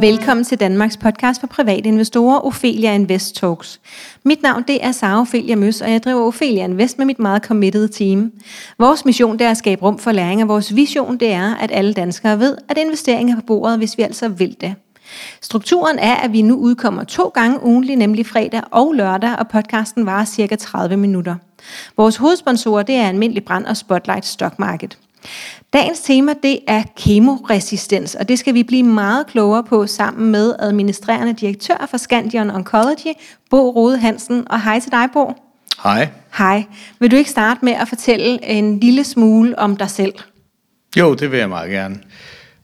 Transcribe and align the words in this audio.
Velkommen 0.00 0.44
til 0.44 0.60
Danmarks 0.60 0.96
podcast 0.96 1.40
for 1.40 1.46
private 1.46 1.88
investorer, 1.88 2.46
Ophelia 2.46 2.94
Invest 2.94 3.36
Talks. 3.36 3.80
Mit 4.24 4.42
navn 4.42 4.64
det 4.68 4.84
er 4.84 4.92
Sara 4.92 5.20
Ophelia 5.20 5.56
Møs, 5.56 5.80
og 5.80 5.90
jeg 5.90 6.02
driver 6.04 6.26
Ophelia 6.26 6.64
Invest 6.64 6.98
med 6.98 7.06
mit 7.06 7.18
meget 7.18 7.44
committed 7.44 7.88
team. 7.88 8.32
Vores 8.78 9.04
mission 9.04 9.38
det 9.38 9.46
er 9.46 9.50
at 9.50 9.56
skabe 9.56 9.82
rum 9.82 9.98
for 9.98 10.12
læring, 10.12 10.42
og 10.42 10.48
vores 10.48 10.74
vision 10.74 11.16
det 11.16 11.32
er, 11.32 11.54
at 11.54 11.70
alle 11.72 11.92
danskere 11.92 12.38
ved, 12.38 12.56
at 12.68 12.78
investering 12.78 13.30
er 13.30 13.34
på 13.36 13.42
bordet, 13.46 13.78
hvis 13.78 13.98
vi 13.98 14.02
altså 14.02 14.28
vil 14.28 14.56
det. 14.60 14.74
Strukturen 15.40 15.98
er, 15.98 16.14
at 16.14 16.32
vi 16.32 16.42
nu 16.42 16.56
udkommer 16.56 17.04
to 17.04 17.28
gange 17.28 17.62
ugentlig, 17.62 17.96
nemlig 17.96 18.26
fredag 18.26 18.62
og 18.70 18.92
lørdag, 18.92 19.36
og 19.38 19.48
podcasten 19.48 20.06
varer 20.06 20.24
cirka 20.24 20.56
30 20.56 20.96
minutter. 20.96 21.34
Vores 21.96 22.16
hovedsponsorer 22.16 22.82
det 22.82 22.94
er 22.94 23.08
Almindelig 23.08 23.44
Brand 23.44 23.66
og 23.66 23.76
Spotlight 23.76 24.26
Stock 24.26 24.58
Market. 24.58 24.98
Dagens 25.72 26.00
tema 26.00 26.34
det 26.42 26.58
er 26.66 26.82
kemoresistens, 26.96 28.14
og 28.14 28.28
det 28.28 28.38
skal 28.38 28.54
vi 28.54 28.62
blive 28.62 28.82
meget 28.82 29.26
klogere 29.26 29.64
på 29.64 29.86
sammen 29.86 30.30
med 30.30 30.54
administrerende 30.58 31.32
direktør 31.32 31.86
for 31.90 31.96
Scandion 31.96 32.50
Oncology, 32.50 33.12
Bo 33.50 33.70
Rode 33.70 33.98
Hansen. 33.98 34.50
Og 34.50 34.62
hej 34.62 34.80
til 34.80 34.92
dig, 34.92 35.08
Bo. 35.12 35.32
Hej. 35.82 36.08
Hej. 36.38 36.64
Vil 36.98 37.10
du 37.10 37.16
ikke 37.16 37.30
starte 37.30 37.64
med 37.64 37.72
at 37.72 37.88
fortælle 37.88 38.44
en 38.44 38.80
lille 38.80 39.04
smule 39.04 39.58
om 39.58 39.76
dig 39.76 39.90
selv? 39.90 40.14
Jo, 40.96 41.14
det 41.14 41.30
vil 41.30 41.38
jeg 41.38 41.48
meget 41.48 41.70
gerne. 41.70 42.00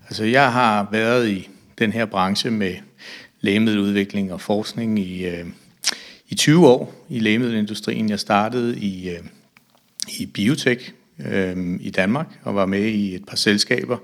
Altså, 0.08 0.24
jeg 0.24 0.52
har 0.52 0.88
været 0.92 1.28
i 1.28 1.48
den 1.78 1.92
her 1.92 2.04
branche 2.04 2.50
med 2.50 2.74
lægemiddeludvikling 3.40 4.32
og 4.32 4.40
forskning 4.40 4.98
i, 4.98 5.26
øh, 5.26 5.44
i 6.28 6.34
20 6.34 6.66
år 6.66 6.94
i 7.08 7.18
lægemiddelindustrien. 7.18 8.10
Jeg 8.10 8.20
startede 8.20 8.78
i, 8.78 9.10
øh, 9.10 9.18
i 10.18 10.26
biotech 10.26 10.92
øh, 11.26 11.78
i 11.80 11.90
Danmark 11.90 12.26
og 12.42 12.54
var 12.54 12.66
med 12.66 12.84
i 12.84 13.14
et 13.14 13.26
par 13.26 13.36
selskaber. 13.36 13.96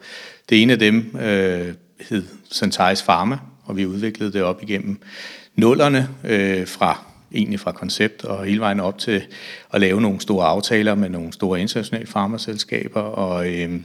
Det 0.48 0.62
ene 0.62 0.72
af 0.72 0.78
dem 0.78 1.16
øh, 1.16 1.74
hed 2.08 2.24
Centais 2.52 3.02
Pharma, 3.02 3.38
og 3.64 3.76
vi 3.76 3.86
udviklede 3.86 4.32
det 4.32 4.42
op 4.42 4.62
igennem 4.62 4.98
nullerne 5.56 6.08
øh, 6.24 6.66
fra 6.66 7.04
egentlig 7.34 7.60
fra 7.60 7.72
koncept 7.72 8.24
og 8.24 8.44
hele 8.44 8.60
vejen 8.60 8.80
op 8.80 8.98
til 8.98 9.22
at 9.72 9.80
lave 9.80 10.00
nogle 10.00 10.20
store 10.20 10.46
aftaler 10.46 10.94
med 10.94 11.08
nogle 11.08 11.32
store 11.32 11.60
internationale 11.60 12.06
farmaselskaber, 12.06 13.00
og 13.00 13.48
øh, 13.48 13.80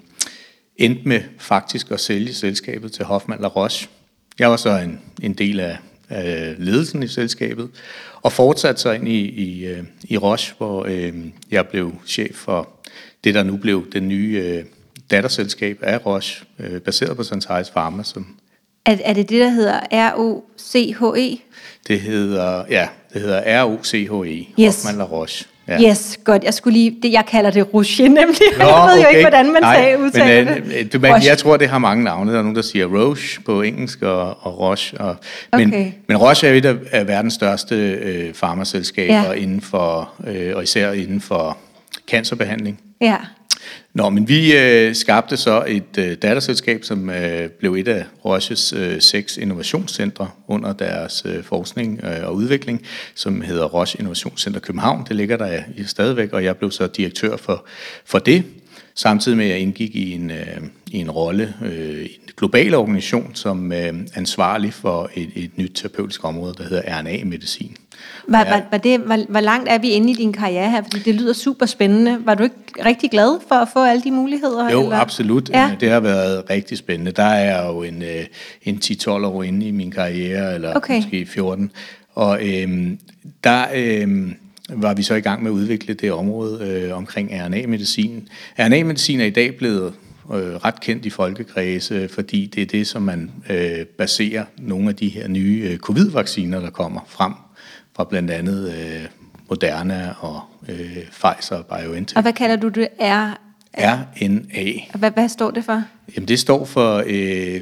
endte 0.78 1.02
med 1.08 1.22
faktisk 1.38 1.92
at 1.92 2.00
sælge 2.00 2.34
selskabet 2.34 2.92
til 2.92 3.06
Hoffmann 3.06 3.42
La 3.42 3.48
Roche. 3.48 3.90
Jeg 4.40 4.50
var 4.50 4.58
så 4.58 4.78
en, 4.78 5.00
en 5.22 5.34
del 5.34 5.60
af, 5.60 5.78
af 6.10 6.56
ledelsen 6.58 7.04
i 7.04 7.08
selskabet, 7.08 7.70
og 8.22 8.32
fortsatte 8.32 8.82
så 8.82 8.92
ind 8.92 9.08
i, 9.08 9.20
i, 9.20 9.66
øh, 9.66 9.84
i 10.04 10.18
Roche, 10.18 10.56
hvor 10.58 10.86
øh, 10.90 11.14
jeg 11.52 11.68
blev 11.68 11.94
chef 12.06 12.36
for 12.36 12.70
det, 13.24 13.34
der 13.34 13.44
nu 13.44 13.58
blev 13.58 13.92
den 13.92 14.08
nye 14.08 14.44
øh, 14.46 14.64
datterselskab 15.12 15.78
af 15.82 16.06
Roche, 16.06 16.46
øh, 16.60 16.82
baseret 16.82 17.18
på 17.18 17.24
Santaris 17.24 17.70
Pharma. 17.70 18.04
Som 18.04 18.28
er, 18.86 18.98
er 19.04 19.14
det 19.14 19.30
det, 19.30 19.40
der 19.40 19.50
hedder 19.50 19.80
ROCHE? 20.16 21.40
Det 21.88 22.00
hedder, 22.00 22.64
ja, 22.70 22.88
det 23.14 23.22
hedder 23.22 23.64
ROCHE, 23.64 24.48
yes. 24.60 24.76
Hoffmann 24.76 24.98
La 24.98 25.04
Roche. 25.04 25.46
Ja. 25.68 25.90
Yes, 25.90 26.20
godt. 26.24 26.44
Jeg, 26.44 26.54
skulle 26.54 26.78
lige, 26.78 26.98
det, 27.04 27.12
jeg 27.12 27.24
kalder 27.28 27.52
det 27.52 27.74
Roche 27.74 28.08
nemlig. 28.20 28.40
Nå, 28.58 28.66
jeg 28.66 28.90
ved 28.90 28.94
okay. 28.94 29.04
jo 29.04 29.08
ikke, 29.10 29.22
hvordan 29.22 29.54
man 29.54 29.62
Nej, 29.62 29.96
udtaler 30.00 30.56
men, 30.56 30.70
det. 30.70 30.94
Du, 30.94 31.00
man, 31.00 31.24
jeg 31.26 31.38
tror, 31.38 31.58
det 31.58 31.70
har 31.70 31.78
mange 31.78 32.04
navne. 32.04 32.32
Der 32.32 32.38
er 32.38 32.42
nogen, 32.42 32.56
der 32.56 32.62
siger 32.62 32.86
Roche 32.86 33.42
på 33.42 33.62
engelsk 33.62 34.02
og, 34.02 34.38
og 34.46 34.60
Roche. 34.60 34.98
Og, 34.98 35.16
men, 35.54 35.68
okay. 35.68 35.92
men 36.08 36.18
Roche 36.18 36.48
er 36.48 36.54
et 36.54 36.66
af 36.92 37.08
verdens 37.08 37.34
største 37.34 37.76
øh, 37.76 38.34
farmaselskaber 38.34 39.14
ja. 39.14 39.32
inden 39.32 39.62
for, 39.62 40.10
øh, 40.28 40.56
og 40.56 40.64
især 40.64 40.92
inden 40.92 41.22
for 41.22 41.58
cancerbehandling. 42.08 42.80
Ja. 43.02 43.18
Nå, 43.94 44.10
men 44.10 44.28
vi 44.28 44.58
øh, 44.58 44.96
skabte 44.96 45.38
så 45.38 45.64
et 45.68 45.98
øh, 45.98 46.18
datterselskab, 46.22 46.84
som 46.84 47.10
øh, 47.10 47.50
blev 47.50 47.74
et 47.74 47.88
af 47.88 48.06
Roches 48.26 48.74
øh, 48.74 49.02
seks 49.02 49.38
innovationscentre 49.38 50.30
under 50.48 50.74
deres 50.74 51.24
øh, 51.26 51.44
forskning 51.44 52.00
øh, 52.04 52.28
og 52.28 52.36
udvikling, 52.36 52.82
som 53.16 53.42
hedder 53.42 53.66
Roche 53.66 54.00
Innovationscenter 54.00 54.60
København. 54.60 55.06
Det 55.08 55.16
ligger 55.16 55.38
der 55.38 55.60
i 55.78 55.84
stadigvæk, 55.84 56.34
og 56.34 56.44
jeg 56.44 56.58
blev 56.58 56.72
så 56.72 56.88
direktør 56.88 57.38
for, 57.38 57.66
for 58.06 58.20
det, 58.20 58.44
samtidig 58.98 59.38
med 59.38 59.46
at 59.46 59.52
jeg 59.52 59.60
indgik 59.60 59.96
i 59.96 60.14
en, 60.14 60.32
øh, 60.32 60.58
i 60.92 60.98
en 60.98 61.12
rolle 61.12 61.54
øh, 61.66 62.06
i 62.06 62.20
en 62.24 62.30
global 62.38 62.76
organisation 62.76 63.32
som 63.34 63.72
øh, 63.72 63.94
ansvarlig 64.16 64.74
for 64.74 65.10
et, 65.16 65.30
et 65.36 65.58
nyt 65.58 65.72
terapeutisk 65.76 66.26
område, 66.26 66.54
der 66.58 66.64
hedder 66.64 67.00
RNA-medicin. 67.00 67.78
Var, 68.28 68.44
var, 68.44 68.62
var 68.72 68.78
det, 68.78 69.10
var, 69.10 69.26
hvor 69.30 69.40
langt 69.40 69.70
er 69.70 69.78
vi 69.78 69.90
inde 69.90 70.12
i 70.12 70.14
din 70.14 70.34
karriere 70.34 70.70
her? 70.70 70.84
Fordi 70.84 71.00
det 71.00 71.16
lyder 71.16 71.34
super 71.34 71.66
spændende. 71.66 72.26
Var 72.26 72.36
du 72.36 72.44
ikke 72.44 72.56
rigtig 72.86 73.12
glad 73.12 73.40
for 73.48 73.56
at 73.56 73.68
få 73.74 73.84
alle 73.84 74.04
de 74.04 74.12
muligheder? 74.12 74.72
Jo, 74.72 74.84
eller? 74.84 74.98
absolut. 74.98 75.50
Ja. 75.50 75.76
Det 75.80 75.90
har 75.90 76.00
været 76.00 76.50
rigtig 76.50 76.78
spændende. 76.78 77.12
Der 77.12 77.24
er 77.24 77.68
jo 77.68 77.84
en, 77.84 78.02
øh, 78.02 78.26
en 78.64 78.82
10-12 78.86 79.10
år 79.10 79.44
inde 79.44 79.68
i 79.68 79.72
min 79.72 79.92
karriere, 79.92 80.56
eller 80.56 80.74
okay. 80.74 80.96
måske 80.96 81.26
14. 81.26 81.72
Og 82.16 82.48
øhm, 82.48 83.00
der 83.44 83.66
øhm, 83.76 84.36
var 84.70 84.94
vi 84.94 85.04
så 85.04 85.16
i 85.16 85.20
gang 85.20 85.44
med 85.44 85.52
at 85.52 85.56
udvikle 85.56 85.94
det 85.94 86.12
område 86.12 86.68
øh, 86.68 86.98
omkring 86.98 87.30
RNA-medicin. 87.34 88.28
RNA-medicin 88.60 89.22
er 89.22 89.26
i 89.26 89.30
dag 89.30 89.58
blevet 89.58 89.94
øh, 90.34 90.56
ret 90.56 90.80
kendt 90.80 91.06
i 91.06 91.10
folkekredse, 91.10 92.10
fordi 92.10 92.46
det 92.46 92.62
er 92.62 92.66
det, 92.66 92.88
som 92.88 93.02
man 93.02 93.32
øh, 93.50 93.86
baserer 93.86 94.46
nogle 94.58 94.90
af 94.90 94.96
de 94.96 95.10
her 95.10 95.28
nye 95.28 95.70
øh, 95.72 95.78
covid-vacciner, 95.78 96.60
der 96.60 96.70
kommer 96.70 97.02
frem 97.08 97.34
fra 97.96 98.04
blandt 98.04 98.32
andet 98.32 98.74
øh, 98.74 99.06
Moderna 99.50 100.14
og 100.20 100.42
øh, 100.70 100.98
Pfizer 101.12 101.56
og 101.56 101.66
BioNTech. 101.66 102.18
Og 102.18 102.22
hvad 102.22 102.34
kalder 102.34 102.56
du 102.56 102.68
det? 102.68 102.88
R 103.00 103.48
RNA. 103.78 104.98
Hvad, 104.98 105.12
hvad 105.12 105.30
står 105.30 105.52
det 105.52 105.66
for? 105.66 105.84
Jamen 106.16 106.28
det 106.28 106.40
står 106.40 106.66
for 106.66 107.04
øh, 107.08 107.62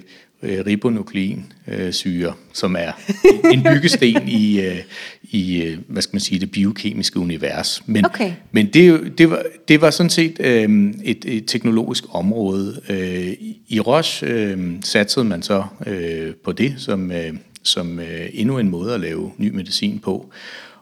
ribonukleinsyre, 0.67 2.29
øh, 2.29 2.33
som 2.53 2.75
er 2.79 2.91
en 3.53 3.63
byggesten 3.63 4.27
i, 4.27 4.61
øh, 4.61 4.77
i 5.23 5.61
øh, 5.61 5.77
hvad 5.87 6.01
skal 6.01 6.15
man 6.15 6.21
sige, 6.21 6.39
det 6.39 6.51
biokemiske 6.51 7.19
univers. 7.19 7.81
Men, 7.85 8.05
okay. 8.05 8.31
men 8.51 8.67
det, 8.67 9.13
det, 9.17 9.29
var, 9.29 9.43
det 9.67 9.81
var 9.81 9.89
sådan 9.89 10.09
set 10.09 10.37
øh, 10.39 10.93
et, 11.03 11.25
et 11.25 11.43
teknologisk 11.47 12.03
område. 12.09 12.81
Øh, 12.89 13.33
I 13.67 13.79
Roche 13.79 14.27
øh, 14.27 14.73
satsede 14.83 15.25
man 15.25 15.41
så 15.41 15.63
øh, 15.87 16.33
på 16.43 16.51
det 16.51 16.73
som, 16.77 17.11
øh, 17.11 17.33
som 17.63 17.99
øh, 17.99 18.29
endnu 18.33 18.59
en 18.59 18.69
måde 18.69 18.93
at 18.93 18.99
lave 18.99 19.31
ny 19.37 19.49
medicin 19.49 19.99
på. 19.99 20.31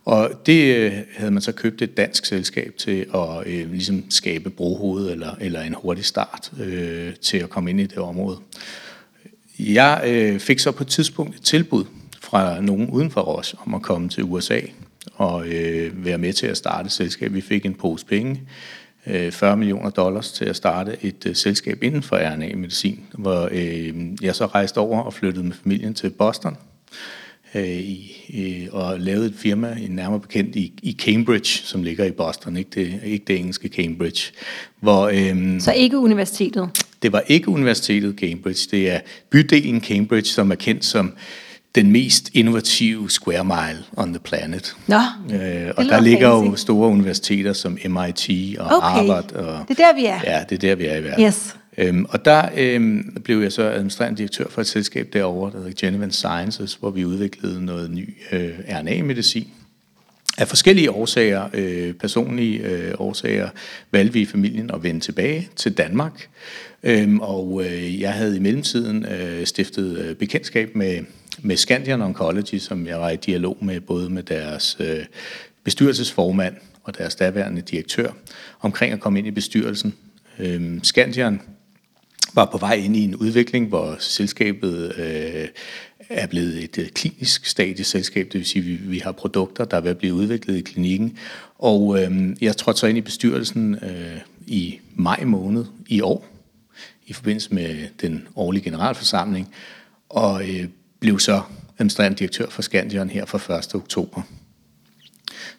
Og 0.05 0.31
det 0.45 0.75
øh, 0.75 0.93
havde 1.15 1.31
man 1.31 1.41
så 1.41 1.51
købt 1.51 1.81
et 1.81 1.97
dansk 1.97 2.25
selskab 2.25 2.73
til 2.77 3.05
at 3.15 3.47
øh, 3.47 3.71
ligesom 3.71 4.03
skabe 4.09 4.49
brohoved 4.49 5.11
eller, 5.11 5.35
eller 5.41 5.61
en 5.61 5.75
hurtig 5.77 6.05
start 6.05 6.51
øh, 6.59 7.13
til 7.21 7.37
at 7.37 7.49
komme 7.49 7.69
ind 7.69 7.79
i 7.79 7.85
det 7.85 7.97
område. 7.97 8.37
Jeg 9.59 10.03
øh, 10.07 10.39
fik 10.39 10.59
så 10.59 10.71
på 10.71 10.83
et 10.83 10.87
tidspunkt 10.87 11.35
et 11.35 11.41
tilbud 11.41 11.85
fra 12.21 12.61
nogen 12.61 12.89
uden 12.89 13.11
for 13.11 13.21
os 13.21 13.55
om 13.65 13.73
at 13.73 13.81
komme 13.81 14.09
til 14.09 14.23
USA 14.23 14.59
og 15.15 15.47
øh, 15.47 16.05
være 16.05 16.17
med 16.17 16.33
til 16.33 16.47
at 16.47 16.57
starte 16.57 16.85
et 16.85 16.91
selskab. 16.91 17.33
Vi 17.33 17.41
fik 17.41 17.65
en 17.65 17.73
pose 17.73 18.05
penge, 18.05 18.41
øh, 19.07 19.31
40 19.31 19.57
millioner 19.57 19.89
dollars 19.89 20.31
til 20.31 20.45
at 20.45 20.55
starte 20.55 20.97
et 21.01 21.25
øh, 21.25 21.35
selskab 21.35 21.83
inden 21.83 22.03
for 22.03 22.17
RNA-medicin, 22.17 23.05
hvor 23.13 23.49
øh, 23.51 23.93
jeg 24.21 24.35
så 24.35 24.45
rejste 24.45 24.77
over 24.77 25.01
og 25.01 25.13
flyttede 25.13 25.45
med 25.45 25.55
familien 25.63 25.93
til 25.93 26.09
Boston 26.09 26.57
øh, 27.55 27.67
i, 27.67 28.23
i, 28.27 28.67
og 28.71 28.99
lavede 28.99 29.25
et 29.25 29.33
firma, 29.37 29.77
en 29.81 29.91
nærmere 29.91 30.19
bekendt 30.19 30.55
i, 30.55 30.73
i 30.83 30.97
Cambridge, 30.99 31.61
som 31.63 31.83
ligger 31.83 32.05
i 32.05 32.11
Boston, 32.11 32.57
ikke 32.57 32.69
det, 32.75 32.99
ikke 33.05 33.25
det 33.27 33.37
engelske 33.37 33.67
Cambridge. 33.67 34.31
Hvor, 34.79 35.07
øh, 35.07 35.61
Så 35.61 35.71
ikke 35.71 35.97
universitetet? 35.97 36.69
Det 37.03 37.11
var 37.11 37.23
ikke 37.27 37.49
universitetet 37.49 38.15
Cambridge, 38.19 38.67
det 38.71 38.91
er 38.91 38.99
bydelen 39.29 39.81
Cambridge, 39.81 40.29
som 40.29 40.51
er 40.51 40.55
kendt 40.55 40.85
som 40.85 41.13
den 41.75 41.91
mest 41.91 42.29
innovative 42.33 43.09
square 43.09 43.45
mile 43.45 43.83
on 43.97 44.13
the 44.13 44.19
planet. 44.19 44.75
Nå, 44.87 44.95
øh, 44.95 45.71
og 45.77 45.85
der 45.85 46.01
ligger 46.01 46.31
fancy. 46.31 46.49
jo 46.49 46.55
store 46.55 46.89
universiteter 46.89 47.53
som 47.53 47.71
MIT 47.71 48.29
og 48.59 48.65
okay. 48.65 48.87
Harvard. 48.87 49.31
Og, 49.31 49.65
det 49.67 49.79
er 49.79 49.85
der, 49.85 49.95
vi 49.95 50.05
er. 50.05 50.19
Ja, 50.23 50.43
det 50.49 50.55
er 50.55 50.59
der, 50.59 50.75
vi 50.75 50.85
er 50.85 50.97
i 50.97 51.03
verden. 51.03 51.25
Yes. 51.25 51.55
Øhm, 51.77 52.05
og 52.09 52.25
der 52.25 52.49
øhm, 52.57 53.17
blev 53.23 53.41
jeg 53.41 53.51
så 53.51 53.63
administrerende 53.63 54.17
direktør 54.17 54.45
for 54.49 54.61
et 54.61 54.67
selskab 54.67 55.09
derovre, 55.13 55.51
der 55.51 55.57
hedder 55.57 55.73
Genevant 55.77 56.15
Sciences, 56.15 56.73
hvor 56.73 56.89
vi 56.89 57.05
udviklede 57.05 57.65
noget 57.65 57.91
ny 57.91 58.13
øh, 58.31 58.51
RNA-medicin. 58.69 59.47
Af 60.37 60.47
forskellige 60.47 60.91
årsager, 60.91 61.49
øh, 61.53 61.93
personlige 61.93 62.59
øh, 62.59 62.93
årsager, 62.97 63.49
valgte 63.91 64.13
vi 64.13 64.21
i 64.21 64.25
familien 64.25 64.71
at 64.73 64.83
vende 64.83 64.99
tilbage 64.99 65.49
til 65.55 65.77
Danmark. 65.77 66.27
Øhm, 66.83 67.19
og 67.19 67.63
øh, 67.65 68.01
jeg 68.01 68.13
havde 68.13 68.35
i 68.37 68.39
mellemtiden 68.39 69.05
øh, 69.05 69.45
stiftet 69.45 69.97
øh, 69.97 70.15
bekendtskab 70.15 70.75
med, 70.75 70.99
med 71.41 71.57
Scandian 71.57 72.01
Oncology, 72.01 72.57
som 72.57 72.87
jeg 72.87 72.99
var 72.99 73.09
i 73.09 73.15
dialog 73.15 73.57
med, 73.61 73.79
både 73.79 74.09
med 74.09 74.23
deres 74.23 74.77
øh, 74.79 75.05
bestyrelsesformand 75.63 76.55
og 76.83 76.97
deres 76.97 77.15
daværende 77.15 77.61
direktør, 77.61 78.11
omkring 78.59 78.93
at 78.93 78.99
komme 78.99 79.19
ind 79.19 79.27
i 79.27 79.31
bestyrelsen. 79.31 79.93
Øhm, 80.39 80.83
Scandian 80.83 81.41
var 82.33 82.45
på 82.45 82.57
vej 82.57 82.73
ind 82.73 82.95
i 82.95 83.03
en 83.03 83.15
udvikling, 83.15 83.67
hvor 83.67 83.95
selskabet 83.99 84.99
øh, 84.99 85.47
er 86.09 86.27
blevet 86.27 86.63
et 86.63 86.77
øh, 86.77 86.89
klinisk 86.89 87.45
stadieselskab, 87.45 88.25
det 88.25 88.33
vil 88.33 88.45
sige, 88.45 88.61
at 88.61 88.67
vi, 88.67 88.75
vi 88.75 88.99
har 88.99 89.11
produkter, 89.11 89.65
der 89.65 89.77
er 89.77 89.81
ved 89.81 89.91
at 89.91 89.97
blive 89.97 90.13
udviklet 90.13 90.57
i 90.57 90.61
klinikken. 90.61 91.17
Og 91.59 92.03
øh, 92.03 92.35
jeg 92.41 92.57
trådte 92.57 92.79
så 92.79 92.87
ind 92.87 92.97
i 92.97 93.01
bestyrelsen 93.01 93.75
øh, 93.75 94.17
i 94.47 94.79
maj 94.95 95.23
måned 95.23 95.65
i 95.87 96.01
år, 96.01 96.27
i 97.07 97.13
forbindelse 97.13 97.53
med 97.53 97.87
den 98.01 98.27
årlige 98.35 98.63
generalforsamling. 98.63 99.53
Og 100.09 100.49
øh, 100.49 100.67
blev 100.99 101.19
så 101.19 101.41
administrerende 101.79 102.17
direktør 102.17 102.49
for 102.49 102.61
Scandion 102.61 103.09
her 103.09 103.25
fra 103.25 103.57
1. 103.57 103.75
oktober. 103.75 104.21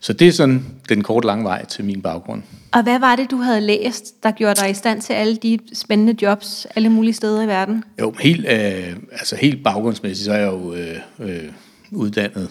Så 0.01 0.13
det 0.13 0.29
er 0.29 0.33
sådan 0.33 0.65
den 0.89 1.03
kort 1.03 1.25
lange 1.25 1.45
vej 1.45 1.67
til 1.67 1.85
min 1.85 2.03
baggrund. 2.03 2.43
Og 2.73 2.83
hvad 2.83 2.99
var 2.99 3.17
det, 3.17 3.31
du 3.31 3.37
havde 3.37 3.61
læst, 3.61 4.23
der 4.23 4.31
gjorde 4.31 4.61
dig 4.61 4.71
i 4.71 4.75
stand 4.75 5.03
til 5.03 5.13
alle 5.13 5.37
de 5.37 5.59
spændende 5.73 6.17
jobs 6.23 6.67
alle 6.77 6.89
mulige 6.89 7.15
steder 7.15 7.43
i 7.43 7.47
verden? 7.47 7.85
Jo, 8.01 8.15
helt, 8.21 8.47
øh, 8.49 8.97
altså 9.13 9.37
helt 9.37 9.65
baggrundsmæssigt, 9.65 10.25
så 10.25 10.33
er 10.33 10.39
jeg 10.39 10.53
jo 10.53 10.75
øh, 10.75 10.97
øh, 11.19 11.49
uddannet 11.91 12.51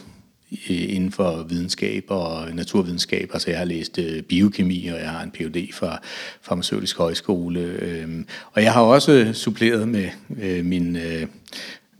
inden 0.69 1.11
for 1.11 1.45
videnskab 1.49 2.05
og 2.07 2.47
naturvidenskab. 2.53 3.29
Altså 3.33 3.49
jeg 3.49 3.59
har 3.59 3.65
læst 3.65 3.99
øh, 3.99 4.21
biokemi, 4.21 4.87
og 4.87 4.99
jeg 4.99 5.09
har 5.09 5.23
en 5.23 5.31
Ph.D. 5.31 5.73
fra 5.73 5.99
Farmaceutisk 6.41 6.97
Højskole. 6.97 7.59
Øh, 7.59 8.25
og 8.51 8.63
jeg 8.63 8.73
har 8.73 8.81
også 8.81 9.29
suppleret 9.33 9.87
med 9.87 10.09
øh, 10.41 10.65
min, 10.65 10.95
øh, 10.95 11.27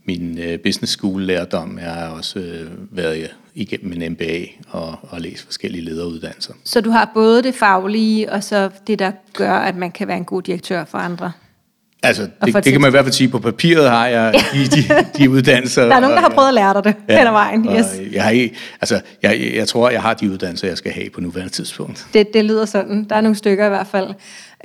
min 0.04 0.38
øh, 0.38 0.58
business 0.58 0.92
school 0.92 1.22
lærdom. 1.22 1.78
Jeg 1.78 1.94
har 1.94 2.08
også 2.08 2.38
øh, 2.38 2.96
været 2.96 3.30
igennem 3.54 4.02
en 4.02 4.12
MBA 4.12 4.44
og, 4.70 4.98
og 5.02 5.20
læst 5.20 5.44
forskellige 5.44 5.84
lederuddannelser. 5.84 6.54
Så 6.64 6.80
du 6.80 6.90
har 6.90 7.10
både 7.14 7.42
det 7.42 7.54
faglige, 7.54 8.32
og 8.32 8.44
så 8.44 8.70
det, 8.86 8.98
der 8.98 9.12
gør, 9.32 9.52
at 9.52 9.76
man 9.76 9.90
kan 9.90 10.08
være 10.08 10.16
en 10.16 10.24
god 10.24 10.42
direktør 10.42 10.84
for 10.84 10.98
andre? 10.98 11.32
Altså, 12.04 12.28
det, 12.44 12.54
det 12.54 12.72
kan 12.72 12.80
man 12.80 12.88
i 12.88 12.90
hvert 12.90 13.04
fald 13.04 13.12
sige, 13.12 13.28
på 13.28 13.38
papiret 13.38 13.90
har 13.90 14.06
jeg 14.06 14.34
de, 14.52 14.64
de, 14.64 15.06
de 15.18 15.30
uddannelser. 15.30 15.84
Der 15.88 15.96
er 15.96 16.00
nogen, 16.00 16.16
der 16.16 16.22
har 16.22 16.28
prøvet 16.28 16.48
at 16.48 16.54
lære 16.54 16.74
dig 16.74 16.84
det 16.84 16.94
ja, 17.08 17.18
hen 17.18 17.26
ad 17.26 17.32
vejen. 17.32 17.64
Yes. 17.64 17.86
Jeg, 18.12 18.24
har, 18.24 18.48
altså, 18.80 19.00
jeg, 19.22 19.52
jeg 19.54 19.68
tror, 19.68 19.90
jeg 19.90 20.02
har 20.02 20.14
de 20.14 20.30
uddannelser, 20.30 20.68
jeg 20.68 20.78
skal 20.78 20.92
have 20.92 21.10
på 21.10 21.20
nuværende 21.20 21.52
tidspunkt. 21.52 22.06
Det, 22.14 22.34
det 22.34 22.44
lyder 22.44 22.64
sådan. 22.64 23.04
Der 23.04 23.16
er 23.16 23.20
nogle 23.20 23.36
stykker 23.36 23.66
i 23.66 23.68
hvert 23.68 23.86
fald. 23.86 24.14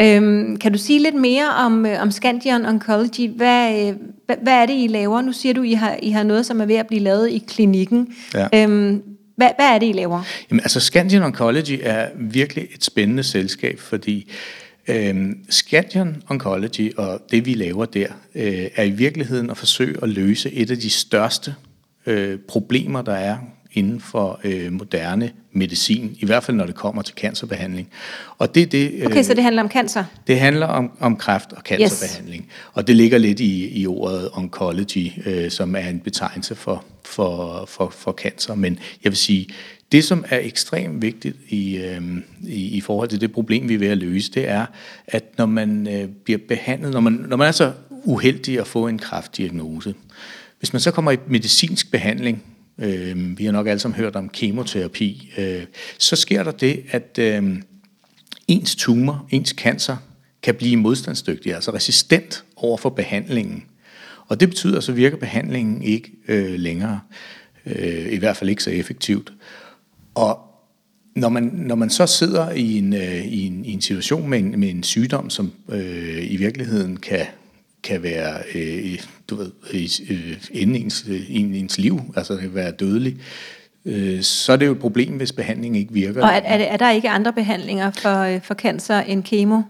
Øhm, 0.01 0.57
kan 0.57 0.71
du 0.71 0.77
sige 0.77 0.99
lidt 0.99 1.15
mere 1.15 1.49
om, 1.49 1.85
øh, 1.85 2.01
om 2.01 2.11
Scandion 2.11 2.65
Oncology? 2.65 3.29
Hvad, 3.35 3.87
øh, 3.87 3.95
hvad, 4.25 4.35
hvad 4.43 4.53
er 4.53 4.65
det, 4.65 4.83
I 4.83 4.87
laver? 4.87 5.21
Nu 5.21 5.31
siger 5.31 5.53
du, 5.53 5.63
I 5.63 5.73
har, 5.73 5.99
I 6.03 6.09
har 6.09 6.23
noget, 6.23 6.45
som 6.45 6.61
er 6.61 6.65
ved 6.65 6.75
at 6.75 6.87
blive 6.87 7.01
lavet 7.01 7.29
i 7.29 7.43
klinikken. 7.47 8.07
Ja. 8.33 8.47
Øhm, 8.53 9.01
hvad, 9.35 9.49
hvad 9.57 9.65
er 9.65 9.79
det, 9.79 9.89
I 9.89 9.91
laver? 9.91 10.21
Jamen, 10.51 10.59
altså 10.59 10.79
Scandion 10.79 11.23
Oncology 11.23 11.79
er 11.83 12.07
virkelig 12.15 12.67
et 12.75 12.83
spændende 12.83 13.23
selskab, 13.23 13.79
fordi 13.79 14.31
Øhm, 14.89 15.37
Scandion 15.49 16.23
Oncology 16.29 16.95
og 16.97 17.21
det 17.31 17.45
vi 17.45 17.53
laver 17.53 17.85
der, 17.85 18.07
øh, 18.35 18.67
er 18.75 18.83
i 18.83 18.89
virkeligheden 18.89 19.49
at 19.49 19.57
forsøge 19.57 19.97
at 20.03 20.09
løse 20.09 20.51
et 20.53 20.71
af 20.71 20.77
de 20.77 20.89
største 20.89 21.55
øh, 22.05 22.39
problemer, 22.47 23.01
der 23.01 23.13
er 23.13 23.37
inden 23.73 24.01
for 24.01 24.39
øh, 24.43 24.71
moderne 24.71 25.31
medicin, 25.51 26.17
i 26.19 26.25
hvert 26.25 26.43
fald 26.43 26.57
når 26.57 26.65
det 26.65 26.75
kommer 26.75 27.01
til 27.01 27.15
cancerbehandling. 27.15 27.89
Og 28.37 28.55
det, 28.55 28.71
det, 28.71 28.91
øh, 28.93 29.05
okay, 29.05 29.23
så 29.23 29.33
det 29.33 29.43
handler 29.43 29.63
om 29.63 29.69
cancer? 29.69 30.03
Det 30.27 30.39
handler 30.39 30.67
om, 30.67 30.91
om 30.99 31.15
kræft 31.15 31.53
og 31.53 31.61
cancerbehandling. 31.61 32.43
Yes. 32.43 32.71
Og 32.73 32.87
det 32.87 32.95
ligger 32.95 33.17
lidt 33.17 33.39
i, 33.39 33.81
i 33.81 33.87
ordet 33.87 34.29
oncology, 34.33 35.11
øh, 35.25 35.51
som 35.51 35.75
er 35.75 35.89
en 35.89 35.99
betegnelse 35.99 36.55
for, 36.55 36.85
for, 37.05 37.65
for, 37.67 37.89
for 37.89 38.11
cancer. 38.11 38.55
Men 38.55 38.79
jeg 39.03 39.11
vil 39.11 39.17
sige, 39.17 39.47
det, 39.91 40.03
som 40.03 40.25
er 40.29 40.39
ekstremt 40.39 41.01
vigtigt 41.01 41.37
i, 41.49 41.77
øh, 41.77 42.01
i, 42.43 42.77
i 42.77 42.81
forhold 42.81 43.09
til 43.09 43.21
det 43.21 43.31
problem, 43.31 43.69
vi 43.69 43.73
er 43.73 43.79
ved 43.79 43.87
at 43.87 43.97
løse, 43.97 44.31
det 44.31 44.49
er, 44.49 44.65
at 45.07 45.23
når 45.37 45.45
man 45.45 45.87
øh, 45.87 46.07
bliver 46.23 46.39
behandlet, 46.47 46.91
når 46.91 46.99
man, 46.99 47.13
når 47.13 47.37
man 47.37 47.47
er 47.47 47.51
så 47.51 47.71
uheldig 47.89 48.59
at 48.59 48.67
få 48.67 48.87
en 48.87 48.99
kræftdiagnose, 48.99 49.93
hvis 50.59 50.73
man 50.73 50.79
så 50.79 50.91
kommer 50.91 51.11
i 51.11 51.17
medicinsk 51.27 51.91
behandling, 51.91 52.43
øh, 52.81 53.37
vi 53.37 53.45
har 53.45 53.51
nok 53.51 53.67
alle 53.67 53.79
sammen 53.79 53.99
hørt 53.99 54.15
om 54.15 54.29
kemoterapi, 54.29 55.31
øh, 55.37 55.63
så 55.97 56.15
sker 56.15 56.43
der 56.43 56.51
det, 56.51 56.83
at 56.91 57.19
øh, 57.19 57.55
ens 58.47 58.75
tumor, 58.75 59.27
ens 59.31 59.49
cancer, 59.49 59.97
kan 60.43 60.55
blive 60.55 60.77
modstandsdygtig, 60.77 61.55
altså 61.55 61.73
resistent 61.73 62.43
over 62.55 62.77
for 62.77 62.89
behandlingen. 62.89 63.63
Og 64.27 64.39
det 64.39 64.49
betyder, 64.49 64.77
at 64.77 64.83
så 64.83 64.91
virker 64.91 65.17
behandlingen 65.17 65.81
ikke 65.81 66.11
øh, 66.27 66.59
længere, 66.59 66.99
øh, 67.65 68.13
i 68.13 68.17
hvert 68.17 68.37
fald 68.37 68.49
ikke 68.49 68.63
så 68.63 68.71
effektivt. 68.71 69.33
Og 70.15 70.39
når 71.15 71.29
man, 71.29 71.43
når 71.43 71.75
man 71.75 71.89
så 71.89 72.05
sidder 72.05 72.51
i 72.51 72.77
en, 72.77 72.93
øh, 72.93 73.25
i 73.25 73.45
en, 73.45 73.65
i 73.65 73.71
en 73.71 73.81
situation 73.81 74.29
med 74.29 74.39
en, 74.39 74.59
med 74.59 74.69
en 74.69 74.83
sygdom, 74.83 75.29
som 75.29 75.51
øh, 75.69 76.31
i 76.31 76.35
virkeligheden 76.37 76.97
kan, 76.97 77.25
kan 77.89 78.03
være 78.03 78.37
øh, 78.55 78.99
du 79.29 79.35
ved, 79.35 79.51
øh, 79.73 80.37
inden 80.51 80.75
ens, 80.75 81.05
i 81.07 81.59
ens 81.59 81.77
liv, 81.77 82.01
altså 82.15 82.33
det 82.33 82.41
kan 82.41 82.55
være 82.55 82.71
dødelig, 82.71 83.17
øh, 83.85 84.21
så 84.21 84.53
er 84.53 84.57
det 84.57 84.65
jo 84.65 84.71
et 84.71 84.79
problem, 84.79 85.17
hvis 85.17 85.31
behandlingen 85.31 85.81
ikke 85.81 85.93
virker. 85.93 86.21
Og 86.23 86.29
er, 86.29 86.41
er, 86.43 86.57
er 86.57 86.77
der 86.77 86.91
ikke 86.91 87.09
andre 87.09 87.33
behandlinger 87.33 87.91
for, 87.91 88.19
øh, 88.19 88.41
for 88.43 88.53
cancer 88.53 88.99
end 88.99 89.23
kemo? 89.23 89.61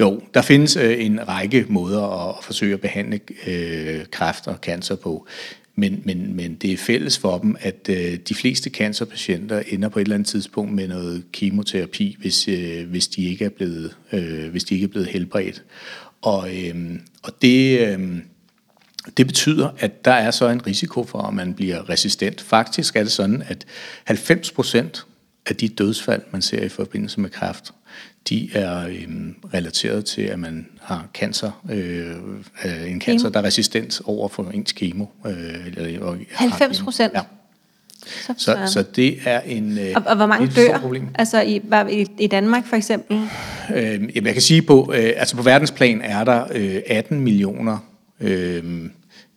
Jo, 0.00 0.20
der 0.34 0.42
findes 0.42 0.76
øh, 0.76 1.06
en 1.06 1.28
række 1.28 1.66
måder 1.68 2.28
at 2.28 2.44
forsøge 2.44 2.74
at 2.74 2.80
behandle 2.80 3.20
øh, 3.46 4.00
kræft 4.10 4.46
og 4.46 4.56
cancer 4.62 4.96
på. 4.96 5.26
Men, 5.74 6.02
men, 6.04 6.36
men 6.36 6.54
det 6.54 6.72
er 6.72 6.76
fælles 6.76 7.18
for 7.18 7.38
dem, 7.38 7.56
at 7.60 7.88
øh, 7.88 8.16
de 8.28 8.34
fleste 8.34 8.70
cancerpatienter 8.70 9.62
ender 9.68 9.88
på 9.88 9.98
et 9.98 10.02
eller 10.02 10.14
andet 10.14 10.28
tidspunkt 10.28 10.72
med 10.72 10.88
noget 10.88 11.24
kemoterapi, 11.32 12.16
hvis, 12.20 12.48
øh, 12.48 12.90
hvis, 12.90 13.08
de, 13.08 13.24
ikke 13.24 13.44
er 13.44 13.48
blevet, 13.48 13.96
øh, 14.12 14.50
hvis 14.50 14.64
de 14.64 14.74
ikke 14.74 14.84
er 14.84 14.88
blevet 14.88 15.08
helbredt. 15.08 15.62
Og, 16.22 16.56
øh, 16.56 16.98
og 17.22 17.42
det, 17.42 17.88
øh, 17.88 18.18
det 19.16 19.26
betyder, 19.26 19.70
at 19.78 20.04
der 20.04 20.12
er 20.12 20.30
så 20.30 20.48
en 20.48 20.66
risiko 20.66 21.04
for, 21.04 21.22
at 21.22 21.34
man 21.34 21.54
bliver 21.54 21.88
resistent. 21.88 22.40
Faktisk 22.40 22.96
er 22.96 23.02
det 23.02 23.12
sådan, 23.12 23.42
at 23.46 23.64
90 24.04 24.50
procent 24.50 25.06
af 25.46 25.56
de 25.56 25.68
dødsfald, 25.68 26.22
man 26.30 26.42
ser 26.42 26.62
i 26.62 26.68
forbindelse 26.68 27.20
med 27.20 27.30
kræft, 27.30 27.72
de 28.28 28.50
er 28.54 28.86
øhm, 28.86 29.36
relateret 29.54 30.04
til, 30.04 30.22
at 30.22 30.38
man 30.38 30.66
har 30.80 31.08
cancer, 31.14 31.62
øh, 31.70 32.90
en 32.90 33.00
cancer, 33.00 33.28
der 33.28 33.40
er 33.40 33.44
resistent 33.44 34.00
over 34.04 34.28
for 34.28 34.50
ens 34.50 34.72
kemo. 34.72 35.06
Øh, 35.26 35.66
eller, 35.66 36.16
90 36.30 36.82
procent? 36.82 37.12
Ja. 37.14 37.20
Så, 38.06 38.34
så, 38.36 38.56
så 38.66 38.82
det 38.82 39.18
er 39.24 39.40
en 39.40 39.78
øh, 39.78 39.92
og, 39.96 40.02
og 40.06 40.16
hvor 40.16 40.26
mange 40.26 40.46
dør? 40.46 40.78
Problem. 40.78 41.08
Altså 41.14 41.40
i, 41.40 41.62
i, 41.90 42.06
i 42.18 42.26
Danmark 42.26 42.66
for 42.66 42.76
eksempel? 42.76 43.28
Øh, 43.74 43.92
jamen, 43.92 44.26
jeg 44.26 44.32
kan 44.32 44.42
sige 44.42 44.62
på, 44.62 44.92
øh, 44.96 45.12
altså 45.16 45.36
på 45.36 45.42
verdensplan 45.42 46.00
er 46.00 46.24
der 46.24 46.44
øh, 46.54 46.80
18 46.86 47.20
millioner 47.20 47.78
øh, 48.20 48.62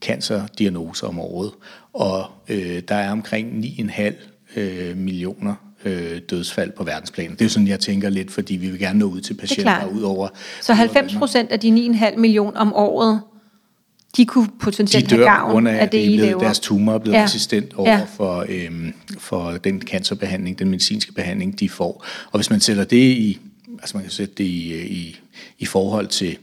cancerdiagnoser 0.01 1.07
om 1.07 1.19
året, 1.19 1.51
og 1.93 2.25
øh, 2.49 2.81
der 2.87 2.95
er 2.95 3.11
omkring 3.11 3.65
9,5 3.65 4.59
øh, 4.59 4.97
millioner 4.97 5.55
øh, 5.85 6.21
dødsfald 6.29 6.71
på 6.71 6.83
verdensplan. 6.83 7.35
Det 7.39 7.41
er 7.45 7.49
sådan, 7.49 7.67
jeg 7.67 7.79
tænker 7.79 8.09
lidt, 8.09 8.31
fordi 8.31 8.55
vi 8.55 8.69
vil 8.69 8.79
gerne 8.79 8.99
nå 8.99 9.05
ud 9.05 9.21
til 9.21 9.33
patienter 9.33 9.85
ud 9.85 10.01
over... 10.01 10.27
Så 10.61 10.73
90 10.73 11.15
procent 11.15 11.51
af 11.51 11.59
de 11.59 11.97
9,5 12.01 12.17
millioner 12.17 12.59
om 12.59 12.73
året, 12.73 13.21
de 14.17 14.25
kunne 14.25 14.49
potentielt 14.59 15.09
de 15.09 15.15
have 15.15 15.25
gavn 15.25 15.67
af, 15.67 15.81
af 15.81 15.89
det, 15.89 16.05
I 16.05 16.17
laver. 16.17 16.39
Deres 16.39 16.59
tumor 16.59 16.93
er 16.93 16.97
blevet 16.97 17.17
ja. 17.17 17.23
resistent 17.23 17.73
over 17.73 17.91
ja. 17.91 18.05
for, 18.15 18.45
øhm, 18.49 18.93
for 19.17 19.51
den 19.51 19.81
cancerbehandling, 19.81 20.59
den 20.59 20.69
medicinske 20.69 21.13
behandling, 21.13 21.59
de 21.59 21.69
får. 21.69 22.05
Og 22.31 22.37
hvis 22.39 22.49
man 22.49 22.59
sætter 22.59 22.83
det 22.83 22.97
i, 22.97 23.39
altså 23.79 23.97
man 23.97 24.03
kan 24.03 24.11
sætte 24.11 24.33
det 24.37 24.43
i, 24.43 24.85
i, 24.85 25.19
i 25.59 25.65
forhold 25.65 26.07
til 26.07 26.37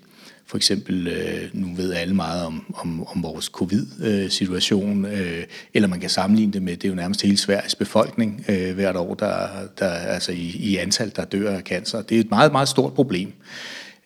for 0.52 0.56
eksempel, 0.56 1.08
øh, 1.08 1.50
nu 1.52 1.74
ved 1.76 1.92
alle 1.92 2.14
meget 2.14 2.46
om, 2.46 2.74
om, 2.74 3.06
om 3.06 3.22
vores 3.22 3.44
covid-situation, 3.44 5.04
øh, 5.04 5.44
eller 5.74 5.88
man 5.88 6.00
kan 6.00 6.10
sammenligne 6.10 6.52
det 6.52 6.62
med, 6.62 6.76
det 6.76 6.84
er 6.84 6.88
jo 6.88 6.94
nærmest 6.94 7.22
hele 7.22 7.36
Sveriges 7.36 7.74
befolkning 7.74 8.44
øh, 8.48 8.74
hvert 8.74 8.96
år, 8.96 9.14
der, 9.14 9.48
der 9.78 9.88
altså 9.88 10.32
i, 10.32 10.56
i 10.58 10.76
antal, 10.76 11.12
der 11.16 11.24
dør 11.24 11.56
af 11.56 11.62
cancer. 11.62 12.02
Det 12.02 12.16
er 12.16 12.20
et 12.20 12.30
meget, 12.30 12.52
meget 12.52 12.68
stort 12.68 12.92
problem. 12.92 13.32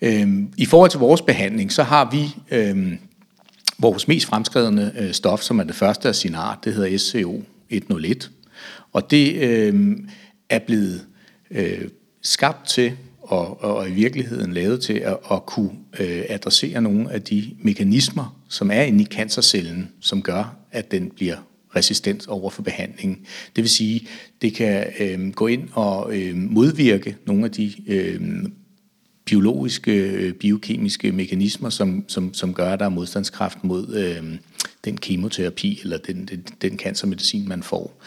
Øh, 0.02 0.28
I 0.56 0.64
forhold 0.64 0.90
til 0.90 1.00
vores 1.00 1.22
behandling, 1.22 1.72
så 1.72 1.82
har 1.82 2.10
vi 2.12 2.34
øh, 2.50 2.92
vores 3.78 4.08
mest 4.08 4.26
fremskredende 4.26 4.92
øh, 4.98 5.12
stof, 5.12 5.42
som 5.42 5.58
er 5.58 5.64
det 5.64 5.74
første 5.74 6.08
af 6.08 6.14
sin 6.14 6.34
art, 6.34 6.58
det 6.64 6.74
hedder 6.74 6.98
SCO 6.98 7.42
101, 7.70 8.30
og 8.92 9.10
det 9.10 9.34
øh, 9.34 9.96
er 10.48 10.58
blevet 10.58 11.06
øh, 11.50 11.88
skabt 12.22 12.68
til 12.68 12.92
og, 13.22 13.64
og 13.64 13.88
i 13.88 13.92
virkeligheden 13.92 14.52
lavet 14.52 14.82
til 14.82 14.92
at, 14.92 15.16
at 15.32 15.46
kunne 15.46 15.70
øh, 15.98 16.24
adressere 16.28 16.80
nogle 16.80 17.12
af 17.12 17.22
de 17.22 17.56
mekanismer, 17.58 18.36
som 18.48 18.70
er 18.70 18.82
inde 18.82 19.02
i 19.02 19.06
cancercellen, 19.06 19.88
som 20.00 20.22
gør, 20.22 20.56
at 20.72 20.90
den 20.90 21.10
bliver 21.10 21.36
resistent 21.76 22.28
over 22.28 22.50
for 22.50 22.62
behandlingen. 22.62 23.18
Det 23.56 23.64
vil 23.64 23.70
sige, 23.70 24.06
det 24.42 24.54
kan 24.54 24.86
øh, 25.00 25.32
gå 25.32 25.46
ind 25.46 25.68
og 25.72 26.16
øh, 26.16 26.36
modvirke 26.36 27.16
nogle 27.26 27.44
af 27.44 27.50
de 27.50 27.72
øh, 27.86 28.20
biologiske, 29.26 29.92
øh, 29.92 30.32
biokemiske 30.32 31.12
mekanismer, 31.12 31.70
som, 31.70 32.04
som, 32.08 32.34
som 32.34 32.54
gør, 32.54 32.72
at 32.72 32.78
der 32.78 32.84
er 32.84 32.90
modstandskraft 32.90 33.64
mod 33.64 33.94
øh, 33.94 34.38
den 34.84 34.96
kemoterapi 34.96 35.80
eller 35.82 35.98
den, 35.98 36.26
den, 36.26 36.46
den 36.62 36.78
cancermedicin, 36.78 37.48
man 37.48 37.62
får. 37.62 38.02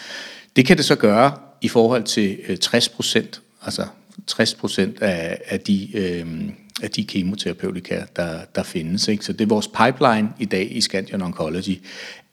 Det 0.56 0.66
kan 0.66 0.78
det 0.78 0.86
så 0.86 0.96
gøre 0.96 1.38
i 1.62 1.68
forhold 1.68 2.04
til 2.04 2.40
øh, 2.48 2.58
60 2.58 2.90
procent, 2.90 3.42
altså 3.62 3.86
60 4.28 4.54
procent 4.54 5.02
af, 5.02 5.42
af, 5.46 5.60
de, 5.60 5.98
øh, 5.98 6.28
af 6.82 6.92
de 6.92 7.04
kemoterapeutika, 7.06 8.04
der, 8.16 8.40
der 8.56 8.64
findes. 8.64 9.08
Ikke? 9.08 9.26
Så 9.26 9.34
det 9.34 9.42
er 9.42 9.50
vores 9.50 9.68
pipeline 9.68 10.30
i 10.40 10.46
dag 10.46 10.76
i 10.76 10.82
Scandion 10.82 11.22
Oncology, 11.22 11.80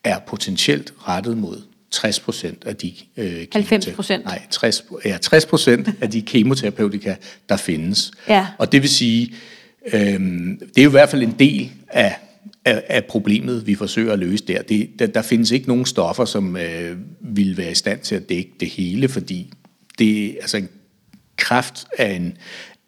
er 0.05 0.19
potentielt 0.19 0.95
rettet 1.09 1.39
mod 1.39 1.63
60 1.91 2.21
procent 2.21 2.65
af 2.67 2.77
de 2.77 2.93
øh, 3.17 3.47
90 3.53 3.87
procent? 3.87 4.25
Nej, 4.25 4.43
60, 4.51 4.85
ja, 5.05 5.19
60 5.19 5.47
procent 5.47 5.89
af 6.01 6.11
de 6.11 6.23
kemoterapeutika, 6.23 7.15
der 7.49 7.57
findes. 7.57 8.13
Ja. 8.29 8.47
Og 8.59 8.73
det 8.73 8.83
vil 8.83 8.91
sige, 8.91 9.35
øh, 9.93 10.21
det 10.61 10.79
er 10.79 10.83
jo 10.83 10.89
i 10.89 10.91
hvert 10.91 11.09
fald 11.09 11.23
en 11.23 11.35
del 11.39 11.73
af 11.89 12.17
af, 12.67 12.83
af 12.89 13.05
problemet, 13.05 13.67
vi 13.67 13.75
forsøger 13.75 14.13
at 14.13 14.19
løse 14.19 14.45
der. 14.45 14.63
Det, 14.63 14.91
der, 14.99 15.07
der 15.07 15.23
findes 15.23 15.51
ikke 15.51 15.69
nogen 15.69 15.87
stoffer, 15.87 16.25
som 16.25 16.57
øh, 16.57 16.97
vil 17.21 17.57
være 17.57 17.71
i 17.71 17.75
stand 17.75 18.01
til 18.01 18.15
at 18.15 18.29
dække 18.29 18.53
det 18.61 18.69
hele, 18.69 19.09
fordi 19.09 19.53
det, 19.99 20.37
altså 20.41 20.57
en 20.57 20.69
kræft 21.37 21.87
er 21.99 22.11
en, 22.11 22.37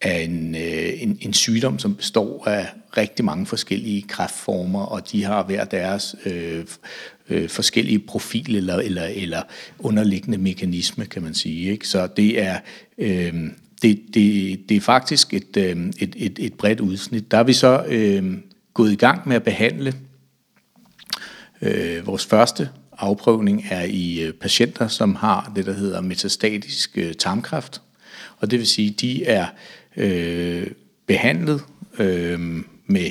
af 0.01 0.21
en, 0.21 0.55
øh, 0.55 1.03
en, 1.03 1.19
en 1.21 1.33
sygdom, 1.33 1.79
som 1.79 1.95
består 1.95 2.49
af 2.49 2.67
rigtig 3.01 3.25
mange 3.25 3.47
forskellige 3.47 4.03
kræftformer, 4.03 4.83
og 4.83 5.13
de 5.13 5.25
har 5.25 5.43
hver 5.43 5.65
deres 5.65 6.17
øh, 6.27 6.65
øh, 7.29 7.49
forskellige 7.49 7.99
profil 7.99 8.57
eller, 8.57 8.77
eller, 8.77 9.05
eller 9.05 9.43
underliggende 9.79 10.39
mekanisme, 10.39 11.07
kan 11.07 11.23
man 11.23 11.35
sige. 11.35 11.71
Ikke? 11.71 11.89
Så 11.89 12.07
det 12.07 12.43
er, 12.43 12.59
øh, 12.99 13.35
det, 13.83 14.01
det, 14.15 14.61
det 14.69 14.77
er 14.77 14.81
faktisk 14.81 15.35
et, 15.35 15.57
øh, 15.57 15.77
et, 15.99 16.15
et, 16.17 16.39
et 16.39 16.55
bredt 16.55 16.81
udsnit. 16.81 17.31
Der 17.31 17.39
er 17.39 17.43
vi 17.43 17.53
så 17.53 17.85
øh, 17.89 18.35
gået 18.75 18.93
i 18.93 18.97
gang 18.97 19.29
med 19.29 19.37
at 19.37 19.43
behandle. 19.43 19.95
Øh, 21.63 22.07
vores 22.07 22.27
første 22.27 22.69
afprøvning 22.99 23.67
er 23.71 23.85
i 23.85 24.21
øh, 24.21 24.33
patienter, 24.33 24.89
som 24.89 25.15
har 25.15 25.53
det, 25.57 25.67
der 25.67 25.73
hedder 25.73 26.01
metastatisk 26.01 26.99
øh, 26.99 27.15
tarmkræft. 27.15 27.83
Og 28.39 28.51
det 28.51 28.59
vil 28.59 28.67
sige, 28.67 28.91
de 28.91 29.25
er 29.25 29.47
øh, 29.97 30.67
behandlet 31.07 31.61
øh, 31.99 32.63
med 32.89 33.11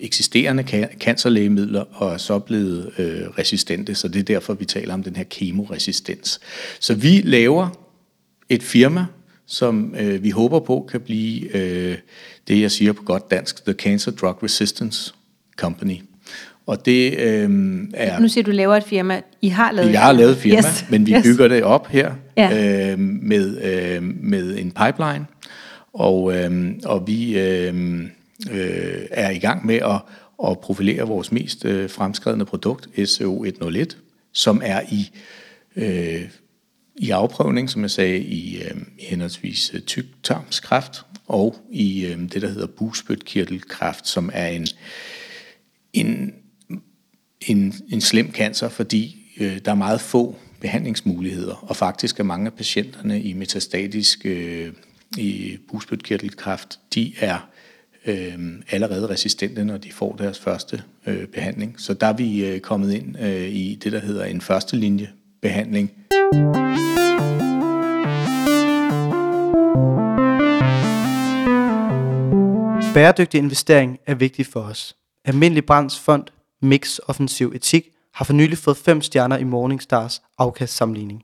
eksisterende 0.00 0.88
cancerlægemidler 1.00 1.84
og 1.92 2.12
er 2.12 2.16
så 2.16 2.38
blevet 2.38 2.90
øh, 2.98 3.20
resistente, 3.38 3.94
så 3.94 4.08
det 4.08 4.18
er 4.18 4.22
derfor, 4.22 4.54
vi 4.54 4.64
taler 4.64 4.94
om 4.94 5.02
den 5.02 5.16
her 5.16 5.24
kemoresistens. 5.24 6.40
Så 6.80 6.94
vi 6.94 7.20
laver 7.24 7.68
et 8.48 8.62
firma, 8.62 9.06
som 9.46 9.94
øh, 9.98 10.22
vi 10.22 10.30
håber 10.30 10.60
på 10.60 10.88
kan 10.90 11.00
blive 11.00 11.56
øh, 11.56 11.96
det, 12.48 12.60
jeg 12.60 12.70
siger 12.70 12.92
på 12.92 13.02
godt 13.02 13.30
dansk, 13.30 13.64
The 13.64 13.72
Cancer 13.72 14.10
Drug 14.10 14.42
Resistance 14.42 15.14
Company. 15.56 15.96
Og 16.66 16.86
det 16.86 17.18
øh, 17.18 17.50
er... 17.94 18.20
Nu 18.20 18.28
siger 18.28 18.44
du, 18.44 18.50
laver 18.50 18.76
et 18.76 18.84
firma. 18.84 19.20
I 19.42 19.48
har 19.48 19.72
lavet 19.72 19.92
Jeg 19.92 20.00
har 20.00 20.12
lavet 20.12 20.30
et 20.30 20.38
firma, 20.38 20.58
yes. 20.58 20.84
men 20.90 21.06
vi 21.06 21.12
yes. 21.12 21.22
bygger 21.22 21.48
det 21.48 21.62
op 21.62 21.86
her 21.86 22.12
ja. 22.36 22.92
øh, 22.92 22.98
med, 22.98 23.62
øh, 23.62 24.02
med 24.02 24.58
en 24.58 24.70
pipeline, 24.70 25.26
og, 25.92 26.36
øh, 26.36 26.72
og 26.84 27.06
vi 27.06 27.38
øh, 27.38 28.02
øh, 28.50 29.06
er 29.10 29.30
i 29.30 29.38
gang 29.38 29.66
med 29.66 29.74
at, 29.74 30.00
at 30.48 30.58
profilere 30.58 31.02
vores 31.02 31.32
mest 31.32 31.64
øh, 31.64 31.90
fremskredne 31.90 32.44
produkt, 32.44 32.88
SCO-101, 32.98 33.96
som 34.32 34.62
er 34.64 34.80
i, 34.90 35.10
øh, 35.76 36.28
i 36.96 37.10
afprøvning, 37.10 37.70
som 37.70 37.82
jeg 37.82 37.90
sagde, 37.90 38.18
i, 38.18 38.62
øh, 38.62 38.76
henholdsvis 38.98 39.70
øh, 39.74 39.80
tyktarmskræft 39.80 41.04
og 41.26 41.56
i 41.70 42.06
øh, 42.06 42.18
det, 42.18 42.42
der 42.42 42.48
hedder 42.48 42.66
bugspytkirtelkræft, 42.66 44.08
som 44.08 44.30
er 44.32 44.46
en, 44.46 44.66
en, 45.92 46.34
en, 47.40 47.74
en 47.88 48.00
slem 48.00 48.32
cancer, 48.32 48.68
fordi 48.68 49.16
øh, 49.40 49.58
der 49.64 49.70
er 49.70 49.74
meget 49.74 50.00
få 50.00 50.36
behandlingsmuligheder, 50.60 51.54
og 51.54 51.76
faktisk 51.76 52.20
er 52.20 52.24
mange 52.24 52.46
af 52.46 52.52
patienterne 52.52 53.22
i 53.22 53.32
metastatisk 53.32 54.26
øh, 54.26 54.72
i 55.18 55.58
bugspytkirtelkræft, 55.68 56.80
de 56.94 57.12
er 57.18 57.48
øh, 58.06 58.34
allerede 58.70 59.08
resistente, 59.08 59.64
når 59.64 59.76
de 59.76 59.92
får 59.92 60.16
deres 60.16 60.38
første 60.38 60.82
øh, 61.06 61.26
behandling. 61.26 61.80
Så 61.80 61.94
der 61.94 62.06
er 62.06 62.12
vi 62.12 62.46
øh, 62.46 62.60
kommet 62.60 62.92
ind 62.92 63.20
øh, 63.20 63.48
i 63.48 63.78
det, 63.84 63.92
der 63.92 64.00
hedder 64.00 64.24
en 64.24 64.40
første 64.40 64.76
linje 64.76 65.08
behandling. 65.42 65.90
Bæredygtig 72.94 73.38
investering 73.38 73.98
er 74.06 74.14
vigtig 74.14 74.46
for 74.46 74.60
os. 74.60 74.96
Almindelig 75.24 75.64
Brands 75.64 76.00
Fond 76.00 76.24
Mix 76.62 76.98
Offensiv 77.06 77.52
Etik 77.54 77.88
har 78.14 78.24
for 78.24 78.32
nylig 78.32 78.58
fået 78.58 78.76
5 78.76 79.02
stjerner 79.02 79.36
i 79.36 79.44
Morningstars 79.44 80.22
afkastsamligning. 80.38 81.22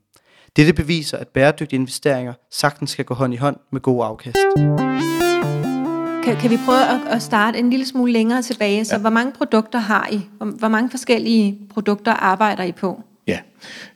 Dette 0.57 0.73
beviser, 0.73 1.19
at 1.19 1.29
bæredygtige 1.29 1.79
investeringer 1.79 2.33
sagtens 2.51 2.91
skal 2.91 3.05
gå 3.05 3.15
hånd 3.15 3.35
i 3.35 3.37
hånd 3.37 3.57
med 3.73 3.81
god 3.81 4.05
afkast. 4.05 4.39
Kan, 6.29 6.37
kan 6.37 6.51
vi 6.51 6.59
prøve 6.65 6.85
at, 6.85 7.01
at 7.11 7.23
starte 7.23 7.59
en 7.59 7.71
lille 7.71 7.87
smule 7.87 8.13
længere 8.13 8.43
tilbage? 8.43 8.85
Så 8.85 8.95
ja. 8.95 9.01
hvor 9.01 9.11
mange 9.11 9.33
produkter 9.33 9.79
har 9.79 10.09
I? 10.13 10.21
Hvor, 10.37 10.47
hvor 10.47 10.69
mange 10.69 10.91
forskellige 10.91 11.59
produkter 11.71 12.13
arbejder 12.13 12.63
I 12.63 12.73
på? 12.73 13.03
Ja, 13.27 13.39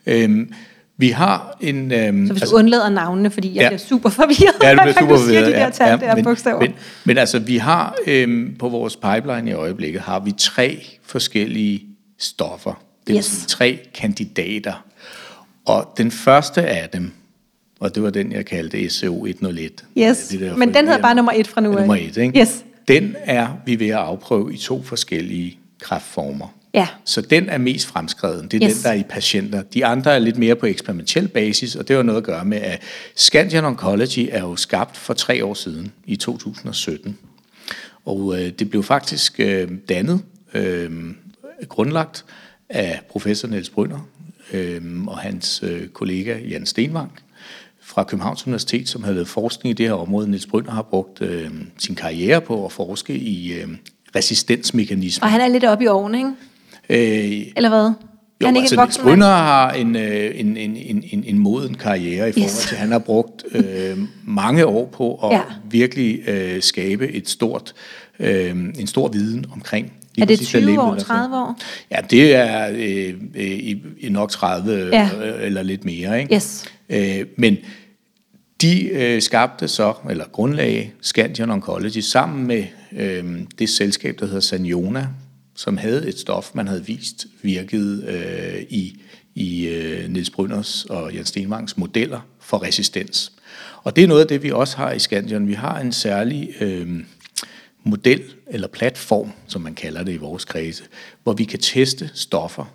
øhm, 0.07 0.53
vi 0.97 1.09
har 1.09 1.57
en... 1.61 1.93
Øhm, 1.93 2.27
så 2.27 2.33
hvis 2.33 2.43
altså, 2.43 2.55
du 2.55 2.59
undlader 2.59 2.89
navnene, 2.89 3.31
fordi 3.31 3.55
jeg 3.55 3.63
ja. 3.63 3.69
bliver 3.69 3.79
super 3.79 4.11
forvirret, 4.11 4.55
ja, 4.63 4.75
du 4.75 4.81
bliver 4.83 4.93
super 5.01 5.17
forvirret, 5.17 5.47
de 5.47 5.53
der 5.53 5.71
tal, 5.71 5.89
ja, 5.89 6.07
der 6.07 6.15
men, 6.15 6.25
bogstaver. 6.25 6.61
Men, 6.61 6.75
men 7.05 7.19
altså, 7.19 7.39
vi 7.39 7.57
har 7.57 7.97
øhm, 8.07 8.57
på 8.59 8.69
vores 8.69 8.97
pipeline 8.97 9.51
i 9.51 9.53
øjeblikket, 9.53 10.01
har 10.01 10.21
vi 10.21 10.33
tre 10.33 10.87
forskellige 11.03 11.83
stoffer. 12.19 12.83
Det 13.07 13.17
yes. 13.17 13.25
sige 13.25 13.47
tre 13.47 13.79
kandidater. 13.95 14.85
Og 15.67 15.95
den 15.97 16.11
første 16.11 16.63
af 16.63 16.89
dem, 16.89 17.13
og 17.83 17.95
det 17.95 18.03
var 18.03 18.11
den, 18.11 18.33
jeg 18.33 18.47
kaldte 18.47 18.91
SCO 18.91 19.27
101. 19.27 19.85
Yes, 19.99 20.29
det 20.29 20.41
der 20.41 20.57
men 20.57 20.75
den 20.75 20.87
hedder 20.87 21.03
bare 21.03 21.15
nummer 21.15 21.33
et 21.33 21.49
fra 21.49 21.61
nu 21.61 21.73
af. 21.73 21.77
Nummer 21.77 21.97
et, 21.97 22.17
ikke? 22.17 22.41
Yes. 22.41 22.65
Den 22.89 23.17
er 23.25 23.49
vi 23.67 23.81
ved 23.81 23.89
at 23.89 23.97
afprøve 23.97 24.55
i 24.55 24.57
to 24.57 24.83
forskellige 24.83 25.59
kræftformer. 25.81 26.55
Ja. 26.75 26.89
Så 27.05 27.21
den 27.21 27.49
er 27.49 27.59
mest 27.59 27.87
fremskrevet. 27.87 28.53
Det 28.53 28.63
er 28.63 28.69
yes. 28.69 28.75
den, 28.75 28.83
der 28.83 28.91
er 28.91 28.95
i 28.95 29.03
patienter. 29.03 29.63
De 29.63 29.87
andre 29.87 30.15
er 30.15 30.19
lidt 30.19 30.39
mere 30.39 30.57
på 30.57 30.67
eksperimentel 30.67 31.29
basis, 31.29 31.77
og 31.77 31.89
det 31.89 31.97
har 31.97 32.03
noget 32.03 32.19
at 32.19 32.25
gøre 32.25 32.45
med, 32.45 32.59
at 32.59 32.83
Scandian 33.17 33.65
Oncology 33.65 34.29
er 34.31 34.41
jo 34.41 34.57
skabt 34.57 34.97
for 34.97 35.15
tre 35.15 35.45
år 35.45 35.55
siden, 35.55 35.93
i 36.07 36.17
2017. 36.17 37.19
Og 38.05 38.41
øh, 38.41 38.49
det 38.49 38.71
blev 38.71 38.83
faktisk 38.83 39.41
øh, 39.41 39.69
dannet, 39.89 40.21
øh, 40.55 40.91
grundlagt 41.69 42.25
af 42.69 43.01
professor 43.11 43.49
Niels 43.49 43.71
Brynner 43.71 44.09
øh, 44.53 45.07
og 45.07 45.19
hans 45.19 45.63
øh, 45.63 45.89
kollega 45.89 46.39
Jan 46.39 46.67
Stenvang 46.67 47.13
fra 47.93 48.05
Københavns 48.05 48.47
Universitet, 48.47 48.89
som 48.89 49.03
havde 49.03 49.15
lavet 49.15 49.29
forskning 49.29 49.71
i 49.71 49.75
det 49.75 49.87
her 49.87 49.95
område. 49.95 50.31
Niels 50.31 50.47
Brynner 50.47 50.71
har 50.71 50.83
brugt 50.83 51.23
øh, 51.23 51.51
sin 51.79 51.95
karriere 51.95 52.41
på 52.41 52.65
at 52.67 52.73
forske 52.73 53.15
i 53.15 53.53
øh, 53.53 53.69
resistensmekanismer. 54.17 55.27
Og 55.27 55.33
han 55.33 55.41
er 55.41 55.49
lidt 55.49 55.65
oppe 55.65 55.85
i 55.85 55.87
årene, 55.87 56.19
ikke? 56.19 56.31
Øh, 56.89 57.47
Eller 57.57 57.69
hvad? 57.69 57.93
Jo, 58.43 58.47
han 58.47 58.57
er 58.57 58.63
ikke 58.63 58.81
altså, 58.81 59.03
Brynner 59.03 59.27
har 59.27 59.71
en, 59.71 59.97
øh, 59.97 60.41
en, 60.41 60.57
en, 60.57 60.77
en, 60.77 61.05
en, 61.13 61.25
en 61.27 61.39
moden 61.39 61.75
karriere 61.75 62.29
i 62.29 62.33
forhold 62.33 62.51
yes. 62.51 62.67
til, 62.69 62.77
han 62.77 62.93
har 62.93 62.99
brugt 62.99 63.45
øh, 63.55 63.99
mange 64.25 64.67
år 64.67 64.87
på 64.87 65.15
at 65.15 65.33
ja. 65.33 65.41
virkelig 65.71 66.29
øh, 66.29 66.63
skabe 66.63 67.13
et 67.13 67.29
stort, 67.29 67.75
øh, 68.19 68.51
en 68.51 68.87
stor 68.87 69.09
viden 69.09 69.45
omkring 69.53 69.93
er 70.19 70.25
det 70.25 70.41
20 70.41 70.81
år, 70.81 70.95
30 70.95 71.37
år? 71.37 71.59
Ja, 71.91 71.97
det 72.11 72.35
er 72.35 72.71
øh, 72.75 73.15
øh, 73.35 74.11
nok 74.11 74.31
30 74.31 74.89
ja. 74.93 75.09
eller 75.41 75.63
lidt 75.63 75.85
mere. 75.85 76.21
Ikke? 76.21 76.35
Yes. 76.35 76.65
Øh, 76.89 77.27
men 77.37 77.57
de 78.63 78.89
øh, 78.89 79.23
skabte 79.23 79.69
så, 79.69 79.95
eller 80.11 80.25
grundlagde 80.33 80.91
Scandion 81.01 81.51
Oncology 81.51 81.99
sammen 81.99 82.47
med 82.47 82.65
øh, 82.93 83.41
det 83.59 83.69
selskab, 83.69 84.19
der 84.21 84.27
hedder 84.27 84.41
Saniona, 84.41 85.09
som 85.55 85.77
havde 85.77 86.09
et 86.09 86.19
stof, 86.19 86.51
man 86.55 86.69
havde 86.69 86.87
vist 86.87 87.27
virkede 87.43 88.05
øh, 88.07 88.63
i, 88.71 89.01
i 89.35 89.67
øh, 89.69 90.11
Niels 90.11 90.31
Bryners 90.31 90.85
og 90.85 91.15
Jens 91.15 91.29
Stenvangs 91.29 91.77
modeller 91.77 92.21
for 92.41 92.63
resistens. 92.63 93.33
Og 93.83 93.97
det 93.97 94.05
er 94.05 94.09
noget 94.09 94.21
af 94.21 94.29
det, 94.29 94.43
vi 94.43 94.51
også 94.51 94.77
har 94.77 94.93
i 94.93 94.99
Scandion. 94.99 95.49
Vi 95.49 95.53
har 95.53 95.81
en 95.81 95.93
særlig 95.93 96.55
øh, 96.61 96.89
model 97.85 98.23
eller 98.47 98.69
platform, 98.69 99.33
som 99.47 99.63
man 99.63 99.75
kalder 99.75 100.03
det 100.03 100.13
i 100.13 100.17
vores 100.17 100.45
kredse, 100.45 100.85
hvor 101.23 101.33
vi 101.33 101.45
kan 101.45 101.59
teste 101.59 102.11
stoffer 102.15 102.75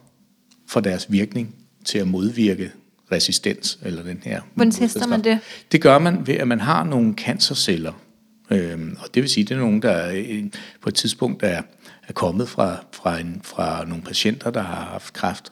for 0.67 0.79
deres 0.79 1.11
virkning 1.11 1.55
til 1.85 1.99
at 1.99 2.07
modvirke 2.07 2.71
resistens, 3.11 3.79
eller 3.81 4.03
den 4.03 4.21
her... 4.23 4.41
Hvordan 4.53 4.71
tester 4.71 5.07
man 5.07 5.23
det? 5.23 5.39
Det 5.71 5.81
gør 5.81 5.99
man 5.99 6.27
ved, 6.27 6.35
at 6.35 6.47
man 6.47 6.59
har 6.59 6.83
nogle 6.83 7.13
cancerceller, 7.13 7.93
øhm, 8.51 8.97
og 8.99 9.07
det 9.13 9.23
vil 9.23 9.29
sige, 9.29 9.43
det 9.43 9.55
er 9.55 9.59
nogen, 9.59 9.81
der 9.81 10.49
på 10.81 10.89
et 10.89 10.95
tidspunkt 10.95 11.43
er, 11.43 11.61
er 12.07 12.13
kommet 12.13 12.49
fra, 12.49 12.85
fra, 12.91 13.19
en, 13.19 13.41
fra 13.43 13.85
nogle 13.85 14.03
patienter, 14.03 14.51
der 14.51 14.61
har 14.61 14.83
haft 14.91 15.13
kræft. 15.13 15.51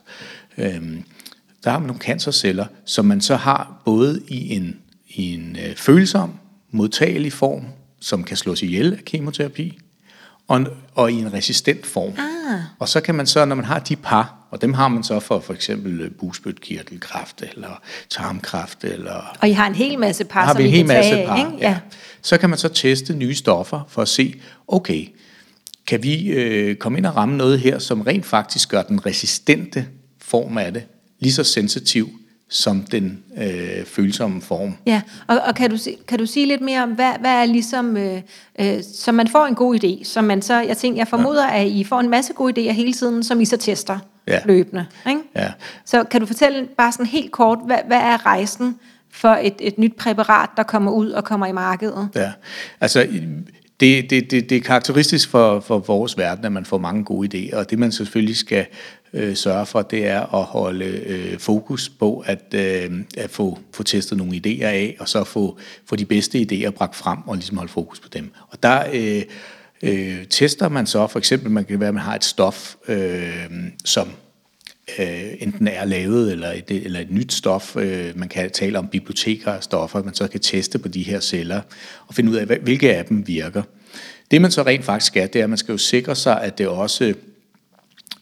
Øhm, 0.58 1.04
der 1.64 1.70
har 1.70 1.80
man 1.80 1.88
nogle 1.88 2.02
cancerceller, 2.02 2.66
som 2.86 3.06
man 3.06 3.22
så 3.22 3.36
har 3.36 3.82
både 3.86 4.22
i 4.28 4.56
en, 4.56 4.80
i 5.08 5.34
en 5.34 5.58
øh, 5.66 5.76
følsom, 5.76 6.34
modtagelig 6.72 7.34
form, 7.34 7.66
som 8.00 8.24
kan 8.24 8.38
slås 8.38 8.64
ihjel 8.64 8.94
af 8.94 9.06
kemoterapi, 9.06 9.80
og, 10.48 10.66
og 10.96 11.12
i 11.12 11.16
en 11.16 11.34
resistent 11.34 11.86
form. 11.86 12.14
Ah. 12.18 12.60
Og 12.80 12.90
så 12.90 13.02
kan 13.02 13.16
man 13.16 13.28
så, 13.28 13.46
når 13.46 13.56
man 13.56 13.66
har 13.66 13.80
de 13.80 13.96
par, 13.96 14.48
og 14.52 14.62
dem 14.62 14.74
har 14.74 14.88
man 14.88 15.04
så 15.04 15.20
for 15.20 15.40
for 15.40 15.54
eksempel 15.54 16.02
øh, 16.02 16.12
bugspytkirtelkræft, 16.12 17.42
eller 17.42 17.82
tarmkræft, 18.10 18.84
eller... 18.84 19.36
Og 19.42 19.50
I 19.50 19.52
har 19.52 19.68
en 19.68 19.76
hel 19.76 20.00
masse 20.00 20.24
par, 20.24 20.46
har 20.46 20.54
som 20.54 20.58
vi 20.58 20.68
en 20.68 20.74
hel 20.74 20.86
masse 20.86 21.12
tage, 21.12 21.28
par, 21.28 21.38
ikke? 21.38 21.52
Ja. 21.60 21.70
ja. 21.70 21.78
Så 22.22 22.38
kan 22.38 22.50
man 22.50 22.60
så 22.60 22.70
teste 22.70 23.14
nye 23.14 23.36
stoffer 23.36 23.82
for 23.90 24.02
at 24.02 24.08
se, 24.08 24.42
okay, 24.68 25.08
kan 25.88 26.04
vi 26.04 26.28
øh, 26.28 26.76
komme 26.76 26.98
ind 26.98 27.06
og 27.06 27.16
ramme 27.16 27.38
noget 27.38 27.60
her, 27.60 27.80
som 27.80 28.02
rent 28.02 28.26
faktisk 28.26 28.70
gør 28.70 28.82
den 28.82 29.06
resistente 29.06 29.88
form 30.22 30.58
af 30.58 30.74
det 30.74 30.84
lige 31.20 31.34
så 31.34 31.44
sensitiv 31.44 32.20
som 32.50 32.82
den 32.84 33.24
øh, 33.38 33.86
følsomme 33.86 34.42
form. 34.42 34.78
Ja, 34.86 35.02
og, 35.28 35.40
og 35.48 35.56
kan, 35.56 35.70
du, 35.70 35.78
kan 36.08 36.20
du 36.20 36.26
sige 36.26 36.46
lidt 36.46 36.62
mere 36.62 36.84
om, 36.84 36.90
hvad, 36.90 37.12
hvad 37.20 37.32
er 37.32 37.46
ligesom, 37.46 37.98
øh, 37.98 38.22
øh, 38.60 38.84
så 38.94 39.12
man 39.12 39.28
får 39.28 39.46
en 39.46 39.56
god 39.56 39.84
idé, 39.84 40.04
som 40.04 40.24
man 40.24 40.42
så, 40.42 40.60
jeg 40.60 40.78
tænker, 40.78 41.00
jeg 41.00 41.08
formoder, 41.08 41.54
ja. 41.54 41.62
at 41.62 41.68
I 41.68 41.84
får 41.84 42.00
en 42.00 42.10
masse 42.10 42.34
gode 42.34 42.70
idéer 42.70 42.72
hele 42.72 42.94
tiden, 42.94 43.24
som 43.24 43.42
I 43.42 43.46
så 43.46 43.58
tester 43.58 44.00
ja. 44.28 44.40
løbende. 44.46 44.86
Ikke? 45.10 45.22
Ja. 45.36 45.52
Så 45.86 46.04
kan 46.04 46.22
du 46.22 46.28
fortælle 46.28 46.68
bare 46.78 46.92
sådan 46.92 47.06
helt 47.06 47.32
kort, 47.32 47.60
hvad, 47.66 47.80
hvad 47.88 47.98
er 47.98 48.26
rejsen 48.26 48.80
for 49.12 49.30
et, 49.42 49.56
et 49.60 49.78
nyt 49.78 49.96
præparat, 49.96 50.50
der 50.58 50.64
kommer 50.64 50.92
ud 50.92 51.10
og 51.10 51.24
kommer 51.24 51.46
i 51.46 51.52
markedet? 51.52 52.10
Ja, 52.16 52.32
altså 52.82 53.08
det, 53.80 54.10
det, 54.10 54.32
det, 54.32 54.50
det 54.50 54.58
er 54.58 54.62
karakteristisk 54.62 55.30
for, 55.30 55.60
for 55.60 55.80
vores 55.80 56.18
verden, 56.18 56.46
at 56.46 56.52
man 56.52 56.66
får 56.66 56.78
mange 56.78 57.04
gode 57.04 57.28
idéer, 57.50 57.58
og 57.58 57.70
det 57.70 57.80
man 57.80 57.92
selvfølgelig 57.92 58.38
skal 58.38 58.66
øh, 59.14 59.36
sørge 59.36 59.66
for, 59.66 59.82
det 59.82 60.08
er 60.08 60.36
at 60.36 60.44
holde 60.44 60.86
øh, 60.86 61.40
fokus 61.40 61.90
på 61.90 62.24
at, 62.26 62.54
øh, 62.54 62.92
at 63.18 63.30
få, 63.30 63.60
få 63.74 63.84
testet 63.84 64.18
nogle 64.18 64.42
idéer 64.46 64.66
af, 64.66 64.96
og 65.00 65.10
så 65.10 65.24
få, 65.24 65.58
få 65.86 65.96
de 65.96 66.06
bedste 66.06 66.48
idéer 66.52 66.70
bragt 66.70 66.96
frem 66.96 67.20
og 67.28 67.36
ligesom 67.36 67.58
holde 67.58 67.72
fokus 67.72 68.00
på 68.00 68.08
dem. 68.10 68.32
Og 68.50 68.64
der 68.64 68.84
øh, 68.94 69.22
øh, 69.84 70.26
tester 70.30 70.70
man 70.70 70.86
så, 70.86 71.08
for 71.08 71.20
eksempel, 71.20 71.52
man 71.52 71.66
kan 71.66 71.80
være, 71.80 71.90
at 71.90 71.94
man 71.94 72.04
har 72.04 72.16
et 72.16 72.24
stof, 72.24 72.76
øh, 72.88 73.46
som 73.86 74.08
øh, 75.00 75.34
enten 75.40 75.68
er 75.68 75.86
lavet 75.86 76.32
eller 76.32 76.52
et, 76.52 76.72
eller 76.72 77.00
et 77.00 77.12
nyt 77.12 77.34
stof. 77.34 77.76
Øh, 77.76 78.20
man 78.20 78.30
kan 78.30 78.52
tale 78.52 78.80
om 78.80 78.88
biblioteker 78.88 79.52
af 79.52 79.64
stoffer, 79.64 80.04
man 80.04 80.14
så 80.14 80.28
kan 80.28 80.40
teste 80.40 80.80
på 80.80 80.88
de 80.88 81.04
her 81.04 81.20
celler 81.20 81.62
og 82.08 82.16
finde 82.16 82.32
ud 82.32 82.36
af, 82.36 82.46
hvilke 82.46 82.96
af 82.96 83.06
dem 83.06 83.28
virker. 83.28 83.64
Det 84.32 84.42
man 84.42 84.52
så 84.52 84.64
rent 84.64 84.86
faktisk 84.86 85.08
skal, 85.08 85.30
det 85.34 85.40
er, 85.40 85.44
at 85.44 85.50
man 85.50 85.58
skal 85.58 85.72
jo 85.72 85.78
sikre 85.78 86.16
sig, 86.16 86.42
at 86.42 86.58
det 86.58 86.68
også 86.68 87.14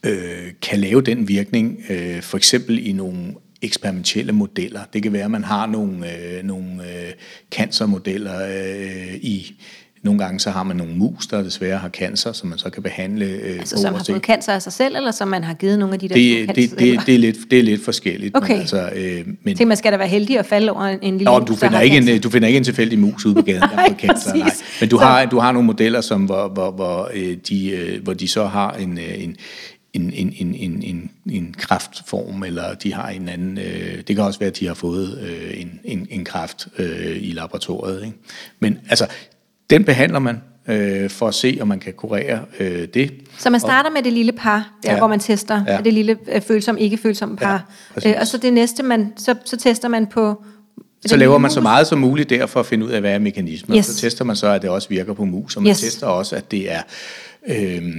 øh, 0.04 0.52
kan 0.62 0.78
lave 0.78 1.02
den 1.02 1.28
virkning, 1.28 1.84
øh, 1.88 2.22
for 2.22 2.36
eksempel 2.36 2.86
i 2.86 2.92
nogle 2.92 3.34
eksperimentelle 3.62 4.32
modeller. 4.32 4.80
Det 4.92 5.02
kan 5.02 5.12
være, 5.12 5.24
at 5.24 5.30
man 5.30 5.44
har 5.44 5.66
nogle, 5.66 6.16
øh, 6.16 6.44
nogle 6.44 6.82
øh, 6.82 7.12
cancermodeller 7.50 8.46
øh, 8.46 9.14
i, 9.14 9.54
nogle 10.04 10.18
gange 10.18 10.40
så 10.40 10.50
har 10.50 10.62
man 10.62 10.76
nogle 10.76 10.94
mus, 10.94 11.26
der 11.26 11.42
desværre 11.42 11.78
har 11.78 11.88
cancer, 11.88 12.32
som 12.32 12.48
man 12.48 12.58
så 12.58 12.70
kan 12.70 12.82
behandle. 12.82 13.26
Øh, 13.26 13.58
altså 13.58 13.76
som 13.80 13.94
har 13.94 14.04
fået 14.04 14.22
cancer 14.22 14.52
af 14.52 14.62
sig 14.62 14.72
selv, 14.72 14.96
eller 14.96 15.10
som 15.10 15.28
man 15.28 15.44
har 15.44 15.54
givet 15.54 15.78
nogle 15.78 15.94
af 15.94 16.00
de 16.00 16.08
der 16.08 16.14
det, 16.14 16.48
det, 16.48 16.78
det, 16.78 17.06
det, 17.06 17.14
er 17.14 17.18
lidt, 17.18 17.36
det 17.50 17.58
er 17.58 17.62
lidt 17.62 17.84
forskelligt. 17.84 18.36
Okay. 18.36 18.48
Men 18.48 18.60
altså, 18.60 18.90
øh, 18.96 19.26
men, 19.42 19.56
Tænk, 19.56 19.68
man 19.68 19.76
skal 19.76 19.92
da 19.92 19.96
være 19.96 20.08
heldig 20.08 20.38
at 20.38 20.46
falde 20.46 20.72
over 20.72 20.84
en 20.84 21.18
lille 21.18 21.24
Nå, 21.24 21.38
du 21.38 21.54
finder, 21.56 21.80
ikke 21.80 21.96
en, 21.96 22.20
du 22.20 22.30
finder 22.30 22.48
ikke 22.48 22.56
en 22.56 22.64
tilfældig 22.64 22.98
mus 22.98 23.26
ude 23.26 23.34
på 23.34 23.42
gaden, 23.42 23.60
der 23.60 23.66
har 23.76 23.94
cancer. 23.98 24.34
Nej. 24.34 24.50
Men 24.80 24.88
du 24.88 24.98
har, 24.98 25.24
du 25.24 25.38
har 25.38 25.52
nogle 25.52 25.66
modeller, 25.66 26.00
som, 26.00 26.24
hvor, 26.24 26.48
hvor, 26.48 26.70
hvor, 26.70 27.10
øh, 27.14 27.36
de, 27.48 27.70
øh, 27.70 28.02
hvor 28.02 28.14
de 28.14 28.28
så 28.28 28.46
har 28.46 28.70
en, 28.72 28.98
øh, 28.98 29.24
en, 29.24 29.36
en, 29.92 30.12
en, 30.12 30.34
en, 30.38 30.54
en, 30.54 30.82
en, 30.82 31.10
en 31.30 31.54
kraftform, 31.58 32.42
eller 32.42 32.74
de 32.74 32.94
har 32.94 33.08
en 33.08 33.28
anden... 33.28 33.58
Øh, 33.58 33.96
det 33.96 34.16
kan 34.16 34.24
også 34.24 34.38
være, 34.38 34.50
at 34.50 34.58
de 34.60 34.66
har 34.66 34.74
fået 34.74 35.18
øh, 35.22 35.60
en, 35.60 35.80
en, 35.84 36.06
en 36.10 36.24
kraft 36.24 36.68
øh, 36.78 37.16
i 37.20 37.32
laboratoriet. 37.32 38.04
Ikke? 38.04 38.16
Men 38.60 38.78
altså, 38.88 39.06
den 39.70 39.84
behandler 39.84 40.18
man 40.18 40.40
øh, 40.68 41.10
for 41.10 41.28
at 41.28 41.34
se, 41.34 41.58
om 41.60 41.68
man 41.68 41.80
kan 41.80 41.92
kurere 41.92 42.40
øh, 42.60 42.88
det. 42.94 43.12
Så 43.38 43.50
man 43.50 43.60
starter 43.60 43.90
og, 43.90 43.92
med 43.92 44.02
det 44.02 44.12
lille 44.12 44.32
par, 44.32 44.72
der 44.82 44.92
ja, 44.92 44.98
hvor 44.98 45.06
man 45.06 45.20
tester 45.20 45.64
ja. 45.66 45.80
det 45.84 45.92
lille 45.92 46.16
øh, 46.32 46.42
følsom, 46.42 46.78
ikke 46.78 46.96
følsom 46.96 47.36
par. 47.36 47.72
Ja, 48.04 48.10
øh, 48.10 48.16
og 48.20 48.26
så 48.26 48.38
det 48.38 48.52
næste, 48.52 48.82
man, 48.82 49.12
så, 49.16 49.34
så 49.44 49.56
tester 49.56 49.88
man 49.88 50.06
på... 50.06 50.44
Så 51.06 51.16
laver 51.16 51.38
man 51.38 51.50
så 51.50 51.60
meget 51.60 51.86
som 51.86 51.98
muligt 51.98 52.30
der 52.30 52.46
for 52.46 52.60
at 52.60 52.66
finde 52.66 52.86
ud 52.86 52.90
af, 52.90 53.00
hvad 53.00 53.14
er 53.14 53.18
mekanismen. 53.18 53.78
Yes. 53.78 53.86
Så 53.86 53.94
tester 53.96 54.24
man 54.24 54.36
så, 54.36 54.46
at 54.46 54.62
det 54.62 54.70
også 54.70 54.88
virker 54.88 55.12
på 55.12 55.24
mus, 55.24 55.56
og 55.56 55.62
man 55.62 55.70
yes. 55.70 55.80
tester 55.80 56.06
også, 56.06 56.36
at 56.36 56.50
det 56.50 56.72
er... 56.72 56.82
Øh, 57.46 57.96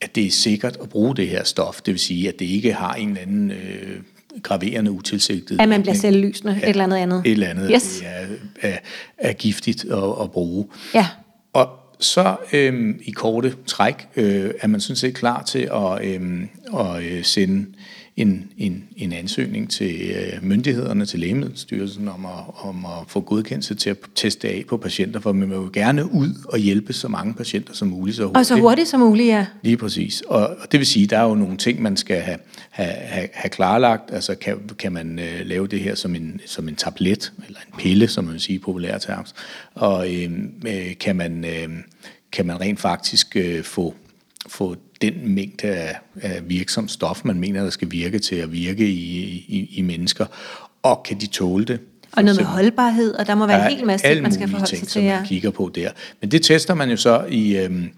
at 0.00 0.14
det 0.14 0.26
er 0.26 0.30
sikkert 0.30 0.76
at 0.82 0.88
bruge 0.88 1.16
det 1.16 1.28
her 1.28 1.44
stof, 1.44 1.80
det 1.80 1.92
vil 1.92 1.98
sige, 1.98 2.28
at 2.28 2.38
det 2.38 2.44
ikke 2.44 2.72
har 2.72 2.94
en 2.94 3.08
eller 3.08 3.22
anden 3.22 3.50
øh, 3.50 4.00
graverende 4.42 4.90
utilsigtet. 4.90 5.60
At 5.60 5.68
man 5.68 5.82
bliver 5.82 5.94
selvlysende, 5.94 6.52
ja, 6.52 6.66
et 6.66 6.68
eller 6.68 6.84
andet 6.84 6.96
andet. 6.96 7.22
Et 7.24 7.32
eller 7.32 7.48
andet, 7.48 7.70
yes. 7.74 7.98
det 7.98 8.08
er, 8.62 8.68
er, 8.68 8.78
er 9.18 9.32
giftigt 9.32 9.84
at, 9.84 10.22
at 10.22 10.30
bruge. 10.30 10.66
Ja. 10.94 11.06
Og 11.52 11.68
så 11.98 12.36
øhm, 12.52 13.00
i 13.04 13.10
korte 13.10 13.54
træk 13.66 14.08
øh, 14.16 14.50
er 14.60 14.66
man 14.66 14.80
sådan 14.80 14.96
set 14.96 15.14
klar 15.14 15.42
til 15.42 15.68
at, 15.72 16.04
øhm, 16.04 16.48
at 16.78 17.02
øh, 17.02 17.24
sende 17.24 17.66
en, 18.16 18.50
en, 18.58 18.84
en 18.96 19.12
ansøgning 19.12 19.70
til 19.70 20.00
øh, 20.10 20.42
myndighederne, 20.42 21.06
til 21.06 21.20
Lægemiddelstyrelsen, 21.20 22.08
om 22.08 22.26
at, 22.26 22.68
om 22.68 22.86
at 22.86 22.92
få 23.08 23.20
godkendelse 23.20 23.74
til 23.74 23.90
at 23.90 23.96
teste 24.14 24.48
af 24.48 24.64
på 24.68 24.76
patienter, 24.76 25.20
for 25.20 25.32
man 25.32 25.50
vil 25.50 25.56
jo 25.56 25.70
gerne 25.72 26.12
ud 26.12 26.28
og 26.48 26.58
hjælpe 26.58 26.92
så 26.92 27.08
mange 27.08 27.34
patienter 27.34 27.74
som 27.74 27.88
muligt. 27.88 28.16
Så 28.16 28.22
hurtigt. 28.22 28.38
Og 28.38 28.46
så 28.46 28.56
hurtigt 28.56 28.88
som 28.88 29.00
muligt, 29.00 29.28
ja. 29.28 29.46
Lige 29.62 29.76
præcis. 29.76 30.20
Og, 30.20 30.46
og 30.46 30.72
det 30.72 30.80
vil 30.80 30.86
sige, 30.86 31.04
at 31.04 31.10
der 31.10 31.18
er 31.18 31.24
jo 31.24 31.34
nogle 31.34 31.56
ting, 31.56 31.82
man 31.82 31.96
skal 31.96 32.20
have, 32.20 32.38
have, 32.70 32.92
have, 32.92 33.28
have 33.32 33.50
klarlagt. 33.50 34.10
Altså 34.12 34.34
kan, 34.34 34.56
kan 34.78 34.92
man 34.92 35.18
øh, 35.18 35.40
lave 35.46 35.66
det 35.66 35.80
her 35.80 35.94
som 35.94 36.14
en, 36.14 36.40
som 36.46 36.68
en 36.68 36.74
tablet, 36.74 37.32
eller 37.46 37.60
en 37.60 37.78
pille, 37.78 38.08
som 38.08 38.24
man 38.24 38.32
vil 38.32 38.40
sige 38.40 38.58
populært 38.58 39.00
terms. 39.00 39.34
Og 39.74 40.14
øh, 40.14 40.30
øh, 40.66 40.96
kan, 41.00 41.16
man, 41.16 41.44
øh, 41.44 41.68
kan 42.32 42.46
man 42.46 42.60
rent 42.60 42.80
faktisk 42.80 43.36
øh, 43.36 43.62
få 43.62 43.94
få 44.48 44.76
den 45.10 45.34
mængde 45.34 45.68
af, 45.68 45.96
af 46.22 46.40
virksom 46.46 46.88
stof, 46.88 47.24
man 47.24 47.40
mener, 47.40 47.62
der 47.62 47.70
skal 47.70 47.90
virke 47.90 48.18
til 48.18 48.36
at 48.36 48.52
virke 48.52 48.88
i, 48.88 49.22
i, 49.48 49.70
i 49.76 49.82
mennesker, 49.82 50.26
og 50.82 51.02
kan 51.02 51.20
de 51.20 51.26
tåle 51.26 51.64
det? 51.64 51.80
Og 52.12 52.24
noget 52.24 52.40
med 52.40 52.46
holdbarhed, 52.46 53.14
og 53.14 53.26
der 53.26 53.34
må 53.34 53.46
være 53.46 53.70
en 53.70 53.76
hel 53.76 53.86
masse 53.86 54.06
ting, 54.06 54.22
man 54.22 54.32
skal 54.32 54.48
forholde 54.48 54.70
ting, 54.70 54.78
sig 54.78 54.88
til. 54.88 55.02
Ja. 55.02 55.16
man 55.16 55.26
kigger 55.26 55.50
på 55.50 55.70
der. 55.74 55.90
Men 56.20 56.30
det 56.30 56.42
tester 56.42 56.74
man 56.74 56.90
jo 56.90 56.96
så 56.96 57.24
i, 57.30 57.56
øhm, 57.56 57.88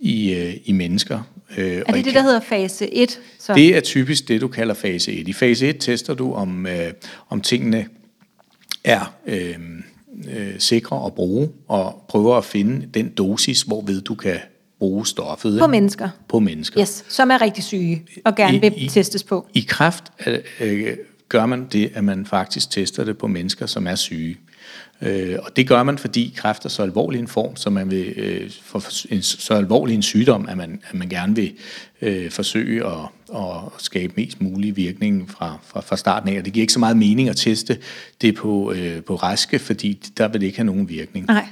i, 0.00 0.34
øh, 0.34 0.54
i 0.64 0.72
mennesker. 0.72 1.20
Øh, 1.56 1.82
er 1.86 1.92
det 1.92 2.04
det, 2.04 2.14
der 2.14 2.22
hedder 2.22 2.40
fase 2.40 2.94
1? 2.94 3.20
Så? 3.38 3.54
Det 3.54 3.76
er 3.76 3.80
typisk 3.80 4.28
det, 4.28 4.40
du 4.40 4.48
kalder 4.48 4.74
fase 4.74 5.12
1. 5.12 5.28
I 5.28 5.32
fase 5.32 5.68
1 5.68 5.76
tester 5.80 6.14
du, 6.14 6.32
om, 6.32 6.66
øh, 6.66 6.92
om 7.28 7.40
tingene 7.40 7.86
er 8.84 9.14
øh, 9.26 9.54
øh, 10.36 10.54
sikre 10.58 11.06
at 11.06 11.14
bruge, 11.14 11.48
og 11.68 12.04
prøver 12.08 12.36
at 12.36 12.44
finde 12.44 12.86
den 12.94 13.08
dosis, 13.08 13.62
hvorved 13.62 14.00
du 14.00 14.14
kan 14.14 14.38
bruge 14.78 15.06
stoffet. 15.06 15.58
På 15.58 15.66
mennesker? 15.66 16.08
På 16.28 16.38
mennesker. 16.38 16.80
Yes, 16.80 17.04
som 17.08 17.30
er 17.30 17.40
rigtig 17.40 17.64
syge 17.64 18.04
og 18.24 18.34
gerne 18.34 18.56
I, 18.56 18.60
vil 18.60 18.72
i, 18.76 18.88
testes 18.88 19.22
på. 19.22 19.46
I 19.54 19.60
kraft 19.68 20.04
øh, 20.60 20.96
gør 21.28 21.46
man 21.46 21.66
det, 21.72 21.90
at 21.94 22.04
man 22.04 22.26
faktisk 22.26 22.70
tester 22.70 23.04
det 23.04 23.18
på 23.18 23.26
mennesker, 23.26 23.66
som 23.66 23.86
er 23.86 23.94
syge. 23.94 24.36
Øh, 25.02 25.36
og 25.42 25.56
det 25.56 25.68
gør 25.68 25.82
man, 25.82 25.98
fordi 25.98 26.34
kræft 26.36 26.64
er 26.64 26.68
så 26.68 26.82
alvorlig 26.82 27.18
en 27.18 27.28
form, 27.28 27.56
så 27.56 27.70
man 27.70 27.90
vil 27.90 28.12
øh, 28.16 28.50
for 28.62 29.12
en, 29.12 29.22
så 29.22 29.54
alvorlig 29.54 29.94
en 29.94 30.02
sygdom, 30.02 30.48
at 30.48 30.56
man, 30.56 30.80
at 30.88 30.94
man 30.94 31.08
gerne 31.08 31.36
vil 31.36 31.52
øh, 32.02 32.30
forsøge 32.30 32.86
at, 32.86 33.08
at 33.34 33.56
skabe 33.78 34.12
mest 34.16 34.40
mulig 34.40 34.76
virkning 34.76 35.30
fra, 35.30 35.58
fra, 35.66 35.80
fra 35.80 35.96
starten 35.96 36.28
af. 36.28 36.38
Og 36.38 36.44
det 36.44 36.52
giver 36.52 36.62
ikke 36.62 36.72
så 36.72 36.78
meget 36.78 36.96
mening 36.96 37.28
at 37.28 37.36
teste 37.36 37.78
det 38.20 38.34
på, 38.34 38.72
øh, 38.72 39.02
på 39.02 39.14
raske, 39.14 39.58
fordi 39.58 40.02
der 40.16 40.28
vil 40.28 40.40
det 40.40 40.46
ikke 40.46 40.58
have 40.58 40.66
nogen 40.66 40.88
virkning. 40.88 41.26
Nej. 41.26 41.46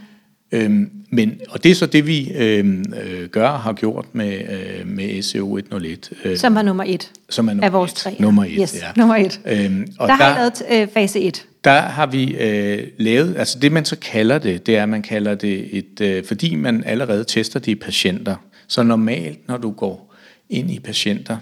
Øhm, 0.53 0.91
men, 1.11 1.41
og 1.49 1.65
det 1.65 1.71
er 1.71 1.75
så 1.75 1.87
det, 1.87 2.07
vi 2.07 2.33
øhm, 2.35 2.85
øh, 3.03 3.29
gør 3.29 3.49
og 3.49 3.61
har 3.61 3.73
gjort 3.73 4.07
med, 4.12 4.38
øh, 4.38 4.87
med 4.87 5.23
SEO 5.23 5.59
101. 5.59 6.11
Øh, 6.25 6.37
som 6.37 6.55
var 6.55 6.62
nummer 6.62 6.85
et 6.85 7.11
som 7.29 7.49
er 7.49 7.53
nummer 7.53 7.67
af 7.67 7.73
vores 7.73 7.93
et. 7.93 7.97
tre. 7.97 8.17
Nummer 8.19 8.45
et, 8.45 8.51
yes, 8.61 8.75
ja. 8.83 8.87
nummer 8.97 9.17
et. 9.17 9.41
Øhm, 9.47 9.88
og 9.99 10.09
der, 10.09 10.17
der 10.17 10.25
har 10.25 10.35
I 10.35 10.38
lavet 10.38 10.62
øh, 10.83 10.88
fase 10.95 11.21
1. 11.21 11.47
Der 11.65 11.81
har 11.81 12.07
vi 12.07 12.37
øh, 12.37 12.87
lavet, 12.97 13.37
altså 13.37 13.59
det 13.59 13.73
man 13.73 13.85
så 13.85 13.97
kalder 13.97 14.38
det, 14.38 14.67
det 14.67 14.77
er, 14.77 14.83
at 14.83 14.88
man 14.88 15.03
kalder 15.03 15.35
det 15.35 15.79
et, 15.79 16.01
øh, 16.01 16.25
fordi 16.25 16.55
man 16.55 16.85
allerede 16.85 17.25
tester 17.25 17.61
det 17.61 17.73
i 17.73 17.75
patienter. 17.75 18.37
Så 18.67 18.83
normalt, 18.83 19.49
når 19.49 19.57
du 19.57 19.71
går 19.71 20.15
ind 20.51 20.71
i 20.71 20.79
patienter, 20.79 21.37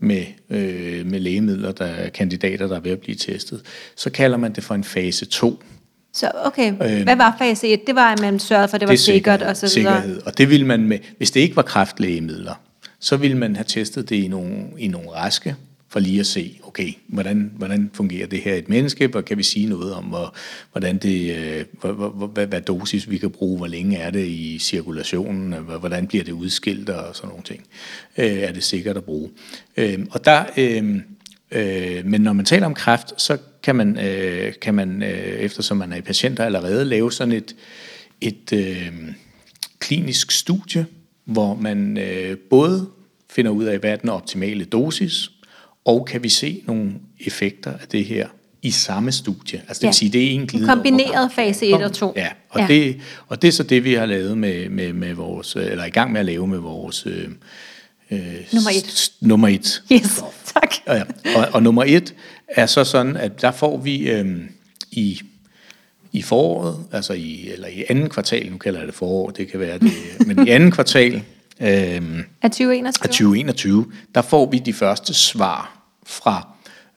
med, 0.00 0.24
øh, 0.50 1.06
med 1.06 1.20
lægemidler, 1.20 1.72
der 1.72 1.84
er 1.84 2.08
kandidater, 2.08 2.68
der 2.68 2.76
er 2.76 2.80
ved 2.80 2.92
at 2.92 3.00
blive 3.00 3.14
testet, 3.14 3.62
så 3.96 4.10
kalder 4.10 4.36
man 4.36 4.52
det 4.52 4.64
for 4.64 4.74
en 4.74 4.84
fase 4.84 5.26
2. 5.26 5.62
Så 6.18 6.30
okay, 6.44 6.72
øh, 6.72 7.02
hvad 7.02 7.16
var 7.16 7.36
fase 7.38 7.68
1? 7.68 7.86
Det 7.86 7.94
var, 7.94 8.12
at 8.12 8.20
man 8.20 8.38
sørgede 8.38 8.68
for, 8.68 8.74
at 8.74 8.80
det, 8.80 8.88
det 8.88 8.92
var 8.92 8.96
sikkert 8.96 9.42
og 9.42 9.56
så 9.56 9.78
videre. 9.78 10.02
Sikkerhed, 10.02 10.22
og 10.26 10.38
det 10.38 10.50
ville 10.50 10.66
man 10.66 10.80
med, 10.80 10.98
hvis 11.16 11.30
det 11.30 11.40
ikke 11.40 11.56
var 11.56 11.62
kraftlægemidler, 11.62 12.54
så 13.00 13.16
ville 13.16 13.36
man 13.36 13.56
have 13.56 13.64
testet 13.64 14.08
det 14.08 14.16
i 14.16 14.28
nogle, 14.28 14.64
i 14.78 14.88
nogle 14.88 15.10
raske, 15.10 15.56
for 15.88 16.00
lige 16.00 16.20
at 16.20 16.26
se, 16.26 16.60
okay, 16.66 16.92
hvordan, 17.06 17.52
hvordan 17.56 17.90
fungerer 17.94 18.26
det 18.26 18.40
her 18.40 18.54
i 18.54 18.58
et 18.58 18.68
menneske, 18.68 19.10
og 19.14 19.24
kan 19.24 19.38
vi 19.38 19.42
sige 19.42 19.66
noget 19.66 19.94
om, 19.94 20.04
hvor, 20.04 20.34
hvordan 20.72 20.98
det, 20.98 21.36
øh, 21.36 21.64
hvad, 21.80 22.28
hvad, 22.28 22.46
hvad 22.46 22.60
dosis 22.60 23.10
vi 23.10 23.18
kan 23.18 23.30
bruge, 23.30 23.56
hvor 23.56 23.66
længe 23.66 23.96
er 23.96 24.10
det 24.10 24.26
i 24.26 24.58
cirkulationen, 24.58 25.52
hvordan 25.52 26.06
bliver 26.06 26.24
det 26.24 26.32
udskilt 26.32 26.88
og 26.88 27.16
sådan 27.16 27.28
nogle 27.28 27.44
ting. 27.44 27.64
Øh, 28.16 28.38
er 28.38 28.52
det 28.52 28.64
sikkert 28.64 28.96
at 28.96 29.04
bruge? 29.04 29.30
Øh, 29.76 29.98
og 30.10 30.24
der, 30.24 30.44
øh, 30.56 30.96
øh, 31.50 32.06
men 32.06 32.20
når 32.20 32.32
man 32.32 32.44
taler 32.44 32.66
om 32.66 32.74
kræft, 32.74 33.22
så 33.22 33.38
kan 33.62 33.76
man, 33.76 33.98
øh, 33.98 34.52
kan 34.62 34.74
man 34.74 35.02
øh, 35.02 35.08
eftersom 35.38 35.76
man 35.76 35.92
er 35.92 35.96
i 35.96 36.00
patienter 36.00 36.44
allerede, 36.44 36.84
lave 36.84 37.12
sådan 37.12 37.32
et, 37.32 37.56
et 38.20 38.52
øh, 38.52 38.92
klinisk 39.78 40.30
studie, 40.30 40.86
hvor 41.24 41.54
man 41.54 41.98
øh, 41.98 42.36
både 42.38 42.88
finder 43.30 43.50
ud 43.50 43.64
af, 43.64 43.78
hvad 43.78 43.90
er 43.90 43.96
den 43.96 44.08
optimale 44.08 44.64
dosis, 44.64 45.30
og 45.84 46.06
kan 46.06 46.22
vi 46.22 46.28
se 46.28 46.62
nogle 46.66 46.92
effekter 47.20 47.72
af 47.72 47.88
det 47.92 48.04
her 48.04 48.28
i 48.62 48.70
samme 48.70 49.12
studie. 49.12 49.62
Altså 49.68 49.80
det 49.80 49.82
ja. 49.82 49.88
vil 49.88 49.94
sige, 49.94 50.10
det 50.10 50.24
er 50.24 50.30
en 50.30 50.46
glidende 50.46 50.74
Kombineret 50.74 51.32
fase 51.32 51.66
1 51.66 51.82
og 51.82 51.92
2. 51.92 52.12
Ja, 52.16 52.28
og, 52.48 52.60
ja. 52.60 52.66
Det, 52.66 53.00
og 53.28 53.42
det 53.42 53.48
er 53.48 53.52
så 53.52 53.62
det, 53.62 53.84
vi 53.84 53.94
har 53.94 54.06
lavet 54.06 54.38
med, 54.38 54.68
med, 54.68 54.92
med 54.92 55.14
vores, 55.14 55.56
eller 55.56 55.84
i 55.84 55.90
gang 55.90 56.12
med 56.12 56.20
at 56.20 56.26
lave 56.26 56.46
med 56.46 56.58
vores 56.58 57.06
øh, 57.06 57.28
øh, 58.10 58.20
Nummer 58.52 58.70
et. 58.70 59.12
nummer 59.20 59.48
et. 59.48 59.82
Yes, 59.92 60.24
tak. 60.54 60.74
Ja, 60.86 60.94
ja. 60.94 61.02
Og, 61.36 61.48
og 61.52 61.62
nummer 61.62 61.84
et 61.86 62.14
er 62.48 62.66
så 62.66 62.84
sådan, 62.84 63.16
at 63.16 63.40
der 63.40 63.50
får 63.50 63.76
vi 63.76 64.10
øhm, 64.10 64.48
i, 64.90 65.20
i 66.12 66.22
foråret, 66.22 66.84
altså 66.92 67.12
i, 67.12 67.50
eller 67.50 67.68
i 67.68 67.84
anden 67.88 68.08
kvartal, 68.08 68.50
nu 68.50 68.58
kalder 68.58 68.78
jeg 68.78 68.86
det 68.86 68.94
forår, 68.94 69.30
det 69.30 69.48
kan 69.48 69.60
være 69.60 69.78
det, 69.78 69.92
men 70.26 70.46
i 70.46 70.50
anden 70.50 70.70
kvartal 70.70 71.14
øhm, 71.60 72.24
Er 72.42 72.48
2021? 72.48 73.04
af 73.04 73.08
2021, 73.08 73.92
der 74.14 74.22
får 74.22 74.50
vi 74.50 74.58
de 74.58 74.72
første 74.72 75.14
svar 75.14 75.78
fra 76.06 76.48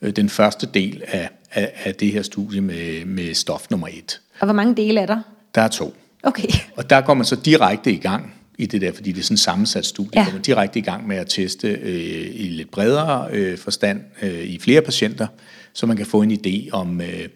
øh, 0.01 0.15
den 0.15 0.29
første 0.29 0.67
del 0.73 1.03
af, 1.07 1.29
af, 1.51 1.71
af 1.83 1.95
det 1.95 2.11
her 2.11 2.21
studie 2.21 2.61
med, 2.61 3.05
med 3.05 3.33
stof 3.33 3.69
nummer 3.69 3.87
et. 3.87 4.21
Og 4.39 4.45
hvor 4.45 4.53
mange 4.53 4.75
dele 4.75 5.01
er 5.01 5.05
der? 5.05 5.21
Der 5.55 5.61
er 5.61 5.67
to. 5.67 5.95
Okay. 6.23 6.47
Og 6.75 6.89
der 6.89 7.01
går 7.01 7.13
man 7.13 7.25
så 7.25 7.35
direkte 7.35 7.91
i 7.91 7.97
gang 7.97 8.40
i 8.57 8.65
det 8.65 8.81
der, 8.81 8.91
fordi 8.91 9.11
det 9.11 9.19
er 9.19 9.23
sådan 9.23 9.33
en 9.33 9.37
sammensat 9.37 9.85
studie, 9.85 10.11
Ja. 10.15 10.25
går 10.25 10.31
man 10.31 10.41
direkte 10.41 10.79
i 10.79 10.81
gang 10.81 11.07
med 11.07 11.15
at 11.17 11.27
teste 11.29 11.67
øh, 11.67 12.27
i 12.33 12.47
lidt 12.47 12.71
bredere 12.71 13.27
øh, 13.31 13.57
forstand 13.57 14.01
øh, 14.21 14.43
i 14.43 14.59
flere 14.59 14.81
patienter, 14.81 15.27
så 15.73 15.85
man 15.85 15.97
kan 15.97 16.05
få 16.05 16.21
en 16.21 16.31
idé 16.31 16.69
om, 16.71 17.01
øh, 17.01 17.27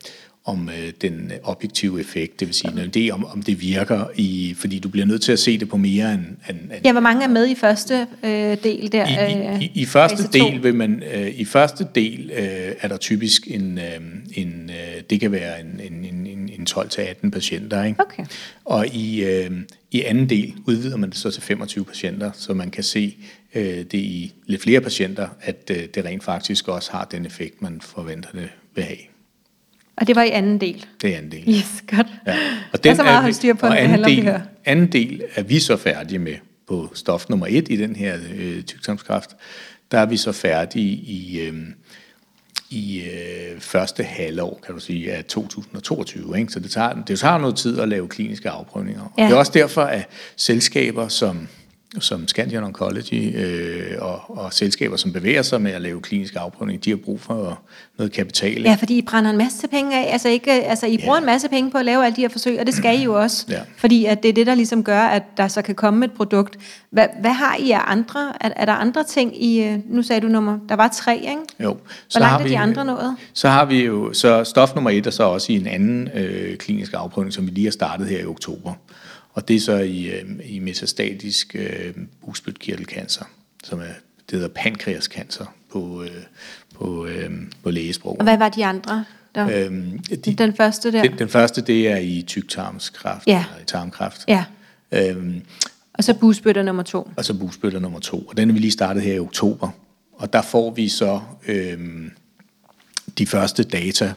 om 0.45 0.69
øh, 0.69 0.91
den 1.01 1.31
objektive 1.43 1.99
effekt, 1.99 2.39
det 2.39 2.47
vil 2.47 2.55
sige 2.55 2.71
en 2.83 2.91
idé 2.95 3.11
om, 3.13 3.25
om 3.25 3.41
det 3.41 3.61
virker, 3.61 4.05
i, 4.15 4.53
fordi 4.57 4.79
du 4.79 4.89
bliver 4.89 5.05
nødt 5.05 5.21
til 5.21 5.31
at 5.31 5.39
se 5.39 5.57
det 5.59 5.69
på 5.69 5.77
mere 5.77 6.13
end... 6.13 6.21
end, 6.49 6.59
end 6.59 6.71
Ja, 6.85 6.91
hvor 6.91 7.01
mange 7.01 7.23
er 7.23 7.27
med 7.27 7.47
i 7.47 7.55
første 7.55 8.07
øh, 8.23 8.29
del 8.63 8.91
der? 8.91 9.27
i, 9.27 9.47
øh, 9.55 9.61
i, 9.61 9.65
i, 9.65 9.71
I 9.81 9.85
første 9.85 10.17
fase 10.17 10.29
del 10.31 10.63
vil 10.63 10.75
man 10.75 11.03
øh, 11.13 11.27
i 11.27 11.45
første 11.45 11.87
del 11.95 12.31
øh, 12.33 12.71
er 12.81 12.87
der 12.87 12.97
typisk 12.97 13.47
en 13.51 13.77
øh, 13.77 13.83
en 14.33 14.69
øh, 14.69 15.01
det 15.09 15.19
kan 15.19 15.31
være 15.31 15.59
en 15.61 15.79
en 15.83 16.05
en, 16.05 16.27
en- 16.27 16.49
en 16.59 16.65
12 16.65 16.89
til 16.89 17.01
18 17.01 17.31
patienter, 17.31 17.83
ikke? 17.83 17.99
Okay. 18.01 18.25
Og 18.65 18.87
i 18.87 19.23
øh, 19.23 19.51
i 19.91 20.01
anden 20.03 20.29
del 20.29 20.53
udvider 20.67 20.97
man 20.97 21.09
det 21.09 21.17
så 21.17 21.31
til 21.31 21.41
25 21.43 21.85
patienter, 21.85 22.31
så 22.33 22.53
man 22.53 22.69
kan 22.71 22.83
se 22.83 23.17
øh, 23.55 23.63
det 23.77 23.93
i 23.93 24.33
lidt 24.45 24.61
flere 24.61 24.81
patienter, 24.81 25.27
at 25.41 25.71
øh, 25.71 25.83
det 25.95 26.05
rent 26.05 26.23
faktisk 26.23 26.67
også 26.67 26.91
har 26.91 27.05
den 27.11 27.25
effekt 27.25 27.61
man 27.61 27.81
forventer 27.81 28.29
det 28.31 28.49
vil 28.75 28.83
have. 28.83 28.97
Og 29.97 30.07
det 30.07 30.15
var 30.15 30.23
i 30.23 30.29
anden 30.29 30.61
del? 30.61 30.85
Det 31.01 31.13
er 31.13 31.17
anden 31.17 31.31
del. 31.31 31.43
Yes, 31.55 31.83
godt. 31.95 32.07
Ja. 32.27 32.37
Og 32.73 32.83
Der 32.83 32.91
er 32.91 32.95
så 32.95 33.03
meget 33.03 33.15
at 33.15 33.21
holde 33.21 33.35
styr 33.35 33.53
på, 33.53 33.65
og 33.65 33.71
det 33.71 33.77
anden 33.77 34.03
om 34.03 34.09
del, 34.09 34.15
det 34.15 34.23
her. 34.23 34.39
anden 34.65 34.91
del 34.91 35.23
er 35.35 35.43
vi 35.43 35.59
så 35.59 35.77
færdige 35.77 36.19
med 36.19 36.35
på 36.67 36.91
stof 36.93 37.29
nummer 37.29 37.47
et 37.49 37.67
i 37.69 37.75
den 37.75 37.95
her 37.95 38.17
øh, 38.35 38.61
tyktarmskræft. 38.63 39.29
Der 39.91 39.99
er 39.99 40.05
vi 40.05 40.17
så 40.17 40.31
færdige 40.31 40.91
i, 40.95 41.39
øh, 41.39 41.53
i 42.69 43.01
øh, 43.01 43.59
første 43.59 44.03
halvår, 44.03 44.59
kan 44.65 44.73
du 44.75 44.79
sige, 44.81 45.13
af 45.13 45.25
2022. 45.25 46.39
Ikke? 46.39 46.53
Så 46.53 46.59
det 46.59 46.71
tager, 46.71 47.03
det 47.07 47.19
tager 47.19 47.37
noget 47.37 47.55
tid 47.55 47.79
at 47.79 47.89
lave 47.89 48.07
kliniske 48.07 48.49
afprøvninger. 48.49 49.13
Ja. 49.17 49.23
Ja. 49.23 49.29
Det 49.29 49.35
er 49.35 49.39
også 49.39 49.51
derfor, 49.55 49.81
at 49.81 50.07
selskaber 50.35 51.07
som 51.07 51.47
som 51.99 52.27
Scandion 52.27 52.63
Oncology 52.63 53.35
øh, 53.37 53.91
og, 53.99 54.37
og 54.37 54.53
selskaber, 54.53 54.95
som 54.97 55.13
bevæger 55.13 55.41
sig 55.41 55.61
med 55.61 55.71
at 55.71 55.81
lave 55.81 56.01
kliniske 56.01 56.39
afprøvninger, 56.39 56.81
de 56.81 56.89
har 56.89 56.97
brug 56.97 57.21
for 57.21 57.59
noget 57.97 58.11
kapital. 58.13 58.49
ikke? 58.57 58.69
Ja, 58.69 58.75
fordi 58.75 58.97
I 58.97 59.01
brænder 59.01 59.31
en 59.31 59.37
masse 59.37 59.67
penge 59.67 60.05
af. 60.05 60.11
Altså, 60.13 60.29
ikke, 60.29 60.51
altså 60.51 60.85
I 60.85 60.97
bruger 60.97 61.15
Ja. 61.15 61.19
en 61.19 61.25
masse 61.25 61.49
penge 61.49 61.71
på 61.71 61.77
at 61.77 61.85
lave 61.85 62.05
alle 62.05 62.15
de 62.15 62.21
her 62.21 62.29
forsøg, 62.29 62.59
og 62.59 62.65
det 62.65 62.73
skal 62.73 62.99
I 62.99 63.03
jo 63.03 63.13
også. 63.21 63.45
Ja. 63.49 63.59
Fordi 63.77 64.05
at 64.05 64.23
det 64.23 64.29
er 64.29 64.33
det, 64.33 64.47
der 64.47 64.55
ligesom 64.55 64.83
gør, 64.83 64.99
at 65.01 65.23
der 65.37 65.47
så 65.47 65.61
kan 65.61 65.75
komme 65.75 66.05
et 66.05 66.11
produkt. 66.11 66.57
Hvad, 66.91 67.07
hvad 67.21 67.31
har 67.31 67.55
I 67.59 67.71
af 67.71 67.81
andre? 67.87 68.33
Er, 68.41 68.49
er 68.55 68.65
der 68.65 68.73
andre 68.73 69.03
ting 69.03 69.43
i... 69.43 69.63
øh, 69.63 69.79
Nu 69.89 70.03
sagde 70.03 70.21
du 70.21 70.27
nummer... 70.27 70.59
Der 70.69 70.75
var 70.75 70.87
tre, 70.87 71.15
ikke? 71.17 71.31
Jo. 71.63 71.77
Hvor 72.11 72.19
langt 72.19 72.43
er 72.43 72.47
de 72.47 72.57
andre 72.57 72.85
nået? 72.85 73.15
Så 73.33 73.49
har 73.49 73.65
vi 73.65 73.85
jo, 73.85 74.13
så 74.13 74.43
stof 74.43 74.75
nummer 74.75 74.89
et 74.89 75.07
er 75.07 75.11
så 75.11 75.23
også 75.23 75.51
i 75.51 75.55
en 75.55 75.67
anden 75.67 76.09
øh, 76.15 76.57
klinisk 76.57 76.93
afprøvning, 76.95 77.33
som 77.33 77.45
vi 77.45 77.51
lige 77.51 77.65
har 77.65 77.71
startet 77.71 78.07
her 78.07 78.19
i 78.19 78.25
oktober. 78.25 78.73
Og 79.35 79.47
det 79.47 79.55
er 79.55 79.59
så 79.59 79.77
i, 79.77 80.05
øh, 80.05 80.25
i 80.45 80.59
metastatisk 80.59 81.55
øh, 81.59 81.93
bugspytkirtelcancer, 82.25 83.25
som 83.63 83.79
er, 83.79 83.83
det 84.29 84.31
hedder 84.31 84.47
pankreascancer 84.47 85.45
på, 85.71 86.03
øh, 86.03 86.09
på, 86.75 87.05
øh, 87.05 87.31
på 87.63 87.71
lægesprog. 87.71 88.17
Og 88.19 88.23
hvad 88.23 88.37
var 88.37 88.49
de 88.49 88.65
andre? 88.65 89.05
Der, 89.35 89.65
Øhm, 89.65 89.99
de, 89.99 90.33
den 90.33 90.55
første 90.55 90.91
der? 90.91 91.01
den, 91.01 91.19
den 91.19 91.29
første, 91.29 91.61
det 91.61 91.87
er 91.87 91.97
i 91.97 92.23
tyktarmskræft, 92.27 93.27
Ja. 93.27 93.45
eller 93.51 93.61
i 93.61 93.65
tarmkræft. 93.65 94.25
Ja. 94.27 94.45
Øhm, 94.91 95.41
Og 95.93 96.03
så 96.03 96.13
busbøtter 96.13 96.63
nummer 96.63 96.83
to. 96.83 97.09
og 97.17 97.25
så 97.25 97.33
bugspytter 97.33 97.79
nummer 97.79 97.99
to. 97.99 98.19
Og 98.21 98.37
den 98.37 98.49
er 98.49 98.53
vi 98.53 98.59
lige 98.59 98.71
startet 98.71 99.03
her 99.03 99.13
i 99.13 99.19
oktober. 99.19 99.69
Og 100.13 100.33
der 100.33 100.41
får 100.41 100.71
vi 100.71 100.89
så 100.89 101.21
øhm, 101.47 102.11
de 103.17 103.27
første 103.27 103.63
data 103.63 104.13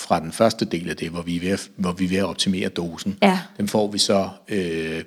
fra 0.00 0.20
den 0.20 0.32
første 0.32 0.64
del 0.64 0.90
af 0.90 0.96
det, 0.96 1.08
hvor 1.08 1.22
vi 1.22 1.36
er 1.36 1.40
ved 1.40 1.48
at, 1.48 1.68
hvor 1.76 1.92
vi 1.92 2.04
er 2.04 2.08
ved 2.08 2.16
at 2.16 2.24
optimere 2.24 2.68
dosen. 2.68 3.18
Ja. 3.22 3.38
Dem 3.58 3.68
får 3.68 3.90
vi 3.92 3.98
så 3.98 4.28
øh, 4.48 4.58
et 4.58 5.04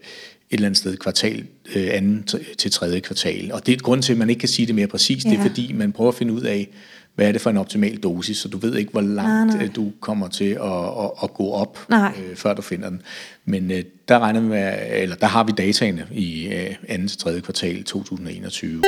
eller 0.52 0.66
andet 0.66 0.78
sted 0.78 0.98
kvartal, 0.98 1.46
øh, 1.76 1.88
anden 1.92 2.28
til 2.58 2.72
tredje 2.72 3.00
kvartal. 3.00 3.52
Og 3.54 3.66
det 3.66 3.74
er 3.74 3.78
grund 3.78 4.04
til, 4.04 4.12
at 4.14 4.20
man 4.20 4.30
ikke 4.30 4.40
kan 4.40 4.50
sige 4.50 4.66
det 4.66 4.76
mere 4.76 4.88
præcist. 4.88 5.26
Det 5.26 5.32
Ja. 5.34 5.38
er 5.38 5.42
fordi, 5.42 5.74
man 5.74 5.92
prøver 5.92 6.12
at 6.12 6.16
finde 6.18 6.34
ud 6.34 6.42
af, 6.42 6.70
hvad 7.16 7.28
er 7.28 7.32
det 7.32 7.42
for 7.42 7.50
en 7.50 7.58
optimal 7.58 7.98
dosis, 7.98 8.38
så 8.38 8.48
du 8.48 8.58
ved 8.58 8.76
ikke, 8.76 8.92
hvor 8.92 9.02
langt 9.02 9.48
Nej, 9.48 9.58
nej. 9.58 9.64
øh, 9.66 9.76
du 9.76 9.92
kommer 10.00 10.28
til 10.28 10.46
at, 10.50 10.72
at, 11.04 11.12
at 11.24 11.34
gå 11.34 11.52
op, 11.52 11.80
Nej. 11.90 12.12
øh, 12.30 12.36
før 12.36 12.54
du 12.54 12.62
finder 12.62 12.90
den. 12.90 13.02
Men 13.46 13.72
øh, 13.72 13.84
der 14.08 14.20
regner 14.20 14.42
med, 14.42 14.74
eller 14.92 15.16
der 15.16 15.28
har 15.28 15.44
vi 15.44 15.52
dataene 15.58 16.08
i 16.12 16.48
øh, 16.48 16.76
anden 16.88 17.08
til 17.08 17.18
tredje 17.20 17.42
kvartal 17.42 17.84
2021. 17.84 18.82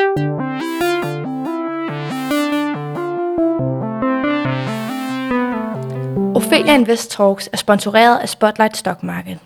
Ophelia 6.55 6.75
Invest 6.75 7.11
Talks 7.11 7.49
er 7.53 7.57
sponsoreret 7.57 8.17
af 8.17 8.29
Spotlight 8.29 8.77
Stock 8.77 9.03
Market. 9.03 9.39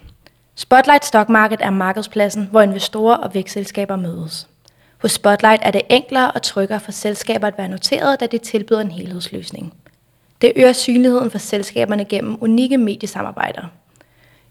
Spotlight 0.55 1.05
Stock 1.05 1.29
Market 1.29 1.61
er 1.61 1.69
markedspladsen, 1.69 2.47
hvor 2.51 2.61
investorer 2.61 3.17
og 3.17 3.33
vækstselskaber 3.33 3.95
mødes. 3.95 4.47
Hos 4.97 5.11
Spotlight 5.11 5.61
er 5.65 5.71
det 5.71 5.81
enklere 5.89 6.31
og 6.31 6.41
tryggere 6.41 6.79
for 6.79 6.91
selskaber 6.91 7.47
at 7.47 7.57
være 7.57 7.67
noteret, 7.67 8.19
da 8.19 8.27
det 8.27 8.41
tilbyder 8.41 8.81
en 8.81 8.91
helhedsløsning. 8.91 9.73
Det 10.41 10.51
øger 10.55 10.73
synligheden 10.73 11.31
for 11.31 11.37
selskaberne 11.37 12.05
gennem 12.05 12.37
unikke 12.41 12.77
mediesamarbejder. 12.77 13.63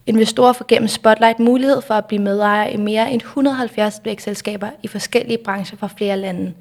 Investorer 0.07 0.53
får 0.53 0.65
gennem 0.69 0.89
Spotlight 0.89 1.39
mulighed 1.39 1.83
for 1.83 1.95
at 1.95 2.07
blive 2.07 2.23
medejer 2.23 2.69
i 2.69 2.77
mere 2.77 3.13
end 3.13 3.21
170 3.21 4.01
vækstselskaber 4.05 4.69
i 4.83 4.89
forskellige 4.89 5.39
brancher 5.45 5.79
fra 5.79 5.89
flere 5.97 6.17
lande. 6.17 6.53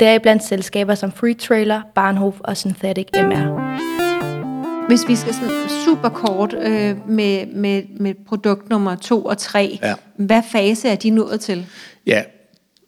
Deriblandt 0.00 0.44
selskaber 0.44 0.94
som 0.94 1.12
Free 1.12 1.34
Trailer, 1.34 1.82
Barnhof 1.94 2.34
og 2.40 2.56
Synthetic 2.56 3.06
MR. 3.14 4.09
Hvis 4.90 5.08
vi 5.08 5.16
skal 5.16 5.34
sådan 5.34 5.50
super 5.84 6.08
kort 6.08 6.54
øh, 6.62 7.08
med, 7.08 7.46
med, 7.46 7.82
med 8.00 8.14
produkt 8.28 8.70
nummer 8.70 8.96
to 8.96 9.24
og 9.24 9.38
tre, 9.38 9.78
Ja. 9.82 9.94
hvad 10.16 10.42
fase 10.52 10.88
er 10.88 10.94
de 10.94 11.10
nået 11.10 11.40
til? 11.40 11.66
Ja, 12.06 12.22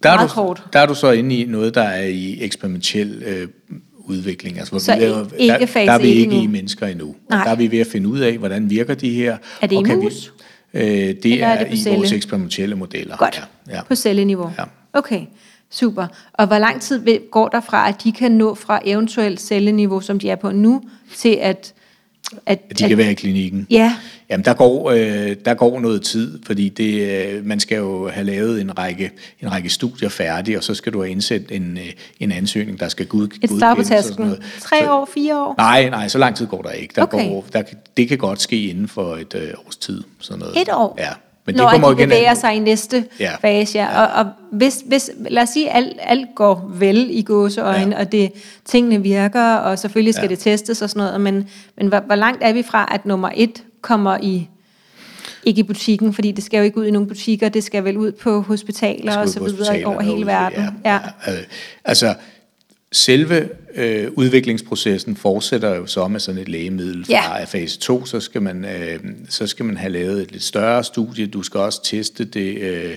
der 0.03 0.11
er, 0.11 0.27
du, 0.27 0.33
kort. 0.33 0.62
der 0.73 0.79
er 0.81 0.87
du 0.87 0.95
så 0.95 1.11
inde 1.11 1.37
i 1.37 1.45
noget, 1.45 1.75
der 1.75 1.83
er 1.83 2.05
i 2.07 2.38
eksperimentel 2.45 3.23
øh, 3.27 3.49
udvikling. 4.05 4.59
Altså, 4.59 4.73
hvor 4.73 4.79
Så 4.79 4.95
vi 4.95 5.01
laver, 5.01 5.25
ikke 5.37 5.55
der, 5.59 5.67
fase 5.67 5.87
der 5.87 5.93
er 5.93 5.99
vi 5.99 6.07
ikke 6.09 6.23
endnu? 6.23 6.43
i 6.43 6.47
mennesker 6.47 6.87
endnu. 6.87 7.15
Nej. 7.31 7.45
Der 7.45 7.51
er 7.51 7.55
vi 7.57 7.71
ved 7.71 7.79
at 7.79 7.87
finde 7.87 8.09
ud 8.09 8.19
af, 8.19 8.38
hvordan 8.38 8.71
virker 8.71 8.95
de 8.95 9.11
her. 9.11 9.37
Er 9.61 9.67
det 9.67 9.77
i 9.88 9.95
mus? 9.95 10.33
Vi, 10.73 10.79
øh, 10.81 10.87
det 10.87 11.25
Eller 11.25 11.47
er 11.47 11.51
er, 11.55 11.65
det 11.65 11.73
i 11.75 11.77
celle? 11.83 11.97
vores 11.99 12.12
eksperimentelle 12.12 12.75
modeller. 12.75 13.17
Godt. 13.17 13.49
Ja, 13.69 13.77
ja. 13.77 13.83
På 13.83 13.95
celleniveau? 13.95 14.51
Ja. 14.59 14.65
Okay, 14.93 15.21
super. 15.71 16.07
Og 16.33 16.47
hvor 16.47 16.59
lang 16.59 16.81
tid 16.81 17.19
går 17.31 17.49
der 17.49 17.61
fra, 17.61 17.88
at 17.88 17.95
de 18.05 18.12
kan 18.12 18.33
nå 18.33 18.55
fra 18.55 18.81
eventuelt 18.85 19.41
celleniveau, 19.41 20.01
som 20.01 20.19
de 20.19 20.31
er 20.31 20.37
på 20.37 20.51
nu, 20.51 20.83
til 21.17 21.38
at... 21.41 21.75
at, 22.47 22.61
At 22.71 22.79
de 22.79 22.88
kan 22.88 22.99
være 22.99 23.11
i 23.11 23.14
klinikken. 23.14 23.66
Ja, 23.71 23.95
Jamen, 24.31 24.45
der 24.45 24.55
går, 24.55 24.90
øh, 24.90 25.37
der 25.45 25.55
går 25.55 25.81
noget 25.81 26.03
tid, 26.03 26.38
fordi 26.47 26.68
det, 26.68 27.27
øh, 27.27 27.47
man 27.47 27.61
skal 27.61 27.77
jo 27.77 28.09
have 28.09 28.27
lavet 28.27 28.61
en 28.61 28.79
række, 28.79 29.11
en 29.40 29.53
række 29.53 29.68
studier 29.68 30.09
færdige, 30.09 30.59
og 30.59 30.64
så 30.64 30.75
skal 30.75 30.92
du 30.92 31.01
have 31.01 31.11
indsat 31.11 31.42
en, 31.51 31.79
øh, 31.79 31.92
en 32.21 32.33
ansøgning, 32.33 32.81
der 32.81 32.88
skal 32.88 33.07
gud, 33.07 33.29
et 33.42 33.51
godkendes. 33.51 34.12
Tre 34.61 34.92
år, 34.92 35.09
fire 35.14 35.38
år? 35.38 35.55
Nej, 35.59 35.88
nej, 35.88 36.09
så 36.09 36.18
lang 36.18 36.37
tid 36.37 36.47
går 36.47 36.62
der 36.62 36.71
ikke. 36.71 36.95
Der 36.97 37.03
Okay. 37.03 37.29
går, 37.29 37.47
der, 37.53 37.62
det 37.97 38.09
kan 38.09 38.18
godt 38.18 38.40
ske 38.42 38.66
inden 38.66 38.88
for 38.88 39.16
et 39.16 39.35
øh, 39.35 39.49
års 39.66 39.77
tid. 39.77 40.03
Sådan 40.21 40.38
noget. 40.38 40.57
Et 40.62 40.68
år? 40.73 40.97
Ja. 40.99 41.11
Men 41.46 41.55
Når 41.55 41.64
det 41.64 41.72
kommer 41.72 41.88
de 41.88 41.94
igen 41.94 42.09
bevæger 42.09 42.31
an- 42.31 42.37
sig 42.37 42.55
i 42.55 42.59
næste 42.59 43.05
Ja. 43.20 43.35
fase, 43.42 43.78
ja. 43.78 44.02
Og, 44.02 44.24
og 44.24 44.31
hvis, 44.52 44.83
hvis, 44.87 45.11
lad 45.31 45.42
os 45.42 45.48
sige, 45.48 45.70
at 45.70 45.76
alt, 45.76 45.96
alt 46.02 46.28
går 46.35 46.70
vel 46.74 47.07
i 47.11 47.22
gåseøjne, 47.22 47.85
ja. 47.90 47.90
Ja. 47.90 48.00
og 48.00 48.12
det, 48.12 48.33
tingene 48.64 49.02
virker, 49.02 49.55
og 49.55 49.78
selvfølgelig 49.78 50.14
skal 50.14 50.22
ja. 50.24 50.28
Ja. 50.31 50.35
det 50.35 50.38
testes 50.38 50.83
og 50.83 50.90
sådan 50.90 51.00
noget, 51.07 51.20
men, 51.20 51.48
men 51.76 51.87
hvor, 51.87 52.00
hvor 52.07 52.14
langt 52.14 52.42
er 52.44 52.52
vi 52.52 52.62
fra, 52.62 52.88
at 52.94 53.07
nummer 53.07 53.31
et 53.35 53.62
kommer 53.81 54.18
i, 54.22 54.48
ikke 55.44 55.61
i 55.61 55.62
butikken, 55.62 56.14
fordi 56.14 56.33
det 56.33 56.44
skal 56.44 56.59
jo 56.59 56.64
ikke 56.64 56.78
ud 56.78 56.87
i 56.87 56.90
nogle 56.90 57.09
butikker, 57.09 57.48
det 57.48 57.64
skal 57.64 57.85
vel 57.85 57.96
ud 57.96 58.12
på 58.12 58.40
hospitaler 58.40 59.16
og 59.18 59.28
så 59.28 59.40
videre 59.44 59.85
over 59.85 60.02
hele 60.02 60.26
verden. 60.26 60.68
Ja. 60.85 60.92
Ja. 60.92 61.33
Øh, 61.33 61.38
altså, 61.85 62.14
selve 62.92 63.48
øh, 63.74 64.09
udviklingsprocessen 64.16 65.16
fortsætter 65.16 65.74
jo 65.76 65.87
så 65.87 66.09
med 66.09 66.20
sådan 66.20 66.40
et 66.40 66.48
lægemiddel 66.48 67.07
Ja. 67.09 67.20
fra 67.20 67.44
fase 67.44 67.78
2, 67.78 68.05
så 68.07 68.20
skal, 68.20 68.42
man, 68.42 68.64
øh, 68.64 68.98
så 69.28 69.46
skal 69.46 69.64
man 69.64 69.76
have 69.76 69.92
lavet 69.92 70.22
et 70.22 70.33
lidt 70.33 70.42
større 70.42 70.85
studie. 70.85 71.26
Du 71.26 71.42
skal 71.42 71.61
også 71.61 71.85
teste 71.85 72.24
det 72.24 72.59
øh, 72.59 72.96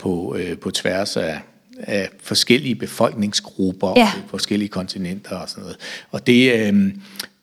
på, 0.00 0.36
øh, 0.38 0.58
på 0.58 0.70
tværs 0.70 1.16
af, 1.16 1.40
af 1.78 2.08
forskellige 2.22 2.74
befolkningsgrupper 2.74 3.92
Ja. 3.96 4.10
på 4.22 4.28
forskellige 4.28 4.68
kontinenter 4.68 5.36
og 5.36 5.48
sådan 5.48 5.62
noget. 5.62 5.76
Og 6.10 6.26
det, 6.26 6.52
øh, 6.72 6.90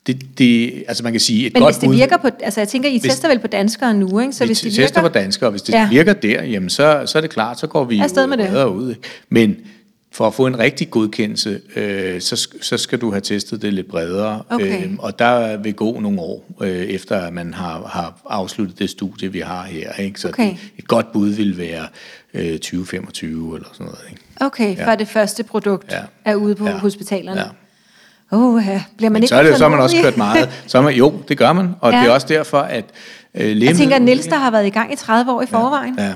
det, 0.06 0.38
det 0.38 0.84
altså 0.88 1.02
man 1.02 1.12
kan 1.12 1.20
sige, 1.20 1.46
et 1.46 1.52
Men 1.52 1.62
godt 1.62 1.74
hvis 1.74 1.80
det 1.90 1.98
virker 1.98 2.16
på, 2.16 2.28
altså 2.42 2.60
jeg 2.60 2.68
tænker, 2.68 2.88
I 2.88 2.92
Hvis- 2.92 3.02
tester 3.02 3.28
vel 3.28 3.38
på 3.38 3.46
danskere 3.46 3.94
nu, 3.94 4.18
ikke? 4.20 4.32
Så 4.32 4.44
vi 4.44 4.48
hvis 4.48 4.60
det 4.60 4.72
tester 4.74 5.00
virker, 5.00 5.08
på 5.08 5.18
danskere, 5.18 5.46
og 5.48 5.50
hvis 5.50 5.62
det 5.62 5.72
Ja. 5.72 5.78
ja. 5.80 5.88
virker 5.90 6.12
der, 6.12 6.42
jamen 6.42 6.70
så, 6.70 7.02
så 7.06 7.18
er 7.18 7.22
det 7.22 7.30
klart, 7.30 7.60
så 7.60 7.66
går 7.66 7.84
vi 7.84 7.96
jo 7.96 8.26
med 8.26 8.38
det. 8.38 8.64
ud. 8.64 8.90
ikke? 8.90 9.00
Men 9.28 9.56
for 10.12 10.26
at 10.26 10.34
få 10.34 10.46
en 10.46 10.58
rigtig 10.58 10.90
godkendelse, 10.90 11.60
øh, 11.76 12.20
så, 12.20 12.48
så 12.62 12.78
skal 12.78 12.98
du 13.00 13.10
have 13.10 13.20
testet 13.20 13.62
det 13.62 13.72
lidt 13.74 13.88
bredere. 13.88 14.42
Okay. 14.50 14.84
Øh, 14.84 14.90
og 14.98 15.18
der 15.18 15.56
vil 15.56 15.74
gå 15.74 16.00
nogle 16.00 16.20
år, 16.20 16.44
øh, 16.62 16.68
efter 16.70 17.16
at 17.20 17.32
man 17.32 17.54
har, 17.54 17.82
har 17.92 18.20
afsluttet 18.30 18.78
det 18.78 18.90
studie, 18.90 19.32
vi 19.32 19.40
har 19.40 19.62
her. 19.64 19.92
Ikke? 19.92 20.20
Så 20.20 20.28
Okay. 20.28 20.50
det, 20.50 20.58
et 20.78 20.88
godt 20.88 21.12
bud 21.12 21.28
vil 21.28 21.58
være 21.58 21.86
øh, 22.34 22.52
2025 22.58 23.56
eller 23.56 23.68
sådan 23.72 23.86
noget. 23.86 24.00
Ikke? 24.10 24.22
Okay, 24.40 24.76
Ja. 24.76 24.86
før 24.86 24.94
det 24.94 25.08
første 25.08 25.42
produkt 25.44 25.92
Ja. 25.92 26.00
er 26.24 26.34
ude 26.34 26.54
på 26.54 26.66
Ja. 26.66 26.78
hospitalerne. 26.78 27.40
Ja. 27.40 27.46
Åh, 28.36 28.62
ja. 28.66 28.82
bliver 28.96 29.10
man 29.10 29.12
Men 29.12 29.22
ikke 29.22 29.28
så, 29.28 29.36
er 29.36 29.42
det, 29.42 29.56
så 29.56 29.64
har 29.64 29.70
man 29.70 29.80
også 29.80 29.96
kørt 30.02 30.16
meget. 30.16 30.48
Så 30.66 30.78
er 30.78 30.82
man, 30.82 30.94
jo, 30.94 31.12
det 31.28 31.38
gør 31.38 31.52
man. 31.52 31.70
Og 31.80 31.90
Ja. 31.92 31.96
ja. 31.96 32.02
det 32.04 32.10
er 32.10 32.14
også 32.14 32.26
derfor, 32.26 32.58
at 32.58 32.84
øh, 33.34 33.40
lægemiddel... 33.40 33.66
Jeg 33.66 33.76
tænker, 33.76 33.96
at 33.96 34.02
Niels, 34.02 34.26
der 34.26 34.36
har 34.36 34.50
været 34.50 34.66
i 34.66 34.70
gang 34.70 34.92
i 34.92 34.96
30 34.96 35.32
år 35.32 35.42
i 35.42 35.46
forvejen. 35.46 35.94
Ja. 35.98 36.04
Ja, 36.04 36.12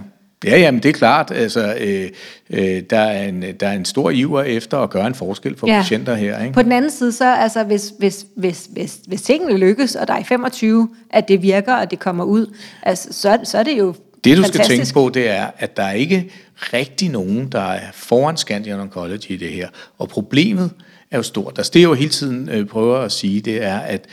jamen 0.50 0.82
det 0.82 0.88
er 0.88 0.92
klart. 0.92 1.30
Altså, 1.34 1.74
øh, 1.80 2.10
øh, 2.50 2.82
der, 2.90 2.98
er 2.98 3.28
en, 3.28 3.42
der 3.60 3.68
er 3.68 3.72
en 3.72 3.84
stor 3.84 4.10
iver 4.10 4.42
efter 4.42 4.78
at 4.78 4.90
gøre 4.90 5.06
en 5.06 5.14
forskel 5.14 5.56
for 5.58 5.66
Ja. 5.66 5.72
ja. 5.74 5.80
patienter 5.80 6.14
her. 6.14 6.42
Ikke? 6.42 6.52
På 6.54 6.62
den 6.62 6.72
anden 6.72 6.90
side, 6.90 7.12
så 7.12 7.34
altså, 7.36 7.64
hvis, 7.64 7.92
hvis, 7.98 8.26
hvis, 8.36 8.68
hvis, 8.72 8.98
hvis 9.06 9.22
tingene 9.22 9.56
lykkes, 9.58 9.94
og 9.94 10.08
der 10.08 10.14
er 10.14 10.18
i 10.20 10.24
25, 10.24 10.88
at 11.10 11.28
det 11.28 11.42
virker, 11.42 11.74
og 11.74 11.90
det 11.90 11.98
kommer 11.98 12.24
ud, 12.24 12.54
altså, 12.82 13.08
så, 13.12 13.38
så 13.44 13.58
er 13.58 13.62
det 13.62 13.78
jo 13.78 13.94
Det 14.24 14.36
du 14.36 14.42
skal 14.42 14.52
fantastisk. 14.52 14.78
tænke 14.78 14.94
på, 14.94 15.10
det 15.14 15.30
er, 15.30 15.46
at 15.58 15.76
der 15.76 15.82
er 15.82 15.92
ikke 15.92 16.30
rigtig 16.56 17.08
nogen, 17.10 17.48
der 17.52 17.60
er 17.72 17.80
foran 17.92 18.36
Scandion 18.36 18.80
Oncology 18.80 19.30
i 19.30 19.36
det 19.36 19.48
her. 19.50 19.68
Og 19.98 20.08
problemet 20.08 20.70
er 21.10 21.16
jo 21.16 21.22
stort. 21.22 21.54
Altså 21.58 21.70
det 21.74 21.80
jeg 21.80 21.86
jo 21.88 21.94
hele 21.94 22.10
tiden 22.10 22.48
øh, 22.48 22.66
prøver 22.66 22.98
at 22.98 23.12
sige, 23.12 23.40
det 23.40 23.64
er, 23.64 23.78
at 23.78 24.04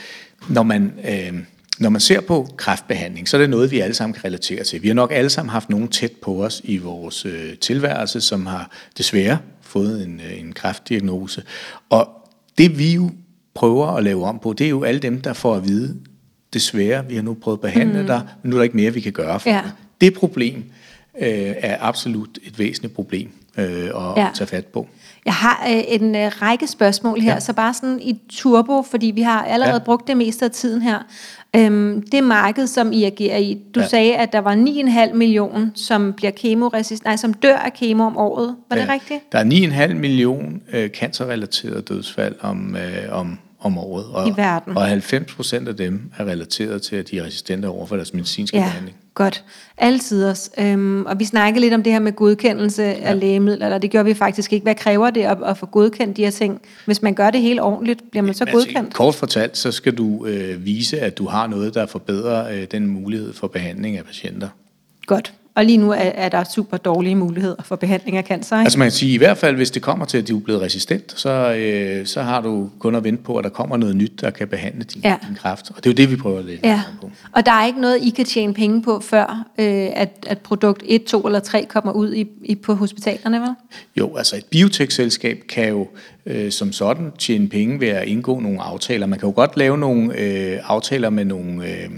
når 0.49 0.63
man, 0.63 0.93
øh, 1.09 1.33
når 1.81 1.89
man 1.89 2.01
ser 2.01 2.21
på 2.21 2.47
kræftbehandling, 2.57 3.29
så 3.29 3.37
er 3.37 3.41
det 3.41 3.49
noget, 3.49 3.71
vi 3.71 3.79
alle 3.79 3.93
sammen 3.93 4.13
kan 4.13 4.23
relatere 4.25 4.63
til. 4.63 4.83
Vi 4.83 4.87
har 4.87 4.95
nok 4.95 5.11
alle 5.13 5.29
sammen 5.29 5.49
haft 5.49 5.69
nogen 5.69 5.87
tæt 5.87 6.11
på 6.21 6.45
os 6.45 6.61
i 6.63 6.77
vores 6.77 7.25
øh, 7.25 7.57
tilværelse, 7.57 8.21
som 8.21 8.45
har 8.45 8.71
desværre 8.97 9.37
fået 9.61 10.05
en, 10.05 10.21
øh, 10.25 10.39
en 10.39 10.53
kræftdiagnose. 10.53 11.43
Og 11.89 12.09
det 12.57 12.79
vi 12.79 12.93
jo 12.93 13.11
prøver 13.53 13.87
at 13.87 14.03
lave 14.03 14.25
om 14.25 14.39
på, 14.39 14.53
det 14.53 14.65
er 14.65 14.69
jo 14.69 14.83
alle 14.83 14.99
dem, 14.99 15.21
der 15.21 15.33
får 15.33 15.55
at 15.55 15.67
vide, 15.67 15.95
desværre, 16.53 17.05
vi 17.09 17.15
har 17.15 17.21
nu 17.21 17.33
prøvet 17.33 17.57
at 17.57 17.61
behandle 17.61 18.01
mm. 18.01 18.07
dig, 18.07 18.21
men 18.43 18.49
nu 18.49 18.55
er 18.55 18.59
der 18.59 18.63
ikke 18.63 18.77
mere, 18.77 18.93
vi 18.93 19.01
kan 19.01 19.13
gøre 19.13 19.39
for 19.39 19.49
Ja. 19.49 19.61
dig. 19.63 19.71
Det 20.01 20.13
problem 20.13 20.55
øh, 21.21 21.53
er 21.57 21.77
absolut 21.81 22.39
et 22.43 22.59
væsentligt 22.59 22.95
problem 22.95 23.29
øh, 23.57 23.65
at 23.85 23.91
Ja. 24.17 24.27
tage 24.33 24.47
fat 24.47 24.65
på. 24.65 24.87
Jeg 25.25 25.33
har 25.33 25.63
øh, 25.69 25.83
en 25.87 26.15
øh, 26.15 26.31
række 26.41 26.67
spørgsmål 26.67 27.19
her, 27.19 27.33
ja. 27.33 27.39
Så 27.39 27.53
bare 27.53 27.73
sådan 27.73 27.99
i 28.01 28.19
turbo, 28.29 28.81
fordi 28.81 29.11
vi 29.15 29.21
har 29.21 29.43
allerede 29.45 29.73
ja. 29.75 29.79
Brugt 29.79 30.07
det 30.07 30.17
meste 30.17 30.45
af 30.45 30.51
tiden 30.51 30.81
her. 30.81 30.99
Øhm, 31.55 32.03
det 32.11 32.23
marked, 32.23 32.67
som 32.67 32.91
I 32.91 33.03
agerer 33.03 33.37
i, 33.37 33.57
du 33.75 33.79
ja. 33.79 33.87
Sagde, 33.87 34.15
at 34.15 34.33
der 34.33 34.39
var 34.39 34.55
9,5 35.07 35.13
millioner, 35.13 35.67
som 35.75 36.13
bliver 36.13 36.31
kemoresist, 36.31 37.03
nej, 37.05 37.15
som 37.17 37.33
dør 37.33 37.55
af 37.57 37.73
kemo 37.73 38.03
om 38.03 38.17
året. 38.17 38.55
Var 38.69 38.75
det 38.77 38.85
Ja. 38.87 38.93
rigtigt? 38.93 39.31
Der 39.31 39.39
er 39.39 39.87
9,5 39.87 39.93
million 39.93 40.61
øh, 40.73 40.89
cancerrelaterede 40.89 41.81
dødsfald 41.81 42.35
om, 42.41 42.75
øh, 42.75 43.19
om, 43.19 43.39
om 43.59 43.77
året. 43.77 44.05
Og, 44.05 44.27
I 44.27 44.31
verden. 44.37 44.77
Og 44.77 44.85
90 44.87 45.33
procent 45.35 45.67
af 45.67 45.75
dem 45.75 46.11
er 46.17 46.25
relateret 46.25 46.81
til, 46.81 46.95
at 46.95 47.09
de 47.11 47.17
er 47.19 47.23
resistente 47.23 47.65
over 47.65 47.85
for 47.85 47.95
deres 47.95 48.13
medicinske 48.13 48.57
Ja, 48.57 48.63
behandling. 48.63 48.97
Godt. 49.13 49.43
Altid 49.77 50.25
også. 50.25 50.51
Øhm, 50.57 51.05
og 51.05 51.19
vi 51.19 51.25
snakkede 51.25 51.61
lidt 51.61 51.73
om 51.73 51.83
det 51.83 51.93
her 51.93 51.99
med 51.99 52.13
godkendelse 52.13 52.83
ja. 52.83 52.91
af 52.91 53.19
lægemidler, 53.19 53.65
eller 53.65 53.77
det 53.77 53.91
gjorde 53.91 54.05
vi 54.05 54.13
faktisk 54.13 54.53
ikke. 54.53 54.63
Hvad 54.63 54.75
kræver 54.75 55.09
det 55.09 55.21
at, 55.21 55.37
at 55.45 55.57
få 55.57 55.65
godkendt 55.65 56.17
de 56.17 56.23
her 56.23 56.31
ting? 56.31 56.61
Hvis 56.85 57.01
man 57.01 57.13
gør 57.13 57.29
det 57.31 57.41
helt 57.41 57.59
ordentligt, 57.59 58.11
bliver 58.11 58.23
man 58.23 58.33
så 58.33 58.45
godkendt? 58.45 58.77
Altså, 58.77 58.97
kort 58.97 59.15
fortalt, 59.15 59.57
så 59.57 59.71
skal 59.71 59.97
du 59.97 60.25
øh, 60.25 60.65
vise, 60.65 60.99
at 60.99 61.17
du 61.17 61.27
har 61.27 61.47
noget, 61.47 61.73
der 61.73 61.85
forbedrer 61.85 62.49
øh, 62.53 62.67
den 62.71 62.87
mulighed 62.87 63.33
for 63.33 63.47
behandling 63.47 63.97
af 63.97 64.05
patienter. 64.05 64.49
Godt. 65.05 65.33
Og 65.55 65.65
lige 65.65 65.77
nu 65.77 65.91
er, 65.91 65.95
er 65.95 66.29
der 66.29 66.43
super 66.43 66.77
dårlige 66.77 67.15
muligheder 67.15 67.55
for 67.63 67.75
behandling 67.75 68.17
af 68.17 68.23
cancer, 68.23 68.55
ikke? 68.55 68.65
Altså 68.65 68.79
man 68.79 68.85
kan 68.85 68.91
sige, 68.91 69.13
i 69.13 69.17
hvert 69.17 69.37
fald 69.37 69.55
hvis 69.55 69.71
det 69.71 69.81
kommer 69.81 70.05
til, 70.05 70.17
at 70.17 70.27
du 70.27 70.37
er 70.37 70.41
blevet 70.41 70.61
resistent, 70.61 71.19
så, 71.19 71.29
øh, 71.53 72.05
så 72.05 72.21
har 72.21 72.41
du 72.41 72.69
kun 72.79 72.95
at 72.95 73.03
vente 73.03 73.23
på, 73.23 73.37
at 73.37 73.43
der 73.43 73.49
kommer 73.49 73.77
noget 73.77 73.95
nyt, 73.95 74.21
der 74.21 74.29
kan 74.29 74.47
behandle 74.47 74.83
din, 74.83 75.01
Ja. 75.03 75.15
din 75.27 75.35
kræft. 75.35 75.69
Og 75.69 75.75
det 75.75 75.85
er 75.85 75.89
jo 75.93 75.95
det, 75.95 76.11
vi 76.11 76.15
prøver 76.15 76.39
at 76.39 76.45
lægge 76.45 76.67
Ja, 76.69 76.81
på. 77.01 77.11
og 77.31 77.45
der 77.45 77.51
er 77.51 77.65
ikke 77.65 77.81
noget, 77.81 77.97
I 78.01 78.09
kan 78.09 78.25
tjene 78.25 78.53
penge 78.53 78.83
på, 78.83 78.99
før 78.99 79.45
øh, 79.57 79.87
at, 79.93 80.25
at 80.27 80.37
produkt 80.39 80.83
1, 80.85 81.03
2 81.03 81.21
eller 81.21 81.39
3 81.39 81.65
kommer 81.69 81.91
ud 81.91 82.13
i, 82.13 82.27
i, 82.45 82.55
på 82.55 82.73
hospitalerne, 82.73 83.39
vel? 83.41 83.49
Jo, 83.97 84.15
altså 84.17 84.35
et 84.35 84.45
biotech-selskab 84.45 85.43
kan 85.49 85.69
jo 85.69 85.87
øh, 86.25 86.51
som 86.51 86.71
sådan 86.71 87.11
tjene 87.19 87.47
penge 87.49 87.79
ved 87.79 87.87
at 87.87 88.07
indgå 88.07 88.39
nogle 88.39 88.61
aftaler. 88.61 89.05
Man 89.07 89.19
kan 89.19 89.29
jo 89.29 89.35
godt 89.35 89.57
lave 89.57 89.77
nogle 89.77 90.19
øh, 90.19 90.59
aftaler 90.63 91.09
med 91.09 91.25
nogle 91.25 91.67
øh, 91.67 91.89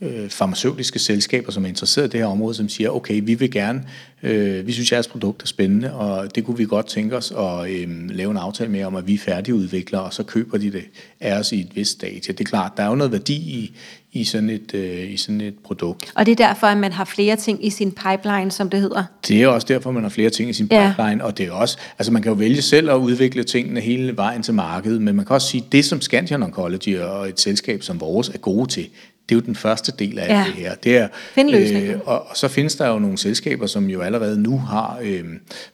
øh, 0.00 0.28
farmaceutiske 0.30 0.98
selskaber, 0.98 1.52
som 1.52 1.64
er 1.64 1.68
interesseret 1.68 2.06
i 2.06 2.10
det 2.10 2.20
her 2.20 2.26
område, 2.26 2.54
som 2.54 2.68
siger, 2.68 2.90
okay, 2.90 3.20
vi 3.24 3.34
vil 3.34 3.50
gerne, 3.50 3.82
øh, 4.22 4.66
vi 4.66 4.72
synes, 4.72 4.92
jeres 4.92 5.08
produkt 5.08 5.42
er 5.42 5.46
spændende, 5.46 5.94
og 5.94 6.34
det 6.34 6.44
kunne 6.44 6.56
vi 6.56 6.64
godt 6.64 6.86
tænke 6.86 7.16
os 7.16 7.30
at 7.38 7.70
øh, 7.70 7.88
lave 8.10 8.30
en 8.30 8.36
aftale 8.36 8.70
med 8.70 8.84
om, 8.84 8.96
at 8.96 9.06
vi 9.06 9.14
er 9.14 9.18
færdigudviklere, 9.18 10.02
og 10.02 10.14
så 10.14 10.22
køber 10.22 10.58
de 10.58 10.72
det 10.72 10.84
af 11.20 11.38
os 11.38 11.52
i 11.52 11.60
et 11.60 11.68
vist 11.74 11.90
stadie. 11.90 12.20
Det 12.20 12.40
er 12.40 12.44
klart, 12.44 12.72
der 12.76 12.82
er 12.82 12.88
jo 12.88 12.94
noget 12.94 13.12
værdi 13.12 13.34
i, 13.34 13.72
i, 14.12 14.24
sådan 14.24 14.50
et, 14.50 14.74
øh, 14.74 15.12
i 15.12 15.16
sådan 15.16 15.40
et 15.40 15.54
produkt. 15.64 16.12
Og 16.14 16.26
det 16.26 16.40
er 16.40 16.46
derfor, 16.48 16.66
at 16.66 16.76
man 16.76 16.92
har 16.92 17.04
flere 17.04 17.36
ting 17.36 17.66
i 17.66 17.70
sin 17.70 17.92
pipeline, 17.92 18.50
som 18.50 18.70
det 18.70 18.80
hedder. 18.80 19.04
Det 19.28 19.42
er 19.42 19.48
også 19.48 19.66
derfor, 19.70 19.90
man 19.90 20.02
har 20.02 20.10
flere 20.10 20.30
ting 20.30 20.50
i 20.50 20.52
sin 20.52 20.68
Ja. 20.70 20.92
pipeline, 20.96 21.24
og 21.24 21.38
det 21.38 21.46
er 21.46 21.52
også, 21.52 21.78
altså 21.98 22.12
man 22.12 22.22
kan 22.22 22.32
jo 22.32 22.36
vælge 22.38 22.62
selv 22.62 22.90
at 22.90 22.96
udvikle 22.96 23.44
tingene 23.44 23.80
hele 23.80 24.16
vejen 24.16 24.42
til 24.42 24.54
markedet, 24.54 25.02
men 25.02 25.16
man 25.16 25.24
kan 25.24 25.34
også 25.34 25.48
sige, 25.48 25.64
det 25.72 25.84
som 25.84 26.00
Scandion 26.00 26.42
Oncology 26.42 26.98
og 26.98 27.28
et 27.28 27.40
selskab 27.40 27.82
som 27.82 28.00
vores 28.00 28.28
er 28.28 28.38
gode 28.38 28.70
til, 28.70 28.88
det 29.28 29.34
er 29.34 29.36
jo 29.36 29.40
den 29.46 29.54
første 29.54 29.92
del 29.98 30.18
af 30.18 30.28
Ja. 30.28 30.38
ja. 30.38 30.44
det 30.44 30.54
her. 30.54 30.74
Det 30.74 30.96
er, 30.98 31.08
Finde 31.34 31.50
løsninger. 31.52 31.98
og, 32.04 32.26
og 32.30 32.36
så 32.36 32.48
findes 32.48 32.74
der 32.76 32.88
jo 32.88 32.98
nogle 32.98 33.18
selskaber, 33.18 33.66
som 33.66 33.90
jo 33.90 34.00
allerede 34.00 34.40
nu 34.42 34.58
har, 34.58 34.98
øh, 35.02 35.20
hvad 35.24 35.30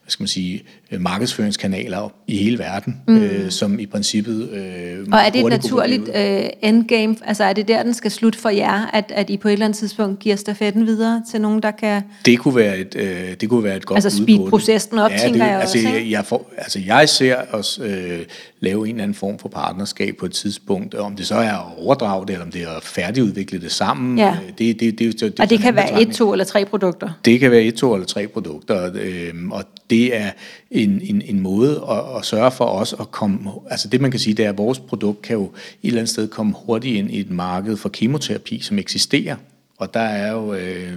skal 0.07 0.23
man 0.23 0.27
sige, 0.27 0.63
øh, 0.91 1.01
markedsføringskanaler 1.01 2.13
i 2.27 2.37
hele 2.37 2.59
verden, 2.59 3.01
mm. 3.07 3.17
øh, 3.17 3.51
som 3.51 3.79
i 3.79 3.85
princippet 3.85 4.49
øh, 4.49 5.07
Og 5.11 5.19
er 5.19 5.29
det 5.29 5.41
et 5.41 5.49
naturligt 5.49 6.09
øh, 6.15 6.43
endgame? 6.61 7.15
Altså 7.25 7.43
er 7.43 7.53
det 7.53 7.67
der, 7.67 7.83
den 7.83 7.93
skal 7.93 8.11
slutte 8.11 8.39
for 8.39 8.49
jer, 8.49 8.89
at, 8.93 9.11
at 9.15 9.29
I 9.29 9.37
på 9.37 9.47
et 9.47 9.51
eller 9.53 9.65
andet 9.65 9.77
tidspunkt 9.79 10.19
giver 10.19 10.35
stafetten 10.35 10.85
videre 10.87 11.23
til 11.31 11.41
nogen, 11.41 11.63
der 11.63 11.71
kan... 11.71 12.01
Det 12.25 12.39
kunne 12.39 12.55
være 12.55 12.77
et, 12.77 12.95
øh, 12.95 13.33
det 13.41 13.49
kunne 13.49 13.63
være 13.63 13.75
et 13.77 13.85
godt 13.85 13.97
Altså 14.05 14.17
speed 14.23 14.39
det. 14.39 14.49
processen 14.49 14.99
op, 14.99 15.11
tænker 15.21 15.45
jeg 15.45 15.59
altså, 15.61 15.77
også, 15.77 15.89
Jeg, 15.89 16.11
jeg, 16.11 16.25
får, 16.25 16.51
altså, 16.57 16.79
jeg 16.85 17.09
ser 17.09 17.35
os 17.51 17.79
øh, 17.83 18.19
lave 18.63 18.87
en 18.87 18.95
eller 18.95 19.03
anden 19.03 19.15
form 19.15 19.39
for 19.39 19.49
partnerskab 19.49 20.15
på 20.17 20.25
et 20.25 20.31
tidspunkt, 20.31 20.95
om 20.95 21.15
det 21.15 21.27
så 21.27 21.35
er 21.35 21.51
at 21.51 21.77
overdrage 21.77 22.25
det, 22.27 22.33
eller 22.33 22.45
om 22.45 22.51
det 22.51 22.63
er 22.63 22.69
at 22.69 22.83
færdigudvikle 22.83 23.61
det 23.61 23.71
sammen. 23.71 24.17
Ja. 24.17 24.31
øh, 24.31 24.47
Det, 24.57 24.79
det, 24.79 24.79
det, 24.79 24.99
det, 24.99 25.19
det, 25.19 25.39
Og 25.39 25.49
det 25.49 25.55
er 25.55 25.61
kan 25.61 25.75
være 25.75 26.01
et, 26.01 26.15
to 26.15 26.31
eller 26.31 26.45
tre 26.45 26.65
produkter. 26.65 27.09
Det 27.25 27.39
kan 27.39 27.51
være 27.51 27.61
et, 27.61 27.75
to 27.75 27.93
eller 27.93 28.05
tre 28.07 28.27
produkter, 28.27 28.91
øh, 28.95 29.33
og 29.51 29.63
det 29.89 30.17
er 30.17 30.31
en, 30.71 31.01
en, 31.03 31.21
en 31.25 31.39
måde 31.39 31.83
at, 31.89 32.17
at 32.17 32.25
sørge 32.25 32.51
for 32.51 32.65
os 32.65 32.95
at 32.99 33.11
komme... 33.11 33.51
Altså 33.69 33.87
det, 33.87 34.01
man 34.01 34.11
kan 34.11 34.19
sige, 34.19 34.33
det 34.33 34.45
er, 34.45 34.49
at 34.49 34.57
vores 34.57 34.79
produkt 34.79 35.21
kan 35.21 35.33
jo 35.33 35.43
et 35.43 35.51
eller 35.83 35.99
andet 35.99 36.09
sted 36.09 36.27
komme 36.27 36.53
hurtigt 36.65 36.95
ind 36.95 37.11
i 37.11 37.19
et 37.19 37.31
marked 37.31 37.77
for 37.77 37.89
kemoterapi, 37.89 38.59
som 38.59 38.79
eksisterer. 38.79 39.35
Og 39.83 39.93
der 39.93 39.99
er 39.99 40.31
jo 40.31 40.53
øh, 40.53 40.93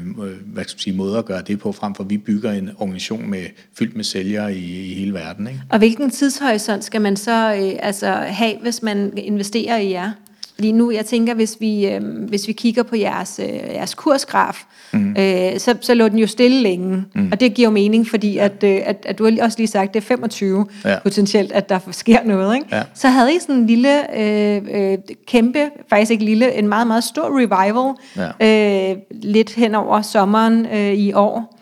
hvad 0.47 0.65
skal 0.65 0.77
man 0.77 0.79
sige, 0.79 0.97
måder 0.97 1.19
at 1.19 1.25
gøre 1.25 1.43
det 1.43 1.59
på, 1.59 1.73
frem 1.73 1.95
for 1.95 2.05
at 2.05 2.11
vi 2.11 2.19
bygger 2.19 2.53
en 2.53 2.71
organisation 2.79 3.31
med, 3.31 3.45
fyldt 3.79 3.97
med 3.97 4.05
sælgere 4.05 4.55
i, 4.55 4.91
i 4.91 4.95
hele 4.95 5.15
verden. 5.15 5.47
Ikke? 5.47 5.61
Og 5.71 5.79
hvilken 5.79 6.11
tidshorisont 6.11 6.85
skal 6.85 7.01
man 7.01 7.17
så 7.17 7.55
øh, 7.55 7.79
altså, 7.83 8.13
have, 8.13 8.59
hvis 8.63 8.83
man 8.83 9.13
investerer 9.17 9.77
i 9.77 9.91
jer? 9.91 10.13
Lige 10.59 10.73
nu, 10.73 10.91
jeg 10.91 11.07
tænker, 11.07 11.35
hvis 11.35 11.57
vi, 11.61 11.87
øh, 11.87 12.03
hvis 12.29 12.49
vi 12.49 12.53
kigger 12.53 12.83
på 12.83 12.97
jeres, 12.97 13.41
øh, 13.43 13.49
jeres 13.49 13.95
kursgraf, 13.95 14.65
mm. 14.93 15.11
øh, 15.11 15.59
så, 15.59 15.75
så 15.81 15.95
lå 15.95 16.09
den 16.09 16.19
jo 16.19 16.27
stille 16.27 16.63
længe. 16.63 17.05
Mm. 17.15 17.29
Og 17.33 17.41
det 17.41 17.55
giver 17.55 17.69
jo 17.69 17.73
mening, 17.73 18.09
fordi 18.09 18.39
at, 18.39 18.65
øh, 18.65 18.81
at, 18.85 19.07
at 19.09 19.19
du 19.19 19.25
har 19.25 19.43
også 19.43 19.59
lige 19.59 19.69
sagt, 19.69 19.95
det 19.95 20.01
er 20.01 20.05
25 20.05 20.67
ja. 20.85 20.99
Potentielt, 21.03 21.53
at 21.53 21.69
der 21.69 21.79
sker 21.91 22.25
noget. 22.25 22.55
Ikke? 22.55 22.67
Ja. 22.73 22.83
Så 22.95 23.09
havde 23.09 23.35
I 23.35 23.39
sådan 23.41 23.55
en 23.55 23.67
lille, 23.67 24.21
øh, 24.21 24.63
øh, 24.71 24.99
kæmpe, 25.27 25.71
faktisk 25.91 26.11
ikke 26.11 26.25
lille, 26.25 26.55
en 26.55 26.69
meget, 26.69 26.87
meget 26.87 27.05
stor 27.05 27.39
revival, 27.39 27.95
ja. 28.41 28.91
øh, 28.91 28.97
lidt 29.11 29.55
hen 29.55 29.75
over 29.75 30.03
sommeren 30.03 30.67
øh, 30.67 30.93
i 30.93 31.13
år. 31.13 31.57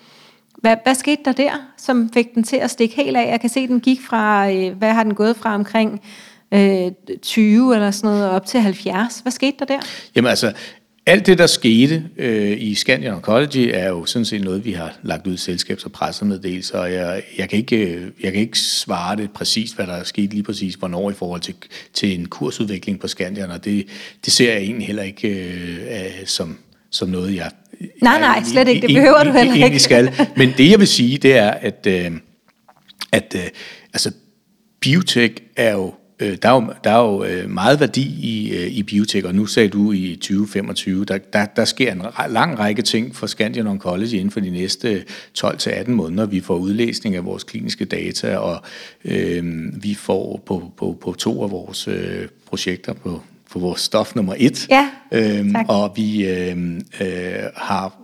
Hvad, 0.58 0.76
hvad 0.84 0.94
skete 0.94 1.22
der 1.24 1.32
der, 1.32 1.52
som 1.78 2.10
fik 2.14 2.34
den 2.34 2.42
til 2.42 2.56
at 2.56 2.70
stikke 2.70 2.96
helt 2.96 3.16
af? 3.16 3.30
Jeg 3.30 3.40
kan 3.40 3.50
se, 3.50 3.60
at 3.60 3.68
den 3.68 3.80
gik 3.80 4.00
fra, 4.02 4.50
øh, 4.50 4.76
hvad 4.76 4.90
har 4.90 5.02
den 5.02 5.14
gået 5.14 5.36
fra 5.36 5.54
omkring 5.54 6.00
øh, 6.54 7.16
20 7.22 7.74
eller 7.74 7.90
sådan 7.90 8.10
noget 8.10 8.30
op 8.30 8.46
til 8.46 8.60
70. 8.60 9.18
Hvad 9.18 9.32
skete 9.32 9.56
der 9.58 9.64
der? 9.64 9.80
Jamen 10.16 10.28
altså, 10.28 10.52
alt 11.06 11.26
det, 11.26 11.38
der 11.38 11.46
skete 11.46 12.04
øh, 12.16 12.62
i 12.62 12.74
Scandion 12.74 13.14
Oncology, 13.14 13.70
er 13.74 13.88
jo 13.88 14.04
sådan 14.04 14.24
set 14.24 14.44
noget, 14.44 14.64
vi 14.64 14.72
har 14.72 14.96
lagt 15.02 15.26
ud 15.26 15.34
i 15.34 15.36
selskabs- 15.36 15.84
og 15.84 15.92
pressemeddelelser, 15.92 16.78
og 16.78 16.92
jeg, 16.92 17.22
jeg, 17.38 17.48
kan 17.48 17.58
ikke, 17.58 17.76
øh, 17.76 18.10
jeg 18.22 18.32
kan 18.32 18.40
ikke 18.40 18.58
svare 18.58 19.16
det 19.16 19.30
præcist, 19.30 19.76
hvad 19.76 19.86
der 19.86 19.92
er 19.92 20.04
sket 20.04 20.30
lige 20.30 20.42
præcis, 20.42 20.74
hvornår 20.74 21.10
i 21.10 21.14
forhold 21.14 21.40
til, 21.40 21.54
til 21.92 22.20
en 22.20 22.26
kursudvikling 22.26 23.00
på 23.00 23.08
Scandion, 23.08 23.50
og 23.50 23.64
det, 23.64 23.86
det 24.24 24.32
ser 24.32 24.52
jeg 24.52 24.62
egentlig 24.62 24.86
heller 24.86 25.02
ikke 25.02 25.28
øh, 25.28 26.26
som, 26.26 26.58
som 26.90 27.08
noget, 27.08 27.34
jeg... 27.34 27.50
Nej, 28.02 28.20
nej, 28.20 28.28
jeg 28.28 28.46
slet 28.46 28.68
ikke. 28.68 28.86
Det 28.86 28.94
behøver 28.94 29.24
du 29.24 29.32
heller 29.32 29.66
ikke. 29.66 29.78
skal. 29.78 30.10
Men 30.36 30.54
det, 30.58 30.70
jeg 30.70 30.78
vil 30.78 30.88
sige, 30.88 31.18
det 31.18 31.36
er, 31.36 31.50
at, 31.50 31.86
øh, 31.86 32.12
at 33.12 33.34
øh, 33.36 33.42
altså, 33.92 34.12
biotech 34.80 35.34
er 35.56 35.72
jo 35.72 35.94
øh, 36.20 36.36
der 36.42 36.48
er 36.48 36.54
jo, 36.54 36.72
der 36.84 36.90
er 36.90 36.98
jo 36.98 37.24
øh, 37.24 37.50
meget 37.50 37.80
værdi 37.80 38.02
i, 38.02 38.54
øh, 38.56 38.66
i 38.66 38.82
biotech, 38.82 39.26
og 39.26 39.34
nu 39.34 39.46
sagde 39.46 39.68
du 39.68 39.92
i 39.92 40.16
2025, 40.16 41.04
der, 41.04 41.18
der, 41.18 41.44
der 41.44 41.64
sker 41.64 41.92
en 41.92 42.02
lang 42.28 42.58
række 42.58 42.82
ting 42.82 43.16
for 43.16 43.26
Scandion 43.26 43.66
Oncology 43.66 44.12
inden 44.12 44.30
for 44.30 44.40
de 44.40 44.50
næste 44.50 45.04
12-18 45.38 45.90
måneder. 45.90 46.26
Vi 46.26 46.40
får 46.40 46.56
udlæsning 46.56 47.16
af 47.16 47.24
vores 47.24 47.44
kliniske 47.44 47.84
data, 47.84 48.36
og 48.36 48.62
øh, 49.04 49.44
vi 49.82 49.94
får 49.94 50.42
på, 50.46 50.72
på, 50.76 50.98
på 51.00 51.12
to 51.18 51.42
af 51.42 51.50
vores 51.50 51.88
øh, 51.88 52.28
projekter 52.46 52.92
på, 52.92 53.20
på 53.50 53.58
vores 53.58 53.80
stof 53.80 54.14
nummer 54.14 54.34
et. 54.38 54.68
Ja, 54.68 54.90
øhm, 55.12 55.54
og 55.68 55.92
vi 55.96 56.26
øh, 56.26 56.56
øh, 57.00 57.34
har 57.56 58.03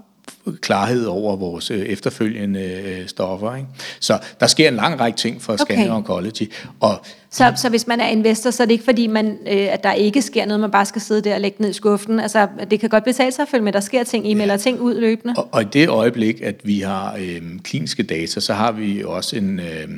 klarhed 0.61 1.05
over 1.05 1.37
vores 1.37 1.71
øh, 1.71 1.79
efterfølgende 1.79 2.61
øh, 2.61 3.09
stoffer. 3.09 3.57
Ikke? 3.57 3.69
Så 4.01 4.19
der 4.41 4.47
sker 4.47 4.69
en 4.69 4.75
lang 4.75 5.01
række 5.01 5.17
ting 5.17 5.43
for 5.43 5.53
okay. 5.53 5.65
Scandion 5.65 5.97
Oncology. 5.97 6.53
Og 6.81 7.05
så, 7.31 7.53
så 7.57 7.69
hvis 7.69 7.87
man 7.87 8.01
er 8.01 8.09
investor, 8.09 8.51
så 8.51 8.63
er 8.63 8.67
det 8.67 8.73
ikke 8.73 8.85
fordi, 8.85 9.07
man, 9.07 9.39
øh, 9.47 9.73
at 9.73 9.85
der 9.85 9.93
ikke 9.93 10.23
sker 10.23 10.47
noget, 10.47 10.61
man 10.61 10.71
bare 10.71 10.87
skal 10.87 11.01
sidde 11.01 11.23
der 11.23 11.35
og 11.35 11.41
lægge 11.41 11.63
ned 11.63 11.71
i 11.71 11.73
skuffen. 11.73 12.21
Altså, 12.21 12.49
det 12.71 12.81
kan 12.81 12.89
godt 12.89 13.05
betale 13.05 13.33
sig 13.33 13.43
at 13.43 13.49
følge 13.49 13.65
med, 13.65 13.73
der 13.73 13.81
sker 13.81 14.05
ting, 14.05 14.31
I 14.31 14.35
melder 14.35 14.57
ting 14.57 14.81
ud 14.81 14.95
løbende. 14.95 15.35
Og, 15.37 15.49
og 15.53 15.63
i 15.63 15.67
det 15.73 15.89
øjeblik, 15.89 16.41
at 16.43 16.61
vi 16.65 16.81
har 16.81 17.17
øh, 17.21 17.43
kliniske 17.65 18.03
data, 18.03 18.41
så 18.41 18.55
har 18.55 18.73
vi 18.73 19.03
også 19.05 19.37
en, 19.37 19.61
øh, 19.61 19.89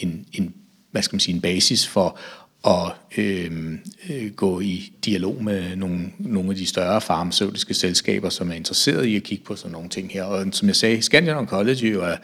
en, 0.00 0.26
en, 0.32 0.54
hvad 0.90 1.02
skal 1.02 1.14
man 1.14 1.20
sige, 1.20 1.34
en 1.34 1.40
basis 1.40 1.86
for 1.86 2.18
og 2.64 2.92
øhm, 3.18 3.78
øh, 4.10 4.30
gå 4.30 4.60
i 4.60 4.92
dialog 5.04 5.44
med 5.44 5.76
nogle, 5.76 6.12
nogle 6.18 6.50
af 6.50 6.56
de 6.56 6.66
større 6.66 7.00
farmaceutiske 7.00 7.74
selskaber, 7.74 8.28
som 8.28 8.50
er 8.50 8.54
interesseret 8.54 9.04
i 9.04 9.16
at 9.16 9.22
kigge 9.22 9.44
på 9.44 9.56
sådan 9.56 9.72
nogle 9.72 9.88
ting 9.88 10.12
her. 10.12 10.24
Og 10.24 10.46
som 10.52 10.68
jeg 10.68 10.76
sagde, 10.76 11.02
Scandion 11.02 11.36
Oncology 11.36 11.84
er, 11.84 12.16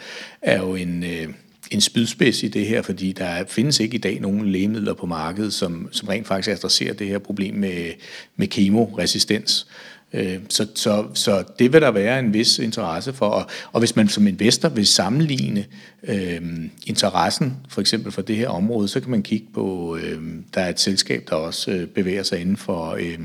er 0.42 0.58
jo 0.58 0.74
en, 0.74 1.04
øh, 1.04 1.28
en 1.70 1.80
spydspids 1.80 2.42
i 2.42 2.48
det 2.48 2.66
her, 2.66 2.82
fordi 2.82 3.12
der 3.12 3.44
findes 3.48 3.80
ikke 3.80 3.94
i 3.94 3.98
dag 3.98 4.20
nogen 4.20 4.48
lægemidler 4.48 4.94
på 4.94 5.06
markedet, 5.06 5.52
som, 5.52 5.88
som 5.92 6.08
rent 6.08 6.26
faktisk 6.26 6.48
adresserer 6.48 6.94
det 6.94 7.06
her 7.06 7.18
problem 7.18 7.54
med, 7.54 7.92
med 8.36 8.46
kemoresistens. 8.46 9.66
Øh, 10.12 10.38
så, 10.48 10.66
så, 10.74 11.06
så 11.14 11.44
det 11.58 11.72
vil 11.72 11.80
der 11.80 11.90
være 11.90 12.18
en 12.18 12.32
vis 12.32 12.58
interesse 12.58 13.12
for. 13.12 13.26
Og, 13.26 13.46
og 13.72 13.78
hvis 13.78 13.96
man 13.96 14.08
som 14.08 14.26
investor 14.26 14.68
vil 14.68 14.86
sammenligne 14.86 15.64
øh, 16.02 16.40
interessen 16.86 17.56
for 17.68 17.80
eksempel 17.80 18.12
for 18.12 18.22
det 18.22 18.36
her 18.36 18.48
område, 18.48 18.88
så 18.88 19.00
kan 19.00 19.10
man 19.10 19.22
kigge 19.22 19.46
på, 19.54 19.96
øh, 20.02 20.22
der 20.54 20.60
er 20.60 20.68
et 20.68 20.80
selskab, 20.80 21.24
der 21.30 21.36
også 21.36 21.70
øh, 21.70 21.86
bevæger 21.86 22.22
sig 22.22 22.40
inden 22.40 22.56
for, 22.56 22.90
øh, 23.00 23.18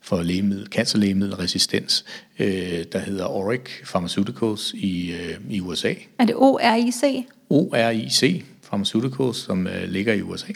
for 0.00 0.22
lægemiddel, 0.22 0.66
cancerlægemiddelresistens, 0.66 2.04
øh, 2.38 2.84
der 2.92 2.98
hedder 2.98 3.26
Oric 3.26 3.82
Pharmaceuticals 3.84 4.72
i, 4.74 5.12
øh, 5.12 5.36
i 5.50 5.60
USA. 5.60 5.94
Er 6.18 6.24
det 6.24 6.34
ORIC? 6.34 7.24
ORIC 7.50 8.44
Pharmaceuticals, 8.68 9.36
som 9.36 9.66
øh, 9.66 9.88
ligger 9.88 10.14
i 10.14 10.22
USA. 10.22 10.52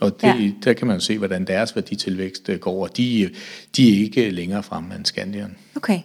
Og 0.00 0.20
det, 0.20 0.26
ja. 0.26 0.50
der 0.64 0.72
kan 0.72 0.86
man 0.86 0.96
jo 0.96 1.00
se, 1.00 1.18
hvordan 1.18 1.44
deres 1.44 1.76
værditilvækst 1.76 2.48
øh, 2.48 2.58
går, 2.58 2.82
og 2.82 2.96
de, 2.96 3.30
de 3.76 3.94
er 3.94 3.98
ikke 4.04 4.30
længere 4.30 4.62
fremme 4.62 4.94
end 4.94 5.04
Scandion. 5.04 5.56
Okay. 5.76 6.00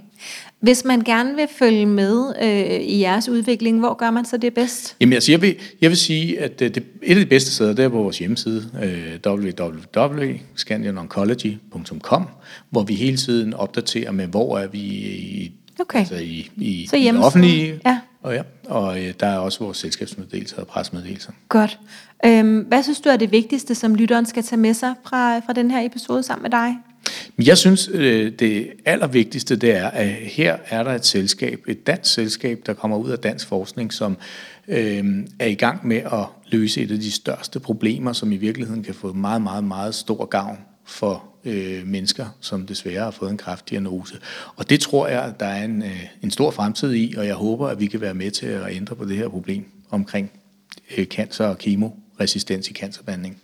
Hvis 0.60 0.86
man 0.86 1.02
gerne 1.02 1.36
vil 1.36 1.48
følge 1.60 1.86
med 1.86 2.34
øh, 2.42 2.82
i 2.82 3.00
jeres 3.00 3.30
udvikling, 3.30 3.80
hvor 3.80 3.94
gør 3.94 4.12
man 4.12 4.26
så 4.26 4.38
det 4.38 4.54
bedst? 4.54 4.96
Jamen 5.00 5.14
altså, 5.14 5.32
jeg 5.32 5.42
vil, 5.42 5.56
jeg 5.82 5.90
vil 5.90 5.98
sige, 5.98 6.40
at 6.40 6.62
øh, 6.62 6.76
det, 6.76 6.84
et 7.04 7.16
af 7.16 7.16
de 7.16 7.26
bedste 7.26 7.52
steder, 7.52 7.74
det 7.74 7.86
er 7.86 7.90
på 7.90 8.04
vores 8.04 8.20
hjemmeside, 8.20 8.70
øh, 8.84 9.20
www.scandianoncology.com, 9.32 12.28
hvor 12.70 12.84
vi 12.84 12.96
hele 12.96 13.18
tiden 13.18 13.54
opdaterer 13.54 14.12
med, 14.12 14.28
hvor 14.28 14.58
er 14.58 14.68
vi 14.68 14.80
i, 14.80 15.52
okay. 15.80 16.00
altså 16.00 16.16
i, 16.16 16.50
i, 16.56 16.88
så 16.90 16.96
i 16.96 17.04
det 17.04 17.24
offentlige. 17.24 17.80
Ja. 17.86 18.00
Og, 18.24 18.34
ja, 18.34 18.42
og 18.66 19.04
øh, 19.04 19.14
der 19.20 19.28
er 19.28 19.38
også 19.38 19.60
vores 19.60 19.78
selskabsmeddelelser 19.78 20.58
og 20.58 20.68
presmeddelelser. 20.68 21.32
Godt. 21.50 21.80
Øhm, 22.26 22.60
hvad 22.60 22.84
synes 22.84 23.02
du 23.02 23.10
er 23.10 23.18
det 23.18 23.32
vigtigste, 23.32 23.76
som 23.76 23.96
lytteren 23.96 24.26
skal 24.26 24.44
tage 24.44 24.60
med 24.60 24.74
sig 24.74 24.94
fra, 25.04 25.40
fra 25.40 25.54
den 25.54 25.72
her 25.72 25.86
episode 25.86 26.24
sammen 26.24 26.44
med 26.44 26.52
dig? 26.52 26.76
Jeg 27.46 27.58
synes, 27.58 27.90
øh, 27.94 28.32
det 28.40 28.70
allervigtigste 28.86 29.56
det 29.56 29.72
er, 29.72 29.88
at 29.88 30.08
her 30.08 30.58
er 30.70 30.84
der 30.84 30.92
et 30.92 31.06
selskab, 31.06 31.60
et 31.68 31.88
dansk 31.88 32.14
selskab, 32.14 32.62
der 32.66 32.74
kommer 32.74 32.98
ud 32.98 33.10
af 33.10 33.20
dansk 33.20 33.48
forskning, 33.48 33.94
som 33.94 34.18
øh, 34.68 35.04
er 35.40 35.48
i 35.48 35.56
gang 35.56 35.88
med 35.88 35.98
at 35.98 36.26
løse 36.48 36.82
et 36.82 36.92
af 36.92 37.00
de 37.00 37.12
største 37.12 37.60
problemer, 37.60 38.14
som 38.14 38.32
i 38.32 38.38
virkeligheden 38.38 38.84
kan 38.84 38.94
få 38.94 39.14
meget, 39.14 39.42
meget, 39.42 39.64
meget 39.64 39.96
stor 39.96 40.26
gavn 40.26 40.58
for 40.86 41.24
øh, 41.46 41.88
mennesker, 41.88 42.26
som 42.40 42.66
desværre 42.66 43.04
har 43.04 43.12
fået 43.12 43.32
en 43.32 43.38
kræftdiagnose. 43.38 44.16
Og 44.56 44.70
det 44.70 44.80
tror 44.80 45.08
jeg, 45.08 45.34
der 45.40 45.46
er 45.46 45.66
en, 45.66 45.84
øh, 45.84 46.06
en 46.22 46.32
stor 46.32 46.52
fremtid 46.52 46.94
i, 46.94 47.14
og 47.18 47.28
jeg 47.28 47.36
håber, 47.36 47.68
at 47.68 47.80
vi 47.80 47.88
kan 47.88 48.02
være 48.02 48.14
med 48.14 48.32
til 48.32 48.46
at 48.46 48.76
ændre 48.76 48.96
på 48.96 49.06
det 49.06 49.18
her 49.18 49.30
problem 49.30 49.66
omkring 49.90 50.32
øh, 50.98 51.06
cancer 51.06 51.46
og 51.46 51.58
kemoresistens 52.22 52.70
i 52.70 52.74
cancerbehandling. 52.74 53.38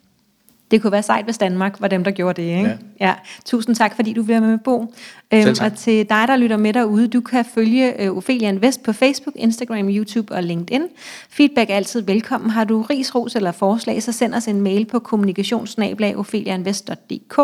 Det 0.71 0.81
kunne 0.81 0.91
være 0.91 1.03
sejt, 1.03 1.25
hvis 1.25 1.37
Danmark 1.37 1.81
var 1.81 1.87
dem, 1.87 2.03
der 2.03 2.11
gjorde 2.11 2.41
det. 2.41 2.47
Ikke? 2.47 2.77
Ja. 2.99 3.07
Ja. 3.07 3.13
Tusind 3.45 3.75
tak, 3.75 3.95
fordi 3.95 4.13
du 4.13 4.21
vil 4.21 4.41
med, 4.41 4.57
Bo. 4.57 4.93
Øhm, 5.33 5.55
og 5.61 5.77
til 5.77 6.09
dig, 6.09 6.25
der 6.27 6.35
lytter 6.35 6.57
med 6.57 6.73
derude, 6.73 7.07
du 7.07 7.21
kan 7.21 7.45
følge 7.45 8.01
øh, 8.01 8.17
Ophelia 8.17 8.49
Invest 8.49 8.83
på 8.83 8.93
Facebook, 8.93 9.35
Instagram, 9.35 9.89
YouTube 9.89 10.35
og 10.35 10.43
LinkedIn. 10.43 10.81
Feedback 11.29 11.69
er 11.69 11.75
altid 11.75 12.01
velkommen. 12.01 12.49
Har 12.49 12.63
du 12.63 12.81
ris, 12.81 13.15
ros 13.15 13.35
eller 13.35 13.51
forslag, 13.51 14.03
så 14.03 14.11
send 14.11 14.33
os 14.33 14.47
en 14.47 14.61
mail 14.61 14.85
på 14.85 14.99
kommunikationsnablag.opheliainvest.dk. 14.99 17.35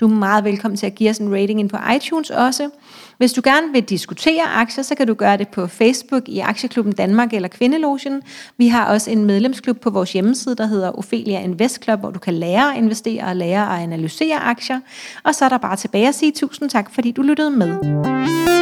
Du 0.00 0.06
er 0.06 0.08
meget 0.08 0.44
velkommen 0.44 0.76
til 0.76 0.86
at 0.86 0.94
give 0.94 1.10
os 1.10 1.18
en 1.18 1.34
rating 1.34 1.60
ind 1.60 1.68
på 1.68 1.76
iTunes 1.96 2.30
også. 2.30 2.70
Hvis 3.18 3.32
du 3.32 3.40
gerne 3.44 3.72
vil 3.72 3.82
diskutere 3.82 4.42
aktier, 4.42 4.84
så 4.84 4.94
kan 4.94 5.06
du 5.06 5.14
gøre 5.14 5.36
det 5.36 5.48
på 5.48 5.66
Facebook 5.66 6.28
i 6.28 6.38
Aktieklubben 6.38 6.92
Danmark 6.92 7.32
eller 7.32 7.48
Kvindelogen. 7.48 8.22
Vi 8.58 8.68
har 8.68 8.86
også 8.86 9.10
en 9.10 9.24
medlemsklub 9.24 9.80
på 9.80 9.90
vores 9.90 10.12
hjemmeside, 10.12 10.56
der 10.56 10.66
hedder 10.66 10.98
Ophelia 10.98 11.40
Invest 11.40 11.84
Club, 11.84 12.00
hvor 12.00 12.10
du 12.10 12.18
kan 12.18 12.34
lære 12.34 12.72
at 12.72 12.78
investere 12.78 13.24
og 13.24 13.36
lære 13.36 13.76
at 13.76 13.82
analysere 13.82 14.36
aktier. 14.36 14.80
Og 15.24 15.34
så 15.34 15.44
er 15.44 15.48
der 15.48 15.58
bare 15.58 15.76
tilbage 15.76 16.08
at 16.08 16.14
sige 16.14 16.32
tusind 16.32 16.70
tak, 16.70 16.90
fordi 16.94 17.10
du 17.10 17.22
lyttede 17.22 17.50
med. 17.50 18.53